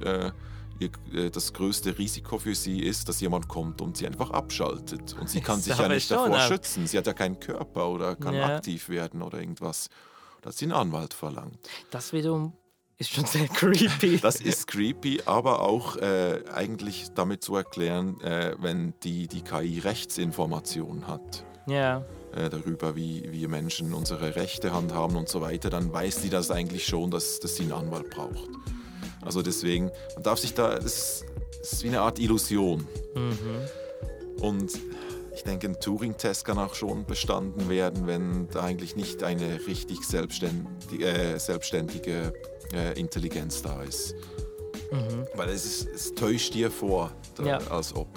Äh, 0.79 0.89
ihr, 1.13 1.25
äh, 1.25 1.29
das 1.29 1.53
größte 1.53 1.97
Risiko 1.97 2.37
für 2.37 2.55
sie 2.55 2.81
ist, 2.81 3.07
dass 3.09 3.21
jemand 3.21 3.47
kommt 3.47 3.81
und 3.81 3.97
sie 3.97 4.07
einfach 4.07 4.31
abschaltet. 4.31 5.15
Und 5.19 5.29
sie 5.29 5.41
kann 5.41 5.57
Das 5.57 5.65
sich 5.65 5.77
ja 5.77 5.87
nicht 5.87 6.09
davor 6.11 6.29
ja. 6.37 6.47
schützen. 6.47 6.87
Sie 6.87 6.97
hat 6.97 7.07
ja 7.07 7.13
keinen 7.13 7.39
Körper 7.39 7.89
oder 7.89 8.15
kann 8.15 8.33
Ja. 8.35 8.57
aktiv 8.57 8.89
werden 8.89 9.21
oder 9.21 9.39
irgendwas. 9.39 9.89
Da 10.41 10.49
hat 10.49 10.55
sie 10.57 10.65
einen 10.65 10.73
Anwalt 10.73 11.13
verlangt. 11.13 11.59
Das 11.91 12.13
wiederum 12.13 12.53
ist 12.97 13.11
schon 13.11 13.25
sehr 13.25 13.47
creepy. 13.47 14.19
Das 14.19 14.41
ist 14.41 14.67
creepy, 14.67 15.21
aber 15.25 15.61
auch 15.61 15.95
äh, 15.97 16.43
eigentlich 16.53 17.07
damit 17.15 17.43
zu 17.43 17.55
erklären, 17.55 18.19
äh, 18.21 18.55
wenn 18.59 18.93
die, 19.03 19.27
die 19.27 19.41
KI 19.41 19.79
Rechtsinformationen 19.79 21.07
hat 21.07 21.45
ja. 21.67 22.03
äh, 22.33 22.49
darüber, 22.49 22.95
wie 22.95 23.31
wir 23.31 23.47
Menschen 23.47 23.93
unsere 23.93 24.35
Rechte 24.35 24.73
handhaben 24.73 25.15
und 25.15 25.29
so 25.29 25.41
weiter, 25.41 25.69
dann 25.69 25.91
weiß 25.93 26.21
die 26.21 26.29
das 26.29 26.51
eigentlich 26.51 26.85
schon, 26.85 27.09
dass, 27.11 27.39
dass 27.39 27.55
sie 27.55 27.63
einen 27.63 27.73
Anwalt 27.73 28.09
braucht. 28.09 28.49
Also 29.23 29.41
deswegen, 29.41 29.91
man 30.15 30.23
darf 30.23 30.39
sich 30.39 30.53
da, 30.53 30.73
ist, 30.73 31.25
das 31.59 31.73
ist 31.73 31.83
wie 31.83 31.87
eine 31.89 32.01
Art 32.01 32.19
Illusion. 32.19 32.87
Mhm. 33.15 34.41
Und 34.41 34.71
ich 35.35 35.43
denke, 35.43 35.67
ein 35.67 35.79
Turing-Test 35.79 36.45
kann 36.45 36.57
auch 36.57 36.73
schon 36.75 37.05
bestanden 37.05 37.69
werden, 37.69 38.07
wenn 38.07 38.47
da 38.49 38.61
eigentlich 38.63 38.95
nicht 38.95 39.23
eine 39.23 39.65
richtig 39.67 40.03
selbstständige, 40.03 41.05
äh, 41.05 41.37
selbstständige 41.39 42.33
äh, 42.73 42.99
Intelligenz 42.99 43.61
da 43.61 43.81
ist. 43.83 44.15
Mhm. 44.91 45.25
Weil 45.35 45.49
es, 45.49 45.65
ist, 45.65 45.87
es 45.87 46.15
täuscht 46.15 46.53
dir 46.53 46.71
vor, 46.71 47.11
da, 47.35 47.43
Ja. 47.43 47.57
als 47.69 47.95
ob. 47.95 48.07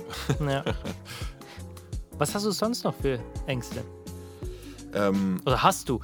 Ja. 0.40 0.64
Was 2.18 2.34
hast 2.34 2.46
du 2.46 2.50
sonst 2.52 2.84
noch 2.84 2.94
für 2.94 3.18
Ängste? 3.46 3.82
Ähm, 4.94 5.40
Oder 5.46 5.62
hast 5.62 5.88
du? 5.88 6.00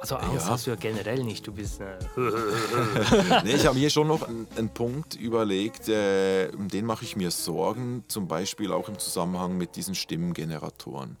Also 0.00 0.16
Angst 0.16 0.46
Ja. 0.46 0.52
hast 0.52 0.66
du 0.66 0.70
ja 0.70 0.76
generell 0.76 1.24
nicht. 1.24 1.46
Du 1.46 1.52
bist 1.52 1.80
äh, 1.80 1.96
nee, 3.44 3.54
ich 3.54 3.66
habe 3.66 3.78
mir 3.78 3.90
schon 3.90 4.08
noch 4.08 4.22
einen, 4.28 4.46
einen 4.56 4.68
Punkt 4.68 5.14
überlegt, 5.14 5.88
äh, 5.88 6.50
um 6.56 6.68
den 6.68 6.84
mache 6.84 7.04
ich 7.04 7.16
mir 7.16 7.30
Sorgen, 7.30 8.04
zum 8.08 8.28
Beispiel 8.28 8.72
auch 8.72 8.88
im 8.88 8.98
Zusammenhang 8.98 9.56
mit 9.56 9.74
diesen 9.76 9.94
Stimmengeneratoren. 9.94 11.16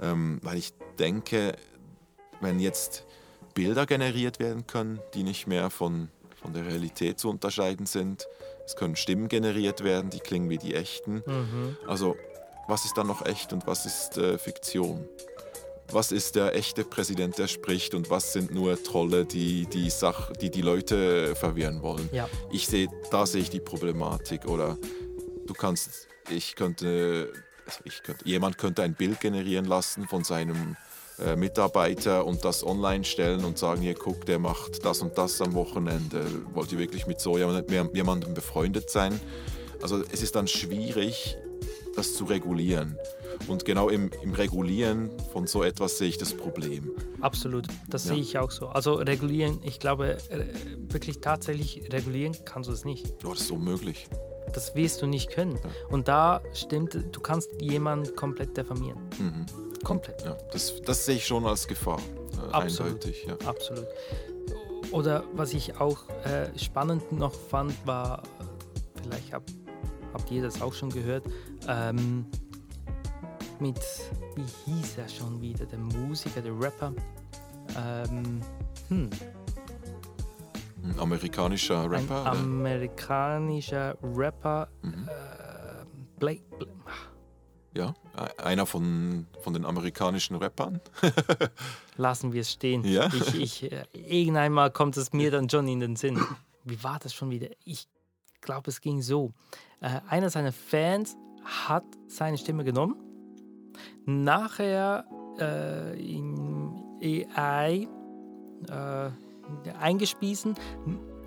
Ähm, 0.00 0.38
weil 0.42 0.58
ich 0.58 0.72
denke, 0.98 1.56
wenn 2.40 2.60
jetzt 2.60 3.04
Bilder 3.54 3.86
generiert 3.86 4.38
werden 4.38 4.66
können, 4.66 5.00
die 5.14 5.22
nicht 5.22 5.46
mehr 5.46 5.70
von, 5.70 6.08
von 6.40 6.52
der 6.52 6.66
Realität 6.66 7.18
zu 7.18 7.30
unterscheiden 7.30 7.86
sind, 7.86 8.26
es 8.64 8.76
können 8.76 8.96
Stimmen 8.96 9.28
generiert 9.28 9.84
werden, 9.84 10.10
die 10.10 10.20
klingen 10.20 10.48
wie 10.48 10.58
die 10.58 10.74
echten. 10.74 11.22
mhm. 11.26 11.76
Also, 11.86 12.16
was 12.66 12.84
ist 12.86 12.96
dann 12.96 13.06
noch 13.08 13.26
echt 13.26 13.52
und 13.52 13.66
was 13.66 13.84
ist 13.84 14.16
äh, 14.16 14.38
Fiktion? 14.38 15.06
Was 15.92 16.12
ist 16.12 16.34
der 16.34 16.54
echte 16.56 16.82
Präsident, 16.84 17.38
der 17.38 17.46
spricht 17.46 17.94
und 17.94 18.10
was 18.10 18.32
sind 18.32 18.52
nur 18.52 18.82
Trolle, 18.82 19.24
die 19.24 19.66
die, 19.66 19.90
Sach 19.90 20.32
die, 20.32 20.50
die 20.50 20.62
Leute 20.62 21.36
verwirren 21.36 21.82
wollen? 21.82 22.08
Ja. 22.12 22.28
Ich 22.50 22.66
sehe, 22.66 22.88
da 23.10 23.26
sehe 23.26 23.42
ich 23.42 23.50
die 23.50 23.60
Problematik. 23.60 24.46
Oder 24.46 24.76
du 25.46 25.54
kannst, 25.54 26.08
ich 26.30 26.56
könnte, 26.56 27.32
ich 27.84 28.02
könnte, 28.02 28.24
jemand 28.26 28.58
könnte 28.58 28.82
ein 28.82 28.94
Bild 28.94 29.20
generieren 29.20 29.66
lassen 29.66 30.08
von 30.08 30.24
seinem 30.24 30.76
äh, 31.24 31.36
Mitarbeiter 31.36 32.24
und 32.26 32.44
das 32.44 32.64
online 32.66 33.04
stellen 33.04 33.44
und 33.44 33.58
sagen, 33.58 33.80
hier 33.82 33.94
guck, 33.94 34.26
der 34.26 34.38
macht 34.40 34.84
das 34.84 35.00
und 35.00 35.16
das 35.16 35.40
am 35.40 35.54
Wochenende. 35.54 36.24
Wollt 36.54 36.72
ihr 36.72 36.78
wirklich 36.78 37.06
mit 37.06 37.20
so 37.20 37.38
jemand- 37.38 37.70
jemandem 37.94 38.34
befreundet 38.34 38.90
sein? 38.90 39.20
Also 39.80 40.02
es 40.10 40.22
ist 40.22 40.34
dann 40.34 40.48
schwierig, 40.48 41.36
das 41.94 42.14
zu 42.14 42.24
regulieren. 42.24 42.98
Und 43.48 43.64
genau 43.64 43.88
im, 43.88 44.10
im 44.22 44.32
Regulieren 44.34 45.10
von 45.32 45.46
so 45.46 45.62
etwas 45.62 45.98
sehe 45.98 46.08
ich 46.08 46.18
das 46.18 46.32
Problem. 46.34 46.90
Absolut, 47.20 47.66
das 47.88 48.04
Ja. 48.06 48.14
sehe 48.14 48.22
ich 48.22 48.38
auch 48.38 48.50
so. 48.50 48.68
Also 48.68 48.94
regulieren, 48.94 49.60
ich 49.62 49.78
glaube, 49.80 50.18
äh, 50.30 50.44
wirklich 50.92 51.20
tatsächlich 51.20 51.92
regulieren 51.92 52.36
kannst 52.44 52.68
du 52.68 52.72
es 52.72 52.84
nicht. 52.84 53.06
Oh, 53.24 53.30
das 53.30 53.42
ist 53.42 53.50
unmöglich. 53.50 54.06
Das 54.52 54.74
wirst 54.74 55.02
du 55.02 55.06
nicht 55.06 55.30
können. 55.30 55.58
Und 55.90 56.06
da 56.08 56.40
stimmt, 56.52 56.94
du 56.94 57.20
kannst 57.20 57.50
jemanden 57.60 58.14
komplett 58.14 58.56
diffamieren. 58.56 58.98
Mhm. 59.18 59.46
Komplett, 59.82 60.22
Ja, 60.24 60.36
das, 60.52 60.80
das 60.82 61.04
sehe 61.06 61.16
ich 61.16 61.26
schon 61.26 61.44
als 61.46 61.66
Gefahr. 61.66 61.98
Äh, 62.48 62.52
Absolut. 62.52 62.92
Eindeutig, 62.94 63.26
ja. 63.26 63.36
absolut. 63.46 63.86
Oder 64.92 65.24
was 65.32 65.54
ich 65.54 65.80
auch 65.80 66.08
äh, 66.24 66.56
spannend 66.58 67.10
noch 67.12 67.32
fand, 67.34 67.74
war, 67.86 68.22
vielleicht 69.02 69.32
hab, 69.32 69.42
habt 70.12 70.30
ihr 70.30 70.42
das 70.42 70.62
auch 70.62 70.72
schon 70.74 70.90
gehört, 70.90 71.24
ähm, 71.68 72.26
mit, 73.60 73.78
wie 74.36 74.44
hieß 74.72 74.98
er 74.98 75.08
schon 75.08 75.40
wieder, 75.40 75.64
der 75.66 75.78
Musiker, 75.78 76.40
der 76.42 76.58
Rapper? 76.58 76.92
Ähm, 77.76 78.40
hm, 78.88 79.10
Ein 80.82 80.98
amerikanischer 81.00 81.82
ein 81.84 81.90
Rapper. 81.90 82.22
oder? 82.22 82.32
amerikanischer 82.32 83.96
Rapper, 84.02 84.68
Mhm. 84.82 85.08
äh, 85.08 85.84
Blake, 86.18 86.42
Blake, 86.58 86.72
Ja, 87.74 87.94
e- 88.16 88.42
einer 88.42 88.66
von, 88.66 89.26
von 89.42 89.52
den 89.52 89.64
amerikanischen 89.64 90.36
Rappern. 90.36 90.80
lassen 91.96 92.32
wir 92.32 92.42
es 92.42 92.52
stehen. 92.52 92.84
Ja. 92.84 93.06
Ich, 93.12 93.34
ich, 93.40 93.72
äh, 93.72 93.84
irgendwann 93.92 94.52
mal 94.52 94.70
kommt 94.70 94.96
es 94.96 95.12
mir 95.12 95.30
dann 95.30 95.48
schon 95.50 95.66
in 95.68 95.80
den 95.80 95.96
Sinn. 95.96 96.20
Wie 96.64 96.82
war 96.84 96.98
das 97.00 97.12
schon 97.14 97.30
wieder? 97.30 97.48
Ich 97.64 97.88
glaube, 98.42 98.70
es 98.70 98.80
ging 98.80 99.02
so. 99.02 99.32
Äh, 99.80 100.00
einer 100.08 100.30
seiner 100.30 100.52
Fans 100.52 101.16
hat 101.44 101.84
seine 102.06 102.38
Stimme 102.38 102.62
genommen, 102.64 102.96
nachher 104.06 105.04
äh, 105.38 105.98
in 106.00 106.82
AI 107.02 107.88
äh, 108.68 109.10
eingespiesen, 109.78 110.54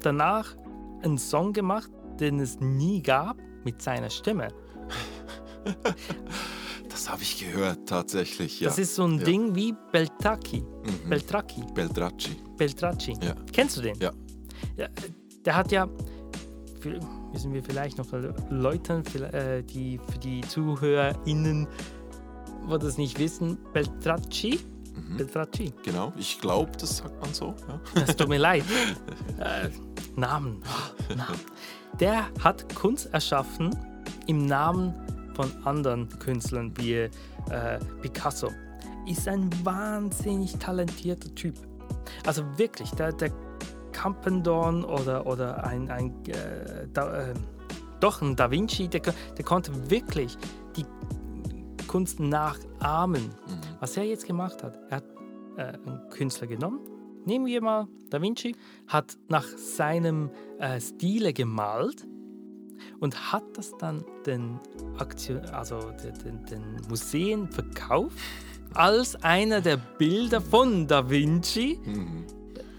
danach 0.02 0.56
einen 1.04 1.18
Song 1.18 1.54
gemacht, 1.54 1.92
den 2.20 2.40
es 2.40 2.60
nie 2.60 3.02
gab, 3.02 3.38
mit 3.64 3.82
seiner 3.82 4.10
Stimme. 4.10 4.50
Das 6.90 7.12
habe 7.12 7.22
ich 7.22 7.40
gehört, 7.40 7.88
tatsächlich. 7.88 8.60
Ja. 8.60 8.70
Das 8.70 8.80
ist 8.80 8.96
so 8.96 9.04
ein 9.06 9.20
Ja. 9.20 9.26
Ding 9.26 9.54
wie 9.56 9.76
Beltraki. 9.92 10.62
Mhm. 10.62 11.10
Beltraki. 11.10 11.62
Beltracci. 11.76 12.32
Beltracci. 12.58 13.14
Ja. 13.22 13.36
Kennst 13.54 13.78
du 13.78 13.82
den? 13.82 14.00
Ja. 14.00 14.12
Der 15.46 15.56
hat 15.56 15.72
ja, 15.72 15.88
müssen 17.32 17.54
wir 17.54 17.64
vielleicht 17.64 18.00
noch 18.00 18.12
erläutern, 18.12 19.04
äh, 19.32 19.62
die, 19.64 20.00
für 20.10 20.18
die 20.18 20.42
ZuhörerInnen, 20.42 21.68
wo 22.68 22.78
das 22.78 22.98
nicht 22.98 23.18
wissen, 23.20 23.58
Beltracci, 23.74 24.60
Mhm. 24.98 25.18
Beltracci, 25.18 25.72
Genau, 25.84 26.12
ich 26.18 26.40
glaube, 26.42 26.72
das 26.80 26.98
sagt 26.98 27.22
man 27.22 27.32
so. 27.34 27.54
Ja. 27.68 27.80
es 28.02 28.16
tut 28.16 28.30
mir 28.30 28.40
leid. 28.40 28.64
Äh, 29.40 29.70
Namen, 30.16 30.64
oh, 30.66 31.14
Namen. 31.16 31.40
Der 32.00 32.26
hat 32.44 32.74
Kunst 32.74 33.14
erschaffen 33.14 33.70
im 34.26 34.48
Namen 34.48 34.96
von 35.36 35.52
anderen 35.64 36.10
Künstlern 36.18 36.74
wie 36.78 36.94
äh, 36.96 37.10
Picasso. 38.02 38.50
Ist 39.06 39.28
ein 39.28 39.48
wahnsinnig 39.64 40.58
talentierter 40.58 41.34
Typ. 41.36 41.56
Also 42.26 42.44
wirklich, 42.58 42.90
der, 42.92 43.12
der 43.12 43.32
Campendorn 43.92 44.84
oder, 44.84 45.28
oder 45.28 45.64
ein, 45.64 45.90
ein 45.92 46.10
äh, 46.26 46.88
da, 46.92 47.30
äh, 47.30 47.34
Doch, 48.00 48.22
ein 48.24 48.36
Da 48.36 48.50
Vinci, 48.50 48.88
der, 48.88 49.02
der 49.02 49.46
konnte 49.46 49.72
wirklich 49.92 50.36
die 50.76 50.86
Kunst 51.88 52.20
nachahmen. 52.20 53.24
Mhm. 53.24 53.62
Was 53.80 53.98
er 53.98 54.04
jetzt 54.04 54.26
gemacht 54.26 54.64
hat, 54.64 54.80
er 54.90 54.98
hat 54.98 55.06
äh, 55.58 55.62
einen 55.62 56.10
Künstler 56.10 56.48
genommen, 56.48 56.80
nehmen 57.26 57.46
wir 57.46 57.62
mal 57.62 57.88
Da 58.10 58.22
Vinci, 58.22 58.56
hat 58.88 59.18
nach 59.28 59.46
seinem 59.58 60.30
äh, 60.60 60.80
Stile 60.80 61.34
gemalt 61.34 62.08
und 63.00 63.32
hat 63.32 63.44
das 63.56 63.72
dann 63.78 64.04
den, 64.26 64.60
Aktion 64.98 65.42
also 65.46 65.80
den, 66.24 66.46
den, 66.46 66.82
Museen 66.90 67.48
verkauft 67.50 68.18
als 68.74 69.16
einer 69.24 69.62
der 69.62 69.78
Bilder 69.78 70.42
von 70.42 70.88
Da 70.88 71.10
Vinci. 71.10 71.80
Mhm. 71.84 72.26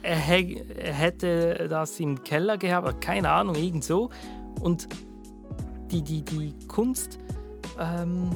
Er, 0.02 0.16
er 0.16 0.94
hätte 0.94 1.66
das 1.68 1.98
im 2.00 2.22
Keller 2.22 2.56
gehabt, 2.56 3.00
keine 3.00 3.30
Ahnung, 3.30 3.56
irgend 3.56 3.84
so. 3.84 4.10
Und 4.60 4.88
die, 5.90 6.02
die, 6.02 6.22
die 6.22 6.54
Kunst, 6.66 7.18
ähm, 7.78 8.30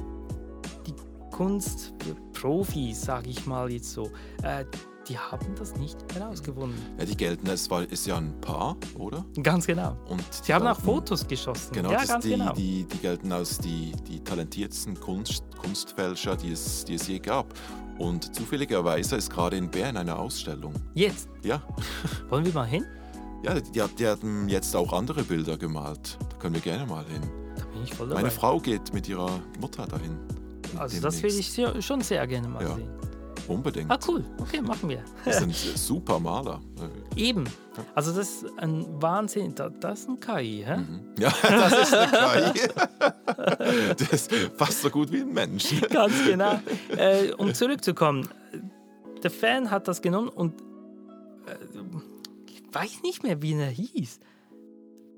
Kunstprofis, 1.32 3.02
sage 3.02 3.30
ich 3.30 3.46
mal 3.46 3.70
jetzt 3.70 3.92
so, 3.92 4.10
äh, 4.42 4.64
die 5.08 5.18
haben 5.18 5.54
das 5.56 5.74
nicht 5.76 5.96
herausgefunden. 6.14 6.78
Ja, 6.98 7.04
die 7.04 7.16
gelten, 7.16 7.48
es 7.48 7.68
war, 7.70 7.82
ist 7.82 8.06
ja 8.06 8.16
ein 8.16 8.40
Paar, 8.40 8.76
oder? 8.94 9.24
Ganz 9.42 9.66
genau. 9.66 9.96
Und 10.08 10.22
Sie 10.30 10.54
haben 10.54 10.66
auch 10.66 10.78
Fotos 10.78 11.26
geschossen. 11.26 11.72
Genau, 11.72 11.90
ja, 11.90 11.98
das, 11.98 12.08
ganz 12.08 12.24
die, 12.24 12.30
genau. 12.30 12.52
die, 12.52 12.84
die 12.84 12.98
gelten 12.98 13.32
als 13.32 13.58
die, 13.58 13.92
die 14.08 14.20
talentiertesten 14.20 14.98
Kunst, 15.00 15.44
Kunstfälscher, 15.60 16.36
die 16.36 16.52
es, 16.52 16.84
die 16.84 16.94
es 16.94 17.08
je 17.08 17.18
gab. 17.18 17.52
Und 17.98 18.34
zufälligerweise 18.34 19.16
ist 19.16 19.30
gerade 19.30 19.56
in 19.56 19.70
Bern 19.70 19.96
eine 19.96 20.16
Ausstellung. 20.16 20.74
Jetzt, 20.94 21.28
Ja, 21.42 21.62
wollen 22.28 22.44
wir 22.44 22.52
mal 22.52 22.66
hin? 22.66 22.84
ja 23.42 23.58
die, 23.58 23.72
die 23.98 24.06
hatten 24.06 24.48
jetzt 24.48 24.74
auch 24.76 24.92
andere 24.92 25.24
Bilder 25.24 25.56
gemalt. 25.58 26.16
Da 26.30 26.36
können 26.36 26.54
wir 26.54 26.62
gerne 26.62 26.86
mal 26.86 27.04
hin. 27.06 27.22
Da 27.56 27.64
bin 27.66 27.82
ich 27.82 27.92
voll 27.92 28.08
dabei. 28.08 28.22
Meine 28.22 28.30
Frau 28.30 28.60
geht 28.60 28.94
mit 28.94 29.08
ihrer 29.08 29.40
Mutter 29.60 29.86
dahin. 29.86 30.16
Also 30.78 31.00
das 31.00 31.14
will 31.22 31.30
demnächst. 31.30 31.38
ich 31.40 31.52
sehr, 31.52 31.82
schon 31.82 32.00
sehr 32.00 32.26
gerne 32.26 32.48
mal 32.48 32.62
Ja. 32.62 32.74
sehen. 32.74 32.88
Unbedingt. 33.48 33.90
Ah, 33.90 33.98
cool. 34.06 34.24
Okay, 34.38 34.60
machen 34.60 34.88
wir. 34.88 35.02
Das 35.24 35.38
sind 35.38 35.52
super 35.54 36.20
Maler. 36.20 36.60
Eben. 37.16 37.42
Also 37.94 38.12
das 38.12 38.42
ist 38.42 38.58
ein 38.58 38.86
Wahnsinn. 39.02 39.52
Da- 39.54 39.68
Das 39.68 40.00
ist 40.00 40.08
ein 40.08 40.20
KI, 40.20 40.62
hä? 40.64 40.76
Mhm. 40.76 41.00
Ja, 41.18 41.32
das 41.42 41.72
ist 41.90 41.94
eine 41.94 42.52
KI. 42.52 42.68
Das 43.98 44.12
ist 44.12 44.32
fast 44.56 44.82
so 44.82 44.90
gut 44.90 45.10
wie 45.10 45.22
ein 45.22 45.32
Mensch. 45.32 45.80
Ganz 45.90 46.12
genau. 46.24 46.60
äh, 46.96 47.32
um 47.32 47.52
zurückzukommen, 47.52 48.28
der 49.24 49.30
Fan 49.30 49.70
hat 49.70 49.88
das 49.88 50.02
genommen 50.02 50.28
und 50.28 50.60
äh, 51.46 51.54
ich 52.46 52.62
weiß 52.72 53.02
nicht 53.02 53.22
mehr, 53.24 53.42
wie 53.42 53.54
er 53.54 53.66
hieß. 53.70 54.20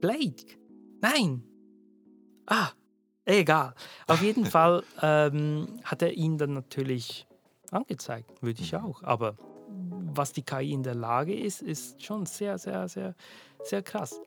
Blake? 0.00 0.56
Nein. 1.02 1.42
Ah, 2.46 2.68
egal. 3.24 3.74
Auf 4.06 4.22
jeden 4.22 4.44
Fall 4.54 4.82
ähm, 5.02 5.80
hat 5.84 6.02
er 6.02 6.12
ihn 6.12 6.38
dann 6.38 6.54
natürlich 6.54 7.26
angezeigt, 7.70 8.42
würde 8.42 8.62
ich 8.62 8.76
auch. 8.76 9.02
Aber 9.02 9.36
was 10.14 10.32
die 10.32 10.42
KI 10.42 10.72
in 10.72 10.82
der 10.82 10.94
Lage 10.94 11.34
ist, 11.34 11.62
ist 11.62 12.02
schon 12.02 12.26
sehr, 12.26 12.58
sehr, 12.58 12.88
sehr, 12.88 13.14
sehr 13.64 13.82
krass. 13.82 14.20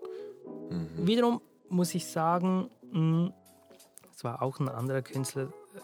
Mhm. 0.69 1.07
Wiederum 1.07 1.41
muss 1.69 1.95
ich 1.95 2.05
sagen, 2.05 2.69
mh, 2.91 3.31
es 4.15 4.23
war 4.23 4.41
auch 4.41 4.59
ein 4.59 4.69
anderer 4.69 5.01
Künstler, 5.01 5.43
äh, 5.43 5.79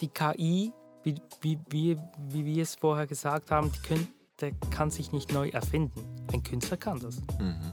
die 0.00 0.08
KI, 0.08 0.72
wie, 1.02 1.14
wie, 1.40 1.58
wie, 1.68 1.98
wie 2.28 2.44
wir 2.44 2.62
es 2.62 2.74
vorher 2.74 3.06
gesagt 3.06 3.50
haben, 3.50 3.70
die 3.72 3.80
können, 3.80 4.08
der 4.40 4.52
kann 4.70 4.90
sich 4.90 5.12
nicht 5.12 5.32
neu 5.32 5.48
erfinden. 5.50 6.04
Ein 6.32 6.42
Künstler 6.42 6.76
kann 6.76 6.98
das. 7.00 7.20
Mhm. 7.38 7.72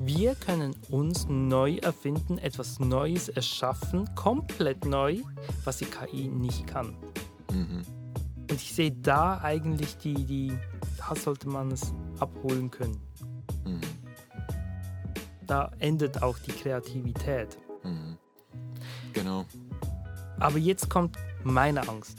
Wir 0.00 0.36
können 0.36 0.76
uns 0.90 1.26
neu 1.28 1.76
erfinden, 1.78 2.38
etwas 2.38 2.78
Neues 2.78 3.28
erschaffen, 3.28 4.08
komplett 4.14 4.84
neu, 4.84 5.22
was 5.64 5.78
die 5.78 5.86
KI 5.86 6.28
nicht 6.28 6.68
kann. 6.68 6.96
Mhm. 7.52 7.84
Und 8.48 8.52
ich 8.52 8.72
sehe 8.72 8.92
da 8.92 9.40
eigentlich 9.42 9.96
die, 9.98 10.24
die, 10.24 10.52
da 10.98 11.16
sollte 11.16 11.48
man 11.48 11.72
es 11.72 11.92
abholen 12.20 12.70
können. 12.70 13.00
Mhm. 13.64 13.80
Da 15.46 15.72
endet 15.80 16.22
auch 16.22 16.38
die 16.38 16.52
Kreativität. 16.52 17.58
Mhm. 17.82 18.16
Genau. 19.12 19.44
Aber 20.38 20.58
jetzt 20.58 20.88
kommt 20.88 21.16
meine 21.42 21.88
Angst. 21.88 22.18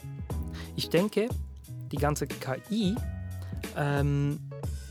Ich 0.76 0.90
denke, 0.90 1.30
die 1.92 1.98
ganze 1.98 2.28
KI, 2.28 2.96
ähm, 3.78 4.40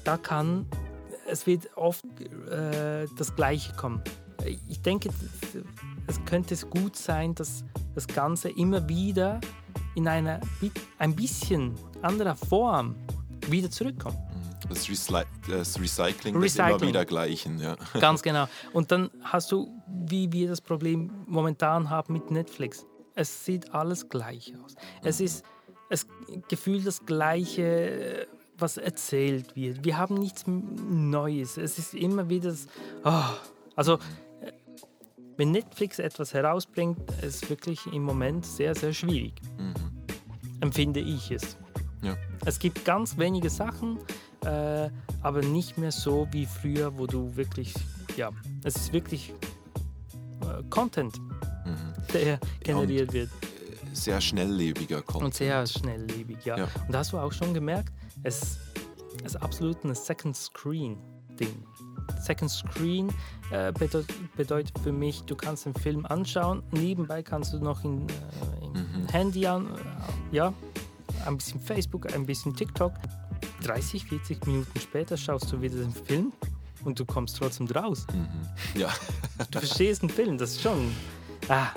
da 0.04 0.16
kann, 0.16 0.66
es 1.28 1.46
wird 1.46 1.76
oft 1.76 2.04
äh, 2.50 3.06
das 3.16 3.34
Gleiche 3.34 3.72
kommen. 3.74 4.02
Ich 4.68 4.80
denke, 4.82 5.10
es 6.06 6.24
könnte 6.24 6.54
es 6.54 6.68
gut 6.68 6.96
sein, 6.96 7.34
dass 7.34 7.64
das 7.94 8.06
Ganze 8.06 8.50
immer 8.50 8.88
wieder 8.88 9.40
in 9.94 10.06
einer 10.06 10.40
ein 10.98 11.14
bisschen 11.14 11.74
anderer 12.02 12.36
Form 12.36 12.94
wieder 13.48 13.70
zurückkommt. 13.70 14.16
Mhm. 14.16 14.68
Das, 14.68 14.88
Recy 14.88 15.12
das 15.48 15.80
Recycling, 15.80 16.34
das 16.34 16.42
Recycling. 16.42 16.76
immer 16.76 16.88
wieder 16.88 17.04
gleichen. 17.04 17.58
Ja. 17.58 17.76
Ganz 18.00 18.22
genau. 18.22 18.46
Und 18.72 18.92
dann 18.92 19.10
hast 19.22 19.50
du, 19.50 19.68
wie 19.88 20.30
wir 20.32 20.48
das 20.48 20.60
Problem 20.60 21.10
momentan 21.26 21.90
haben 21.90 22.12
mit 22.12 22.30
Netflix. 22.30 22.86
Es 23.14 23.44
sieht 23.44 23.74
alles 23.74 24.08
gleich 24.08 24.52
aus. 24.64 24.76
Es 25.02 25.20
ist 25.20 25.44
es 25.90 26.06
gefühlt 26.48 26.86
das 26.86 27.04
Gleiche, 27.06 28.28
was 28.60 28.76
erzählt 28.76 29.54
wird. 29.56 29.84
Wir 29.84 29.96
haben 29.98 30.14
nichts 30.16 30.44
Neues. 30.46 31.56
Es 31.56 31.78
ist 31.78 31.94
immer 31.94 32.28
wieder 32.28 32.50
das. 32.50 32.66
ah. 33.04 33.30
also, 33.76 33.94
äh, 33.94 34.52
wenn 35.36 35.52
Netflix 35.52 35.98
etwas 35.98 36.34
herausbringt, 36.34 36.98
ist 37.22 37.48
wirklich 37.48 37.86
im 37.92 38.02
Moment 38.02 38.44
sehr, 38.46 38.74
sehr 38.74 38.92
schwierig. 38.92 39.34
Mhm. 39.58 39.74
Empfinde 40.60 41.00
ich 41.00 41.30
es. 41.30 41.56
Ja. 42.02 42.16
Es 42.44 42.58
gibt 42.58 42.84
ganz 42.84 43.16
wenige 43.18 43.50
Sachen, 43.50 43.98
äh, 44.44 44.88
aber 45.22 45.42
nicht 45.42 45.78
mehr 45.78 45.92
so 45.92 46.26
wie 46.32 46.46
früher, 46.46 46.96
wo 46.98 47.06
du 47.06 47.34
wirklich, 47.36 47.74
ja, 48.16 48.30
es 48.64 48.76
ist 48.76 48.92
wirklich 48.92 49.32
äh, 50.42 50.62
Content, 50.70 51.16
Mhm. 51.18 51.92
der 52.14 52.38
generiert 52.60 53.12
wird 53.12 53.28
Sehr 53.92 54.20
schnelllebiger 54.20 55.02
Content. 55.02 55.24
und 55.24 55.34
sehr 55.34 55.66
schnelllebig, 55.66 56.38
ja. 56.44 56.56
Ja. 56.56 56.64
Und 56.86 56.92
da 56.94 56.98
hast 57.00 57.12
du 57.12 57.18
auch 57.18 57.32
schon 57.32 57.52
gemerkt, 57.52 57.92
es 58.22 58.58
ist 59.24 59.36
absolut 59.42 59.82
ein 59.84 59.94
Second 59.94 60.36
Screen 60.36 60.96
Ding. 61.38 61.62
Second 62.20 62.50
Screen 62.50 63.08
äh, 63.50 63.72
bedeutet, 63.72 64.12
bedeutet 64.36 64.78
für 64.80 64.92
mich, 64.92 65.22
du 65.22 65.36
kannst 65.36 65.66
den 65.66 65.74
Film 65.74 66.04
anschauen, 66.06 66.62
nebenbei 66.72 67.22
kannst 67.22 67.52
du 67.52 67.58
noch 67.58 67.84
in, 67.84 68.08
äh, 68.08 68.12
im 68.64 68.72
Mhm. 68.72 69.08
Handy 69.10 69.46
an, 69.46 69.66
äh, 69.74 70.36
ja, 70.36 70.52
ein 71.26 71.36
bisschen 71.36 71.60
Facebook, 71.60 72.12
ein 72.12 72.26
bisschen 72.26 72.54
TikTok. 72.54 72.92
30, 73.62 74.04
40 74.04 74.46
Minuten 74.46 74.80
später 74.80 75.16
schaust 75.16 75.50
du 75.52 75.60
wieder 75.60 75.76
den 75.76 75.92
Film 75.92 76.32
und 76.84 76.98
du 76.98 77.04
kommst 77.04 77.36
trotzdem 77.36 77.66
draus. 77.66 78.06
Mhm. 78.12 78.80
Ja. 78.80 78.88
Du 79.50 79.58
verstehst 79.58 80.02
den 80.02 80.10
Film, 80.10 80.38
das 80.38 80.50
ist 80.52 80.62
schon. 80.62 80.92
Ah, 81.48 81.68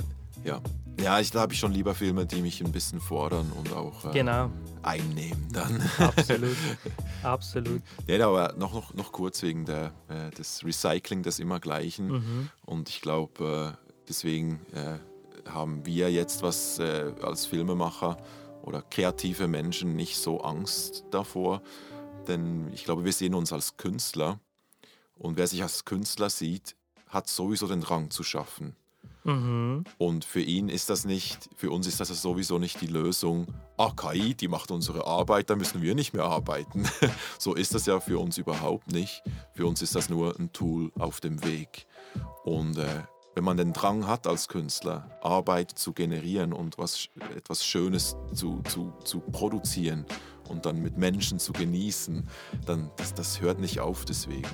ja. 0.44 0.60
Ja, 1.02 1.20
ich, 1.20 1.32
da 1.32 1.40
habe 1.42 1.54
ich 1.54 1.60
schon 1.60 1.72
lieber 1.72 1.96
Filme, 1.96 2.28
die 2.28 2.42
mich 2.44 2.64
ein 2.64 2.72
bisschen 2.72 3.00
fordern 3.00 3.52
und 3.52 3.74
auch 3.74 4.06
äh, 4.06 4.12
genau, 4.12 4.52
einnehmen 4.84 5.48
dann. 5.52 5.82
absolut. 5.98 6.56
absolut. 7.24 7.82
Ja, 8.06 8.28
aber 8.28 8.54
noch, 8.58 8.74
noch, 8.74 8.94
noch 8.94 9.12
kurz 9.12 9.42
wegen 9.42 9.66
der, 9.66 9.94
äh, 10.10 10.30
des 10.30 10.64
Recycling 10.64 11.24
des 11.24 11.40
Immergleichen. 11.40 12.08
Mhm. 12.08 12.50
Und 12.66 12.90
ich 12.90 13.02
glaube, 13.02 13.76
äh, 13.84 13.92
deswegen 14.08 14.60
äh, 14.74 15.00
haben 15.50 15.86
wir 15.88 16.12
jetzt 16.12 16.44
was 16.44 16.78
äh, 16.78 17.12
als 17.24 17.48
Filmemacher 17.48 18.18
oder 18.62 18.84
kreative 18.84 19.48
Menschen 19.48 19.96
nicht 19.96 20.18
so 20.18 20.42
Angst 20.42 21.06
davor. 21.10 21.64
Denn 22.28 22.72
ich 22.74 22.84
glaube, 22.84 23.06
wir 23.06 23.14
sehen 23.14 23.34
uns 23.34 23.52
als 23.52 23.76
Künstler. 23.78 24.40
Und 25.16 25.36
wer 25.38 25.48
sich 25.48 25.64
als 25.64 25.84
Künstler 25.84 26.30
sieht, 26.30 26.76
hat 27.08 27.28
sowieso 27.28 27.68
den 27.68 27.82
Drang 27.82 28.12
zu 28.12 28.22
schaffen. 28.22 28.76
Mhm. 29.24 29.84
Und 29.98 30.26
für 30.26 30.42
ihn 30.42 30.70
ist 30.70 30.90
das 30.90 31.06
nicht, 31.06 31.50
für 31.56 31.72
uns 31.72 31.88
ist 31.88 32.00
das 32.00 32.10
sowieso 32.22 32.58
nicht 32.58 32.82
die 32.82 32.88
Lösung, 32.88 33.48
ah, 33.78 33.92
KI, 33.96 34.34
die 34.34 34.48
macht 34.48 34.72
unsere 34.72 35.06
Arbeit, 35.06 35.50
da 35.50 35.56
müssen 35.56 35.82
wir 35.82 35.96
nicht 35.96 36.14
mehr 36.14 36.26
arbeiten. 36.26 36.86
so 37.40 37.54
ist 37.54 37.74
das 37.74 37.86
ja 37.86 38.00
für 38.00 38.20
uns 38.20 38.38
überhaupt 38.38 38.92
nicht. 38.92 39.24
Für 39.54 39.66
uns 39.68 39.82
ist 39.82 39.96
das 39.96 40.10
nur 40.10 40.38
ein 40.40 40.52
Tool 40.54 40.92
auf 40.98 41.20
dem 41.20 41.44
Weg. 41.44 41.86
Und 42.44 42.78
äh, 42.78 43.04
wenn 43.36 43.44
man 43.44 43.58
den 43.58 43.74
Drang 43.74 44.08
hat 44.08 44.28
als 44.28 44.48
Künstler, 44.48 45.10
Arbeit 45.22 45.72
zu 45.72 45.94
generieren 45.94 46.52
und 46.54 46.78
was, 46.78 47.08
etwas 47.36 47.66
Schönes 47.66 48.16
zu, 48.34 48.62
zu, 48.64 48.94
zu 49.04 49.20
produzieren 49.22 50.06
und 50.50 50.66
dann 50.66 50.82
mit 50.82 50.98
Menschen 50.98 51.40
zu 51.40 51.54
genießen, 51.54 52.28
dann 52.66 52.92
das, 52.98 53.14
das 53.14 53.40
hört 53.40 53.60
nicht 53.60 53.80
auf 53.80 54.04
deswegen. 54.04 54.50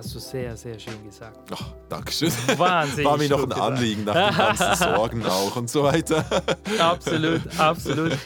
Hast 0.00 0.14
du 0.14 0.18
sehr, 0.18 0.56
sehr 0.56 0.78
schön 0.78 1.04
gesagt. 1.04 1.38
Ach, 1.52 1.74
Dankeschön. 1.90 2.32
Wahnsinnig. 2.56 3.04
War 3.04 3.18
mir 3.18 3.28
noch 3.28 3.42
ein 3.42 3.50
gesagt. 3.50 3.60
Anliegen 3.66 4.04
nach 4.04 4.30
den 4.30 4.34
ganzen 4.34 4.74
Sorgen 4.94 5.26
auch 5.26 5.56
und 5.56 5.68
so 5.68 5.82
weiter. 5.82 6.24
Absolut, 6.78 7.42
absolut. 7.58 8.16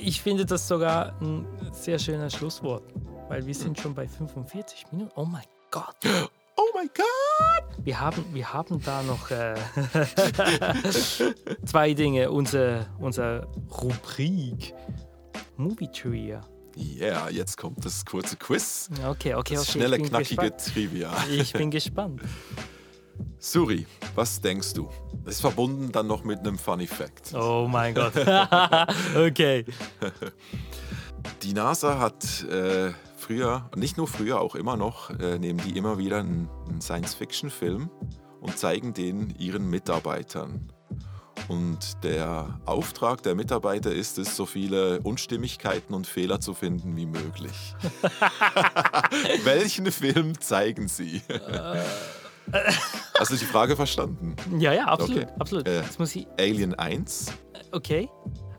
Ich 0.00 0.22
finde 0.22 0.46
das 0.46 0.68
sogar 0.68 1.20
ein 1.20 1.44
sehr 1.72 1.98
schöner 1.98 2.30
Schlusswort, 2.30 2.84
weil 3.26 3.44
wir 3.44 3.54
sind 3.56 3.80
schon 3.80 3.96
bei 3.96 4.06
45 4.06 4.92
Minuten. 4.92 5.10
Oh 5.16 5.24
mein 5.24 5.42
Gott. 5.72 5.96
Oh 6.56 6.78
my 6.80 6.88
God! 6.94 7.84
Wir 7.84 7.98
haben, 7.98 8.24
wir 8.32 8.52
haben 8.52 8.80
da 8.84 9.02
noch 9.02 9.28
äh, 9.32 9.56
zwei 11.66 11.94
Dinge. 11.94 12.30
Unser, 12.30 12.86
unser 13.00 13.48
Rubrik 13.82 14.72
Movie 15.56 15.88
Trivia. 15.88 16.42
Ja, 16.76 17.06
yeah, 17.06 17.30
jetzt 17.30 17.56
kommt 17.56 17.84
das 17.84 18.04
kurze 18.04 18.36
Quiz. 18.36 18.88
Okay, 19.08 19.34
okay, 19.34 19.54
Das 19.54 19.62
okay. 19.62 19.72
schnelle, 19.72 19.98
knackige 19.98 20.36
gespannt. 20.36 20.72
Trivia. 20.72 21.12
Ich 21.30 21.52
bin 21.52 21.70
gespannt. 21.70 22.20
Suri, 23.38 23.86
was 24.14 24.40
denkst 24.40 24.72
du? 24.74 24.88
Das 25.24 25.34
ist 25.34 25.40
verbunden 25.40 25.92
dann 25.92 26.06
noch 26.06 26.24
mit 26.24 26.40
einem 26.40 26.58
Funny 26.58 26.86
Fact. 26.86 27.32
Oh 27.34 27.68
mein 27.70 27.94
Gott. 27.94 28.14
okay. 29.16 29.64
Die 31.42 31.52
NASA 31.52 31.98
hat 31.98 32.42
äh, 32.44 32.92
früher, 33.16 33.70
nicht 33.76 33.96
nur 33.96 34.08
früher, 34.08 34.40
auch 34.40 34.54
immer 34.54 34.76
noch, 34.76 35.10
äh, 35.10 35.38
nehmen 35.38 35.60
die 35.64 35.76
immer 35.76 35.98
wieder 35.98 36.18
einen, 36.18 36.48
einen 36.68 36.80
Science-Fiction-Film 36.80 37.90
und 38.40 38.58
zeigen 38.58 38.94
den 38.94 39.34
ihren 39.38 39.68
Mitarbeitern. 39.68 40.72
Und 41.48 42.02
der 42.02 42.58
Auftrag 42.64 43.22
der 43.22 43.34
Mitarbeiter 43.34 43.92
ist 43.92 44.18
es, 44.18 44.34
so 44.34 44.46
viele 44.46 45.00
Unstimmigkeiten 45.02 45.92
und 45.94 46.06
Fehler 46.06 46.40
zu 46.40 46.54
finden 46.54 46.96
wie 46.96 47.06
möglich. 47.06 47.74
Welchen 49.44 49.90
Film 49.92 50.40
zeigen 50.40 50.88
sie? 50.88 51.20
Hast 53.18 53.30
du 53.30 53.36
die 53.36 53.44
Frage 53.44 53.76
verstanden? 53.76 54.36
Ja, 54.58 54.72
ja, 54.72 54.84
absolut. 54.86 55.22
Okay. 55.24 55.32
absolut. 55.38 55.68
Äh. 55.68 55.82
Jetzt 55.82 55.98
muss 55.98 56.14
ich. 56.16 56.26
Alien 56.38 56.74
1. 56.74 57.26
Okay. 57.72 58.08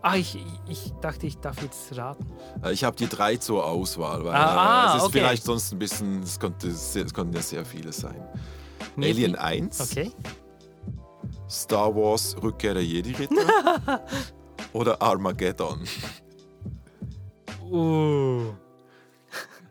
Ah, 0.01 0.17
ich, 0.17 0.37
ich 0.69 0.91
dachte, 1.01 1.25
ich 1.25 1.37
darf 1.37 1.59
jetzt 1.63 1.97
raten. 1.97 2.25
Äh, 2.63 2.73
Ich 2.73 2.83
habe 2.83 2.95
die 2.95 3.07
drei 3.07 3.37
zur 3.37 3.65
Auswahl, 3.65 4.23
weil 4.23 4.35
Ah, 4.35 4.85
äh, 4.85 4.89
es 4.89 4.95
ist 5.01 5.09
okay. 5.09 5.19
vielleicht 5.19 5.43
sonst 5.43 5.71
ein 5.73 5.79
bisschen, 5.79 6.21
es, 6.21 6.39
konnte, 6.39 6.67
es 6.67 7.13
konnten 7.13 7.33
ja 7.35 7.41
sehr 7.41 7.65
viele 7.65 7.91
sein. 7.91 8.23
Mir 8.95 9.07
Alien 9.09 9.31
fiel- 9.31 9.39
1, 9.39 9.81
Okay. 9.81 10.11
Star 11.49 11.93
Wars 11.95 12.35
Rückkehr 12.41 12.73
der 12.73 12.83
Jedi-Ritter 12.83 14.05
oder 14.73 15.01
Armageddon. 15.01 15.83
Uh. 17.71 18.53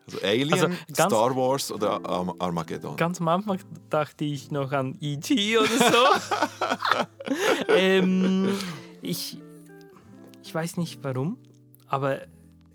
Also 0.06 0.20
Alien, 0.22 0.52
Also 0.52 0.66
ganz- 0.68 1.12
Star 1.12 1.34
Wars 1.36 1.72
oder 1.72 2.04
Arm 2.04 2.34
Armageddon. 2.38 2.96
Ganz 2.96 3.20
am 3.20 3.28
Anfang 3.28 3.58
dachte 3.88 4.24
ich 4.24 4.50
noch 4.50 4.70
an 4.72 4.96
E.T. 5.00 5.56
oder 5.58 5.66
so. 5.66 7.04
ähm, 7.74 8.50
ich, 9.00 9.38
ich 10.42 10.54
weiß 10.54 10.76
nicht 10.76 11.02
warum, 11.02 11.38
aber 11.88 12.18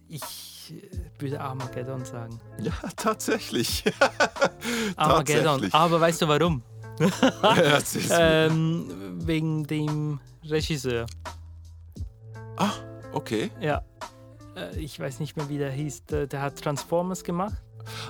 ich 0.08 0.74
äh, 0.74 1.22
würde 1.22 1.40
Armageddon 1.40 2.04
sagen. 2.04 2.40
Ja, 2.62 2.74
tatsächlich. 2.96 3.84
Armageddon. 4.96 5.44
Tatsächlich. 5.46 5.74
Aber 5.76 6.02
weißt 6.02 6.22
du 6.24 6.28
warum? 6.28 6.64
Ähm, 8.12 9.18
wegen 9.26 9.66
dem 9.66 10.20
Regisseur. 10.44 11.06
ah, 12.58 12.72
okay. 13.14 13.52
Ja. 13.62 13.82
Äh, 14.56 14.78
Ich 14.80 15.00
weiß 15.00 15.20
nicht 15.20 15.38
mehr, 15.38 15.48
wie 15.50 15.58
der 15.58 15.72
hieß. 15.72 16.06
Der, 16.06 16.28
der 16.28 16.42
hat 16.42 16.62
Transformers 16.62 17.24
gemacht. 17.24 17.56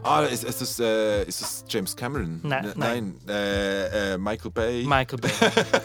Ah, 0.03 0.23
ist, 0.23 0.43
ist, 0.43 0.61
es, 0.61 0.79
äh, 0.79 1.23
ist 1.23 1.39
es 1.41 1.63
James 1.69 1.95
Cameron? 1.95 2.39
Nein, 2.43 2.65
N- 2.65 2.73
nein. 2.75 3.15
Nein, 3.25 3.29
äh, 3.29 4.13
äh, 4.13 4.17
Michael 4.17 4.51
Bay. 4.51 4.83
Michael 4.85 5.19
Bay. 5.19 5.31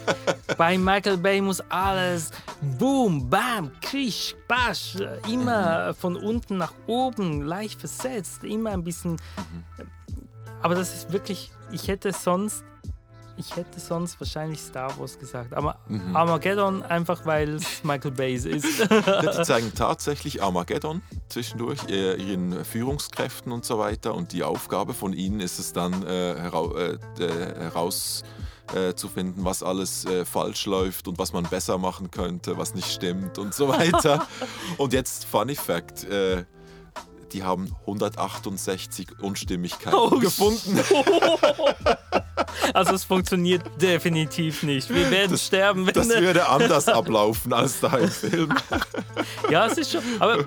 Bei 0.57 0.77
Michael 0.79 1.19
Bay 1.19 1.41
muss 1.41 1.61
alles 1.69 2.31
boom, 2.79 3.29
bam, 3.29 3.71
krisch, 3.81 4.35
basch, 4.49 4.97
immer 5.31 5.95
von 5.95 6.17
unten 6.17 6.57
nach 6.57 6.73
oben, 6.87 7.43
leicht 7.43 7.79
versetzt, 7.81 8.43
immer 8.43 8.71
ein 8.71 8.83
bisschen. 8.83 9.17
Aber 10.63 10.75
das 10.75 10.95
ist 10.95 11.13
wirklich, 11.13 11.53
ich 11.71 11.87
hätte 11.89 12.13
sonst, 12.13 12.65
ich 13.37 13.57
hätte 13.57 13.81
sonst 13.81 14.21
wahrscheinlich 14.21 14.61
Star 14.61 14.99
Wars 14.99 15.19
gesagt. 15.19 15.55
Aber 15.55 15.79
Armageddon 16.13 16.83
einfach, 16.83 17.27
weil 17.27 17.55
es 17.55 17.65
Michael 17.85 18.13
Bay 18.13 18.35
ist. 18.35 18.47
Die 18.47 19.43
zeigen 19.43 19.73
tatsächlich 19.75 20.43
Armageddon 20.43 21.03
zwischendurch, 21.29 21.81
äh, 21.89 22.15
ihren 22.15 22.65
Führungskräften 22.65 23.53
und 23.53 23.65
so 23.65 23.79
weiter. 23.79 24.15
Und 24.15 24.33
die 24.33 24.45
Aufgabe 24.45 24.95
von 24.95 25.13
ihnen 25.13 25.41
ist 25.41 25.59
es 25.59 25.73
dann 25.73 26.05
äh, 26.05 26.35
herau 26.37 26.77
äh, 26.77 26.99
äh, 27.19 27.55
herauszufinden, 27.61 29.45
was 29.45 29.63
alles 29.63 30.05
äh, 30.05 30.25
falsch 30.25 30.67
läuft 30.67 31.09
und 31.09 31.19
was 31.19 31.33
man 31.33 31.45
besser 31.45 31.79
machen 31.79 32.11
könnte, 32.11 32.57
was 32.57 32.75
nicht 32.75 32.91
stimmt 32.91 33.39
und 33.39 33.55
so 33.55 33.69
weiter. 33.69 34.27
und 34.79 34.93
jetzt 34.93 35.25
Funny 35.25 35.57
Fact. 35.57 36.05
Äh, 36.05 36.45
die 37.35 37.43
haben 37.43 37.75
168 37.81 39.21
Unstimmigkeiten 39.21 39.95
Oh, 39.99 40.19
gefunden. 40.19 40.79
Also 42.73 42.95
es 42.95 43.05
funktioniert 43.05 43.63
definitiv 43.81 44.63
nicht. 44.63 44.89
Wir 44.89 45.11
werden 45.11 45.37
sterben, 45.37 45.87
wenn 45.87 45.95
Das 45.95 46.09
würde 46.09 46.49
anders 46.49 46.89
ablaufen 46.89 47.53
als 47.53 47.81
da 47.81 47.97
im 47.99 48.09
Film. 48.09 48.55
Ja, 49.51 49.67
es 49.67 49.77
ist 49.77 49.93
schon. 49.93 50.03
Aber 50.21 50.45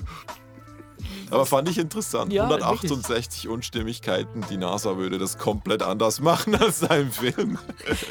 Aber 1.29 1.45
fand 1.45 1.69
ich 1.69 1.77
interessant. 1.77 2.31
Ja, 2.33 2.45
168 2.45 3.47
Unstimmigkeiten. 3.47 4.45
Die 4.49 4.57
NASA 4.57 4.97
würde 4.97 5.17
das 5.17 5.37
komplett 5.37 5.83
anders 5.83 6.19
machen 6.21 6.55
als 6.55 6.79
da 6.79 6.95
im 6.95 7.11
Film. 7.11 7.59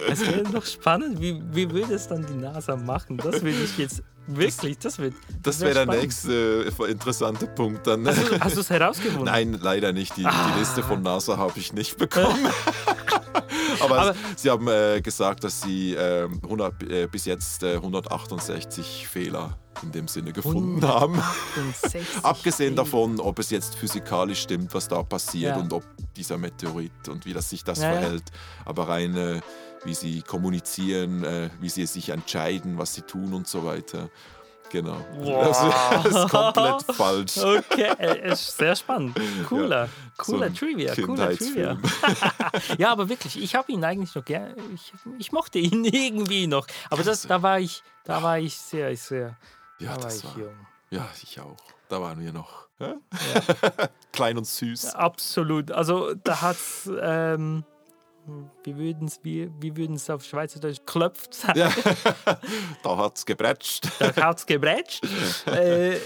es 0.08 0.20
wäre 0.20 0.44
doch 0.44 0.64
spannend, 0.64 1.20
wie, 1.20 1.42
wie 1.52 1.70
würde 1.70 1.94
es 1.94 2.06
dann 2.08 2.24
die 2.26 2.34
NASA 2.34 2.76
machen? 2.76 3.16
Das 3.16 3.42
will 3.42 3.54
ich 3.64 3.76
jetzt 3.78 4.02
wirklich. 4.26 4.78
Das 4.78 4.98
wird. 4.98 5.14
Das 5.42 5.60
wär 5.60 5.68
wäre 5.68 5.74
der 5.74 5.82
spannend. 5.84 6.02
nächste 6.02 6.72
äh, 6.86 6.90
interessante 6.90 7.46
Punkt 7.46 7.86
dann. 7.86 8.06
Hast 8.40 8.56
du 8.56 8.60
es 8.60 8.70
herausgefunden? 8.70 9.24
Nein, 9.24 9.58
leider 9.60 9.92
nicht. 9.92 10.16
Die, 10.16 10.24
Ah. 10.26 10.50
die 10.54 10.58
Liste 10.60 10.82
von 10.82 11.02
NASA 11.02 11.36
habe 11.36 11.58
ich 11.58 11.72
nicht 11.72 11.96
bekommen. 11.98 12.46
Aber, 13.80 13.98
Aber- 14.00 14.14
sie 14.36 14.50
haben 14.50 14.66
äh, 14.68 15.00
gesagt, 15.02 15.44
dass 15.44 15.60
sie 15.60 15.94
ähm, 15.94 16.40
100, 16.42 16.82
äh, 16.84 17.06
bis 17.06 17.24
jetzt 17.26 17.62
äh, 17.62 17.74
168 17.74 19.06
Fehler 19.06 19.58
in 19.82 19.92
dem 19.92 20.08
Sinne 20.08 20.32
gefunden 20.32 20.82
haben. 20.86 21.22
60 21.82 22.06
Abgesehen 22.24 22.74
davon, 22.76 23.20
ob 23.20 23.38
es 23.38 23.50
jetzt 23.50 23.74
physikalisch 23.74 24.40
stimmt, 24.40 24.72
was 24.72 24.88
da 24.88 25.02
passiert 25.02 25.56
Ja. 25.56 25.60
und 25.62 25.72
ob 25.74 25.84
dieser 26.16 26.38
Meteorit 26.38 27.08
und 27.10 27.26
wie 27.26 27.34
das 27.34 27.50
sich 27.50 27.62
das 27.62 27.80
Ja, 27.80 27.92
ja. 27.92 28.00
verhält. 28.00 28.24
Aber 28.64 28.88
rein, 28.88 29.14
äh, 29.16 29.40
wie 29.86 29.94
sie 29.94 30.22
kommunizieren, 30.22 31.24
äh, 31.24 31.50
wie 31.60 31.68
sie 31.68 31.86
sich 31.86 32.10
entscheiden, 32.10 32.76
was 32.78 32.94
sie 32.94 33.02
tun 33.02 33.32
und 33.32 33.46
so 33.48 33.64
weiter. 33.64 34.10
Genau. 34.70 34.96
Wow. 35.18 36.02
Das 36.02 36.06
ist 36.06 36.28
komplett 36.28 36.82
falsch. 36.96 37.36
Okay, 37.38 37.92
äh, 37.98 38.32
ist 38.32 38.56
sehr 38.56 38.74
spannend. 38.74 39.16
Cooler, 39.48 39.88
cooler 40.16 40.48
So 40.48 40.54
Trivia, 40.54 40.94
cooler 40.94 41.36
Trivia. 41.36 41.78
Ja, 42.78 42.90
aber 42.90 43.08
wirklich, 43.08 43.40
ich 43.40 43.54
habe 43.54 43.70
ihn 43.70 43.84
eigentlich 43.84 44.14
noch 44.14 44.24
gerne. 44.24 44.54
Ich, 44.74 44.92
ich 45.18 45.32
mochte 45.32 45.58
ihn 45.58 45.84
irgendwie 45.84 46.46
noch. 46.46 46.66
Aber 46.90 47.02
das, 47.02 47.22
da 47.22 47.42
war 47.42 47.60
ich, 47.60 47.82
da 48.04 48.22
war 48.22 48.38
ich 48.38 48.56
sehr, 48.56 48.94
sehr. 48.96 49.36
Ja, 49.78 49.90
da 49.90 49.96
war 49.96 50.02
das 50.02 50.16
ich 50.18 50.24
war, 50.24 50.38
jung. 50.38 50.66
ja, 50.90 51.08
ich 51.22 51.40
auch. 51.40 51.56
Da 51.88 52.00
waren 52.00 52.18
wir 52.18 52.32
noch. 52.32 52.66
hä? 52.78 52.94
Klein 54.12 54.36
und 54.36 54.46
süß. 54.46 54.94
Absolut. 54.96 55.70
Also 55.70 56.14
da 56.14 56.42
hat's. 56.42 56.90
Ähm, 57.00 57.64
wie 58.64 58.76
würden 58.76 59.08
es 59.08 59.20
wie, 59.22 59.50
wie 59.60 59.76
würden's 59.76 60.08
auf 60.10 60.24
Schweizerdeutsch 60.24 60.80
klopft 60.86 61.34
sagen? 61.34 61.58
Ja. 61.58 61.72
da 62.82 62.96
hat 62.96 63.16
es 63.18 63.26
gebretscht. 63.26 63.88
Da 63.98 64.14
hat's 64.16 64.46
gebrätscht. 64.46 65.04
äh, 65.46 65.96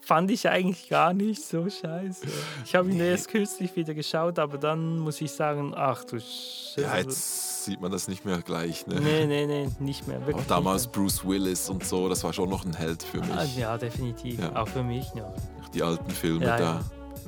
fand 0.00 0.30
ich 0.30 0.48
eigentlich 0.48 0.88
gar 0.88 1.14
nicht 1.14 1.42
so 1.42 1.68
scheiße. 1.68 2.26
Ich 2.64 2.74
habe 2.74 2.90
ihn 2.90 3.00
erst 3.00 3.28
kürzlich 3.28 3.74
wieder 3.74 3.94
geschaut, 3.94 4.38
aber 4.38 4.58
dann 4.58 4.98
muss 4.98 5.20
ich 5.20 5.32
sagen, 5.32 5.72
ach 5.74 6.04
du 6.04 6.18
Scheiße. 6.20 6.80
Ja, 6.82 6.98
jetzt 6.98 7.64
sieht 7.64 7.80
man 7.80 7.90
das 7.90 8.08
nicht 8.08 8.24
mehr 8.26 8.42
gleich. 8.42 8.86
Ne? 8.86 9.00
Nee, 9.00 9.24
nee, 9.26 9.46
nee, 9.46 9.68
nicht 9.78 10.06
mehr. 10.06 10.24
Wirklich 10.26 10.46
damals 10.46 10.82
nicht 10.82 10.92
Bruce 10.92 11.24
Willis 11.26 11.70
und 11.70 11.84
so, 11.84 12.08
das 12.10 12.22
war 12.22 12.32
schon 12.34 12.50
noch 12.50 12.64
ein 12.66 12.74
Held 12.74 13.02
für 13.02 13.18
mich. 13.20 13.28
mehr. 13.28 13.38
Ah, 13.38 13.44
ja, 13.56 13.78
definitiv. 13.78 14.38
Ja. 14.40 14.54
Auch 14.56 14.68
für 14.68 14.82
mich 14.82 15.14
noch. 15.14 15.32
Die 15.72 15.82
alten 15.82 16.10
Filme 16.10 16.44
Ja, 16.44 16.56
da. 16.58 16.64
ja. 16.64 16.80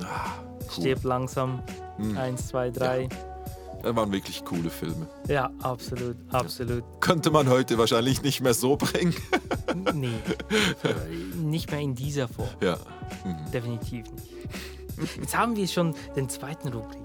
Ah, 0.05 0.33
cool. 0.59 0.81
Stirb 0.83 1.03
langsam. 1.03 1.63
Hm. 1.97 2.15
Eins, 2.15 2.49
zwei, 2.49 2.69
drei. 2.69 3.09
Das 3.87 3.95
waren 3.95 4.11
wirklich 4.11 4.43
coole 4.43 4.69
Filme. 4.69 5.07
Ja, 5.29 5.49
absolut, 5.61 6.17
absolut. 6.29 6.83
Könnte 6.99 7.31
man 7.31 7.47
heute 7.47 7.77
wahrscheinlich 7.77 8.21
nicht 8.21 8.41
mehr 8.41 8.53
so 8.53 8.75
bringen. 8.75 9.15
Nee. 9.93 10.09
nicht 11.37 11.71
mehr 11.71 11.79
in 11.79 11.95
dieser 11.95 12.27
Form. 12.27 12.49
Ja. 12.61 12.77
Mhm. 13.23 13.51
Definitiv 13.53 14.11
nicht. 14.11 15.17
Jetzt 15.21 15.37
haben 15.37 15.55
wir 15.55 15.65
schon 15.69 15.95
den 16.17 16.27
zweiten 16.27 16.67
Rubrik, 16.67 16.99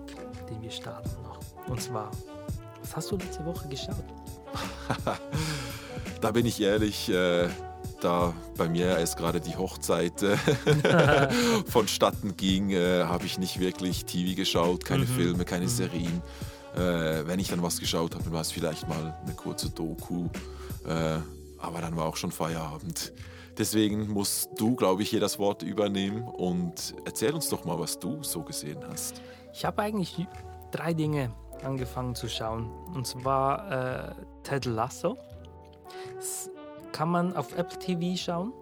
den 0.50 0.60
wir 0.60 0.72
starten 0.72 1.22
noch. 1.22 1.38
Und 1.68 1.80
zwar, 1.80 2.10
was 2.80 2.96
hast 2.96 3.12
du 3.12 3.16
letzte 3.16 3.44
Woche 3.46 3.68
geschaut? 3.68 4.04
Da 6.20 6.30
bin 6.30 6.46
ich 6.46 6.60
ehrlich, 6.60 7.08
äh, 7.10 7.48
da 8.00 8.32
bei 8.56 8.68
mir 8.68 8.98
erst 8.98 9.16
gerade 9.16 9.40
die 9.40 9.56
Hochzeit 9.56 10.22
äh, 10.22 10.36
vonstatten 11.66 12.36
ging, 12.36 12.70
äh, 12.70 13.04
habe 13.04 13.26
ich 13.26 13.38
nicht 13.38 13.60
wirklich 13.60 14.04
TV 14.04 14.36
geschaut, 14.36 14.84
keine 14.84 15.06
Filme, 15.06 15.44
keine 15.44 15.68
Serien. 15.68 16.22
Äh, 16.74 17.26
wenn 17.26 17.38
ich 17.38 17.48
dann 17.48 17.62
was 17.62 17.78
geschaut 17.78 18.14
habe, 18.14 18.24
dann 18.24 18.32
war 18.32 18.40
es 18.40 18.50
vielleicht 18.50 18.88
mal 18.88 19.18
eine 19.22 19.34
kurze 19.34 19.70
Doku. 19.70 20.28
Äh, 20.86 21.18
aber 21.58 21.80
dann 21.80 21.96
war 21.96 22.06
auch 22.06 22.16
schon 22.16 22.32
Feierabend. 22.32 23.12
Deswegen 23.58 24.08
musst 24.08 24.50
du, 24.56 24.74
glaube 24.74 25.02
ich, 25.02 25.10
hier 25.10 25.20
das 25.20 25.38
Wort 25.38 25.62
übernehmen 25.62 26.22
und 26.22 26.94
erzähl 27.04 27.34
uns 27.34 27.48
doch 27.50 27.64
mal, 27.64 27.78
was 27.78 27.98
du 27.98 28.22
so 28.22 28.42
gesehen 28.42 28.80
hast. 28.88 29.20
Ich 29.52 29.64
habe 29.64 29.82
eigentlich 29.82 30.26
drei 30.70 30.94
Dinge 30.94 31.30
angefangen 31.62 32.14
zu 32.14 32.28
schauen. 32.28 32.70
Und 32.94 33.06
zwar 33.06 34.10
äh, 34.10 34.14
Ted 34.42 34.64
Lasso. 34.64 35.18
Das 36.16 36.50
kann 36.92 37.10
man 37.10 37.36
auf 37.36 37.56
Apple 37.56 37.78
TV 37.78 38.16
schauen. 38.16 38.52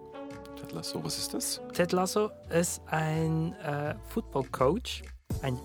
Ted 0.59 0.73
Lasso, 0.73 1.03
was 1.03 1.17
ist 1.17 1.33
das? 1.33 1.61
Ted 1.73 1.91
Lasso 1.93 2.29
ist 2.49 2.81
ein 2.87 3.53
äh, 3.63 3.95
Football 4.09 4.45
Coach. 4.51 5.01
Ein 5.41 5.57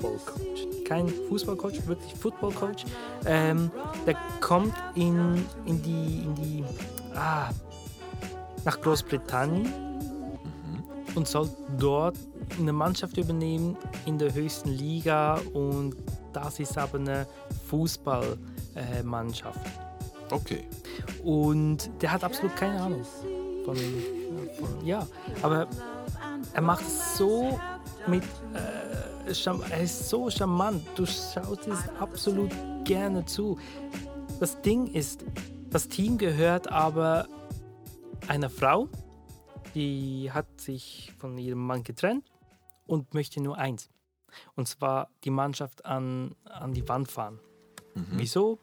Football 0.00 0.18
Coach. 0.24 0.66
Kein 0.86 1.08
Fußball 1.08 1.56
Coach, 1.56 1.86
wirklich 1.86 2.14
Football 2.14 2.52
Coach. 2.52 2.84
Ähm, 3.26 3.70
der 4.06 4.16
kommt 4.40 4.74
in, 4.94 5.44
in 5.64 5.82
die, 5.82 6.22
in 6.24 6.34
die 6.34 6.64
ah, 7.14 7.50
nach 8.64 8.80
Großbritannien 8.80 9.72
und 11.14 11.28
soll 11.28 11.48
dort 11.78 12.16
eine 12.58 12.72
Mannschaft 12.72 13.16
übernehmen 13.16 13.76
in 14.06 14.18
der 14.18 14.34
höchsten 14.34 14.70
Liga 14.70 15.40
und 15.52 15.96
das 16.32 16.58
ist 16.58 16.76
aber 16.76 16.98
eine 16.98 17.26
Fußballmannschaft. 17.68 19.60
Okay. 20.30 20.64
Und 21.22 21.90
der 22.02 22.12
hat 22.12 22.24
absolut 22.24 22.56
keine 22.56 22.80
Ahnung 22.80 23.04
von, 23.64 23.76
von 23.76 24.84
ja, 24.84 25.06
aber 25.42 25.68
er 26.52 26.62
macht 26.62 26.82
es 26.82 27.16
so 27.16 27.58
mit, 28.06 28.24
äh, 28.54 29.30
er 29.70 29.80
ist 29.80 30.08
so 30.08 30.30
charmant, 30.30 30.82
du 30.96 31.06
schaust 31.06 31.66
es 31.66 31.88
absolut 31.98 32.50
gerne 32.84 33.24
zu. 33.24 33.58
Das 34.40 34.60
Ding 34.62 34.86
ist, 34.86 35.24
das 35.70 35.88
Team 35.88 36.18
gehört 36.18 36.70
aber 36.70 37.26
einer 38.28 38.50
Frau, 38.50 38.88
die 39.74 40.30
hat 40.32 40.60
sich 40.60 41.12
von 41.18 41.36
ihrem 41.38 41.66
Mann 41.66 41.82
getrennt 41.82 42.30
und 42.86 43.14
möchte 43.14 43.40
nur 43.40 43.58
eins. 43.58 43.88
Und 44.56 44.68
zwar 44.68 45.08
die 45.24 45.30
Mannschaft 45.30 45.84
an, 45.84 46.34
an 46.44 46.72
die 46.72 46.88
Wand 46.88 47.10
fahren. 47.10 47.38
Wieso? 47.94 48.58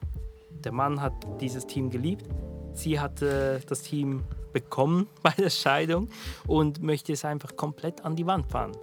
Der 0.64 0.74
Mann 0.74 1.02
hat 1.02 1.14
dieses 1.39 1.66
Team 1.66 1.89
geliebt. 1.89 2.26
Sie 2.74 3.00
hatte 3.00 3.62
das 3.68 3.84
Team 3.84 4.24
bekommen 4.52 5.08
bei 5.24 5.32
der 5.32 5.50
Scheidung 5.50 6.10
und 6.48 6.82
möchte 6.82 7.14
es 7.14 7.26
einfach 7.26 7.56
komplett 7.56 8.04
an 8.04 8.16
die 8.16 8.26
Wand 8.26 8.52
fahren. 8.52 8.74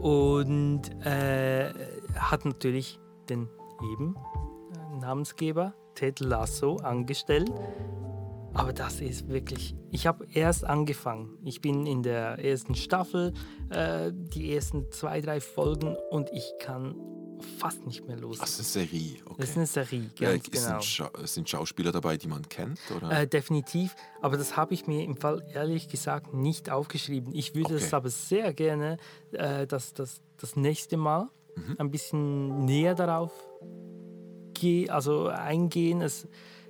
Und 0.00 0.82
äh, 1.04 1.72
hat 2.14 2.44
natürlich 2.44 2.98
den 3.28 3.48
eben 3.92 4.14
äh, 4.14 5.00
Namensgeber 5.00 5.74
Ted 5.94 6.20
Lasso 6.20 6.76
angestellt. 6.76 7.50
Aber 8.54 8.72
das 8.72 9.00
ist 9.00 9.28
wirklich. 9.28 9.74
Ich 9.90 10.06
habe 10.06 10.26
erst 10.32 10.64
angefangen. 10.64 11.38
Ich 11.44 11.60
bin 11.60 11.86
in 11.86 12.02
der 12.02 12.42
ersten 12.42 12.74
Staffel, 12.74 13.34
äh, 13.70 14.12
die 14.12 14.54
ersten 14.54 14.90
zwei, 14.90 15.20
drei 15.20 15.40
Folgen 15.40 15.96
und 16.10 16.30
ich 16.32 16.52
kann 16.58 16.94
fast 17.58 17.86
nicht 17.86 18.06
mehr 18.06 18.16
los. 18.16 18.38
Das 18.38 18.58
ist 18.58 18.76
eine 18.76 18.86
Serie. 18.86 19.16
Okay. 19.24 19.34
Das 19.38 19.50
ist 19.50 19.56
eine 19.56 19.66
Serie, 19.66 20.10
ganz 20.18 20.48
ist 20.48 20.50
genau. 20.64 20.76
ein 20.76 20.82
Scha 20.82 21.10
sind 21.24 21.48
Schauspieler 21.48 21.92
dabei, 21.92 22.16
die 22.16 22.28
man 22.28 22.48
kennt? 22.48 22.78
Oder? 22.96 23.10
Äh, 23.22 23.26
definitiv, 23.26 23.94
aber 24.22 24.36
das 24.36 24.56
habe 24.56 24.74
ich 24.74 24.86
mir 24.86 25.02
im 25.04 25.16
Fall 25.16 25.44
ehrlich 25.52 25.88
gesagt 25.88 26.34
nicht 26.34 26.70
aufgeschrieben. 26.70 27.34
Ich 27.34 27.54
würde 27.54 27.74
es 27.76 27.84
Okay. 27.86 27.96
aber 27.96 28.10
sehr 28.10 28.52
gerne 28.54 28.96
äh, 29.32 29.66
das, 29.66 29.94
das, 29.94 30.20
das 30.38 30.56
nächste 30.56 30.96
Mal 30.96 31.28
Mhm. 31.56 31.74
ein 31.78 31.90
bisschen 31.90 32.64
näher 32.66 32.94
darauf 32.94 33.32
also 34.88 35.28
eingehen. 35.28 36.00
Es 36.00 36.26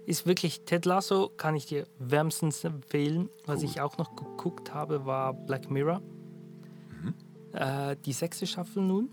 ist 0.06 0.26
wirklich 0.26 0.64
Ted 0.64 0.84
Lasso, 0.86 1.30
kann 1.36 1.54
ich 1.54 1.66
dir 1.66 1.86
wärmstens 1.98 2.64
empfehlen. 2.64 3.28
Was 3.46 3.60
Cool. 3.60 3.64
ich 3.64 3.80
auch 3.80 3.96
noch 3.98 4.16
geguckt 4.16 4.74
habe, 4.74 5.06
war 5.06 5.32
Black 5.32 5.70
Mirror. 5.70 6.00
Mhm. 6.00 7.14
Äh, 7.52 7.96
die 8.04 8.12
sechste 8.12 8.46
Staffel 8.46 8.82
nun. 8.82 9.10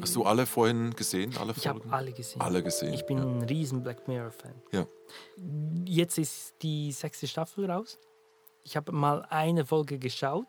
Hast 0.00 0.16
du 0.16 0.24
alle 0.24 0.46
vorhin 0.46 0.94
gesehen? 0.94 1.36
Alle 1.38 1.52
Ich 1.56 1.66
habe 1.66 1.82
alle 1.90 2.12
gesehen. 2.12 2.40
Alle 2.40 2.62
gesehen. 2.62 2.92
Ich 2.92 3.06
bin 3.06 3.18
ja. 3.18 3.24
ein 3.24 3.42
riesen 3.42 3.82
Black 3.82 4.06
Mirror-Fan. 4.08 4.54
Ja. 4.72 4.86
Jetzt 5.84 6.18
ist 6.18 6.54
die 6.62 6.92
sechste 6.92 7.26
Staffel 7.26 7.70
raus. 7.70 7.98
Ich 8.64 8.76
habe 8.76 8.92
mal 8.92 9.24
eine 9.30 9.64
Folge 9.64 9.98
geschaut 9.98 10.46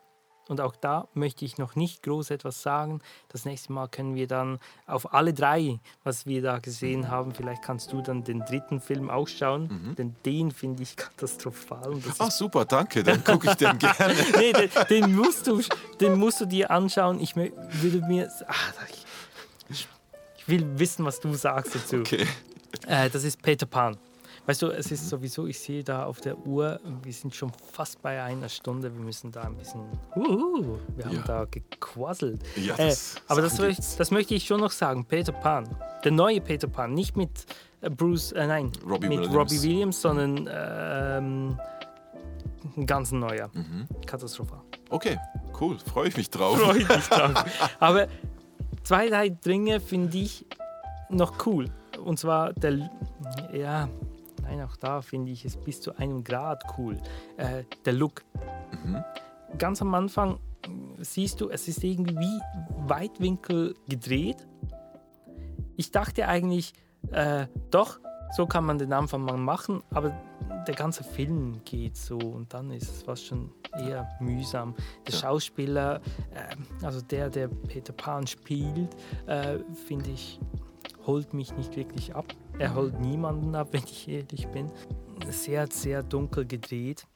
und 0.48 0.62
auch 0.62 0.74
da 0.74 1.08
möchte 1.12 1.44
ich 1.44 1.58
noch 1.58 1.76
nicht 1.76 2.02
groß 2.02 2.30
etwas 2.30 2.62
sagen. 2.62 3.00
Das 3.28 3.44
nächste 3.44 3.72
Mal 3.72 3.86
können 3.88 4.14
wir 4.14 4.26
dann 4.26 4.58
auf 4.86 5.12
alle 5.12 5.34
drei, 5.34 5.78
was 6.04 6.26
wir 6.26 6.42
da 6.42 6.58
gesehen 6.58 7.10
haben, 7.10 7.34
vielleicht 7.34 7.62
kannst 7.62 7.92
du 7.92 8.00
dann 8.00 8.24
den 8.24 8.40
dritten 8.40 8.80
Film 8.80 9.10
auch 9.10 9.28
schauen, 9.28 9.94
denn 9.96 10.16
den 10.24 10.50
finde 10.50 10.82
ich 10.82 10.96
katastrophal. 10.96 11.98
Ist, 11.98 12.38
super, 12.38 12.64
danke. 12.64 13.02
Dann 13.02 13.22
gucke 13.22 13.50
ich 13.50 13.56
den 13.56 13.78
gerne. 13.78 14.14
nee, 14.38 14.52
den, 14.52 14.70
den, 14.88 15.14
musst 15.14 15.46
du, 15.46 15.60
den 16.00 16.18
musst 16.18 16.40
du 16.40 16.46
dir 16.46 16.70
anschauen. 16.70 17.20
Ich 17.20 17.36
würde 17.36 18.06
mir. 18.06 18.30
Ah, 18.46 18.54
ich, 18.88 19.04
ich 19.70 19.86
will 20.48 20.66
wissen, 20.78 21.04
was 21.04 21.20
du 21.20 21.32
sagst 21.34 21.74
dazu. 21.74 21.96
Okay. 21.98 22.26
Äh, 22.86 23.10
das 23.10 23.24
ist 23.24 23.40
Peter 23.42 23.66
Pan. 23.66 23.96
Weißt 24.46 24.62
du, 24.62 24.68
es 24.68 24.90
ist 24.90 25.06
sowieso, 25.10 25.46
ich 25.46 25.58
sehe 25.58 25.84
da 25.84 26.06
auf 26.06 26.22
der 26.22 26.38
Uhr, 26.38 26.80
wir 27.02 27.12
sind 27.12 27.34
schon 27.34 27.52
fast 27.72 28.00
bei 28.00 28.22
einer 28.22 28.48
Stunde. 28.48 28.90
Wir 28.94 29.02
müssen 29.04 29.30
da 29.30 29.42
ein 29.42 29.54
bisschen. 29.56 29.82
Uhu, 30.16 30.78
wir 30.96 31.04
haben 31.04 31.16
Ja. 31.16 31.22
da 31.22 31.44
gequasselt. 31.44 32.40
Ja, 32.56 32.74
äh, 32.78 32.94
aber 33.26 33.42
das, 33.42 33.56
das 33.96 34.10
möchte 34.10 34.34
ich 34.34 34.46
schon 34.46 34.60
noch 34.60 34.70
sagen. 34.70 35.04
Peter 35.04 35.32
Pan. 35.32 35.68
Der 36.02 36.12
neue 36.12 36.40
Peter 36.40 36.66
Pan. 36.66 36.94
Nicht 36.94 37.14
mit 37.14 37.44
äh, 37.82 37.90
Bruce, 37.90 38.32
äh, 38.32 38.46
nein, 38.46 38.72
Robbie 38.88 39.08
mit 39.08 39.18
Williams. 39.18 39.34
Robbie 39.36 39.62
Williams, 39.62 40.00
sondern 40.00 40.48
ähm, 40.50 41.58
ein 42.76 42.86
ganz 42.86 43.12
neuer. 43.12 43.50
Mhm. 43.52 43.86
Katastrophal. 44.06 44.60
Okay, 44.88 45.18
cool. 45.60 45.76
Freue 45.92 46.08
ich 46.08 46.16
mich 46.16 46.30
drauf. 46.30 46.58
Freue 46.58 46.78
ich 46.78 46.88
mich 46.88 47.08
drauf. 47.08 47.44
Aber 47.80 48.08
zwei, 48.82 49.08
drei 49.08 49.28
Dinge 49.28 49.80
finde 49.80 50.18
ich 50.18 50.46
noch 51.10 51.46
cool. 51.46 51.66
Und 52.04 52.18
zwar 52.18 52.52
der, 52.52 52.90
ja, 53.52 53.88
nein, 54.42 54.62
auch 54.62 54.76
da 54.76 55.02
finde 55.02 55.32
ich 55.32 55.44
es 55.44 55.56
bis 55.56 55.80
zu 55.80 55.96
einem 55.96 56.24
Grad 56.24 56.62
cool. 56.78 56.98
Äh, 57.36 57.64
der 57.84 57.92
Look. 57.92 58.24
Mhm. 58.84 59.02
Ganz 59.58 59.82
am 59.82 59.94
Anfang 59.94 60.38
äh, 60.64 60.68
siehst 60.98 61.40
du, 61.40 61.48
es 61.50 61.68
ist 61.68 61.82
irgendwie 61.82 62.40
Weitwinkel 62.86 63.74
gedreht. 63.88 64.46
Ich 65.76 65.90
dachte 65.90 66.26
eigentlich, 66.26 66.72
äh, 67.12 67.46
doch, 67.70 68.00
so 68.36 68.46
kann 68.46 68.64
man 68.64 68.78
den 68.78 68.92
Anfang 68.92 69.22
mal 69.22 69.36
machen, 69.36 69.82
aber 69.90 70.10
der 70.66 70.74
ganze 70.74 71.02
Film 71.04 71.60
geht 71.64 71.96
so 71.96 72.18
und 72.18 72.52
dann 72.52 72.70
ist 72.70 72.90
es 72.90 73.02
fast 73.02 73.26
schon 73.26 73.50
eher 73.76 74.08
mühsam. 74.20 74.74
Der 75.06 75.14
Ja. 75.14 75.20
Schauspieler, 75.20 76.00
äh, 76.34 76.84
also 76.84 77.00
der, 77.00 77.30
der 77.30 77.48
Peter 77.48 77.92
Pan 77.92 78.26
spielt, 78.26 78.94
äh, 79.26 79.58
finde 79.86 80.10
ich, 80.10 80.38
holt 81.06 81.32
mich 81.34 81.54
nicht 81.56 81.76
wirklich 81.76 82.14
ab. 82.14 82.26
Er 82.58 82.74
holt 82.74 82.98
niemanden 83.00 83.54
ab, 83.54 83.68
wenn 83.72 83.82
ich 83.84 84.08
ehrlich 84.08 84.46
bin. 84.48 84.70
Sehr, 85.28 85.66
sehr 85.70 86.02
dunkel 86.02 86.44
gedreht. 86.46 87.06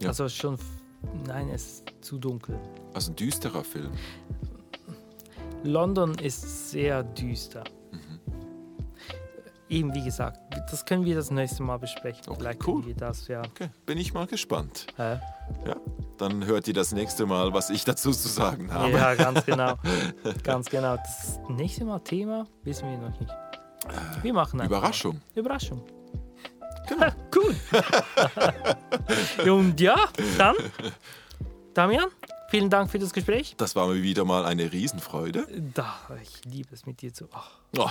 Ja. 0.00 0.08
Also 0.08 0.28
schon, 0.28 0.56
nein, 1.26 1.48
es 1.50 1.64
ist 1.80 1.84
zu 2.00 2.18
dunkel. 2.18 2.58
Also 2.94 3.12
ein 3.12 3.16
düsterer 3.16 3.64
Film. 3.64 3.90
London 5.62 6.14
ist 6.18 6.70
sehr 6.70 7.02
düster. 7.02 7.64
Mhm. 7.92 8.20
Eben 9.68 9.94
wie 9.94 10.02
gesagt, 10.02 10.40
das 10.70 10.84
können 10.84 11.04
wir 11.04 11.14
das 11.14 11.30
nächste 11.30 11.62
Mal 11.62 11.76
besprechen. 11.78 12.22
Okay, 12.28 12.36
Vielleicht 12.38 12.66
cool. 12.66 12.94
das 12.94 13.28
ja. 13.28 13.42
Okay, 13.44 13.68
bin 13.86 13.98
ich 13.98 14.14
mal 14.14 14.26
gespannt. 14.26 14.86
Hä? 14.96 15.18
Ja, 15.66 15.76
dann 16.20 16.44
hört 16.44 16.68
ihr 16.68 16.74
das 16.74 16.92
nächste 16.92 17.26
Mal, 17.26 17.52
was 17.52 17.70
ich 17.70 17.84
dazu 17.84 18.10
zu 18.10 18.28
sagen 18.28 18.72
habe. 18.72 18.90
Ja, 18.90 19.14
ganz 19.14 19.44
genau. 19.44 19.74
ganz 20.42 20.68
genau. 20.68 20.96
Das 20.96 21.40
nächste 21.48 21.84
Mal 21.84 22.00
Thema 22.00 22.46
wissen 22.62 22.90
wir 22.90 22.98
noch 22.98 23.18
nicht. 23.18 23.32
Wir 24.22 24.32
machen 24.34 24.60
einfach 24.60 24.78
Überraschung. 24.78 25.20
Überraschung. 25.34 25.82
Genau. 26.88 27.06
cool. 27.34 27.56
Und 29.50 29.80
ja, 29.80 29.96
dann, 30.36 30.56
Damian, 31.74 32.08
vielen 32.48 32.68
Dank 32.68 32.90
für 32.90 32.98
das 32.98 33.12
Gespräch. 33.12 33.54
Das 33.56 33.76
war 33.76 33.86
mir 33.86 34.02
wieder 34.02 34.24
mal 34.24 34.44
eine 34.44 34.70
Riesenfreude. 34.70 35.46
Da, 35.74 35.94
ich 36.22 36.44
liebe 36.44 36.74
es 36.74 36.86
mit 36.86 37.00
dir 37.00 37.14
zu. 37.14 37.28
Ach. 37.32 37.50
Oh, 37.78 37.88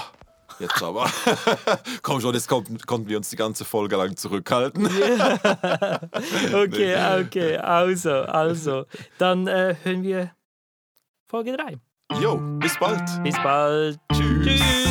jetzt 0.59 0.81
aber. 0.81 1.09
Komm 2.01 2.21
schon, 2.21 2.33
jetzt 2.33 2.47
konnten, 2.47 2.77
konnten 2.79 3.07
wir 3.09 3.17
uns 3.17 3.29
die 3.29 3.35
ganze 3.35 3.65
Folge 3.65 3.95
lang 3.95 4.15
zurückhalten. 4.15 4.89
Okay, 6.53 6.95
okay, 7.21 7.57
also, 7.57 8.11
also. 8.11 8.85
Dann 9.17 9.47
äh, 9.47 9.75
hören 9.83 10.03
wir 10.03 10.31
Folge 11.27 11.55
3. 11.55 11.77
Jo, 12.19 12.37
bis 12.59 12.77
bald. 12.79 13.23
Bis 13.23 13.35
bald. 13.35 13.99
Tschüss. 14.13 14.45
Tschüss. 14.45 14.88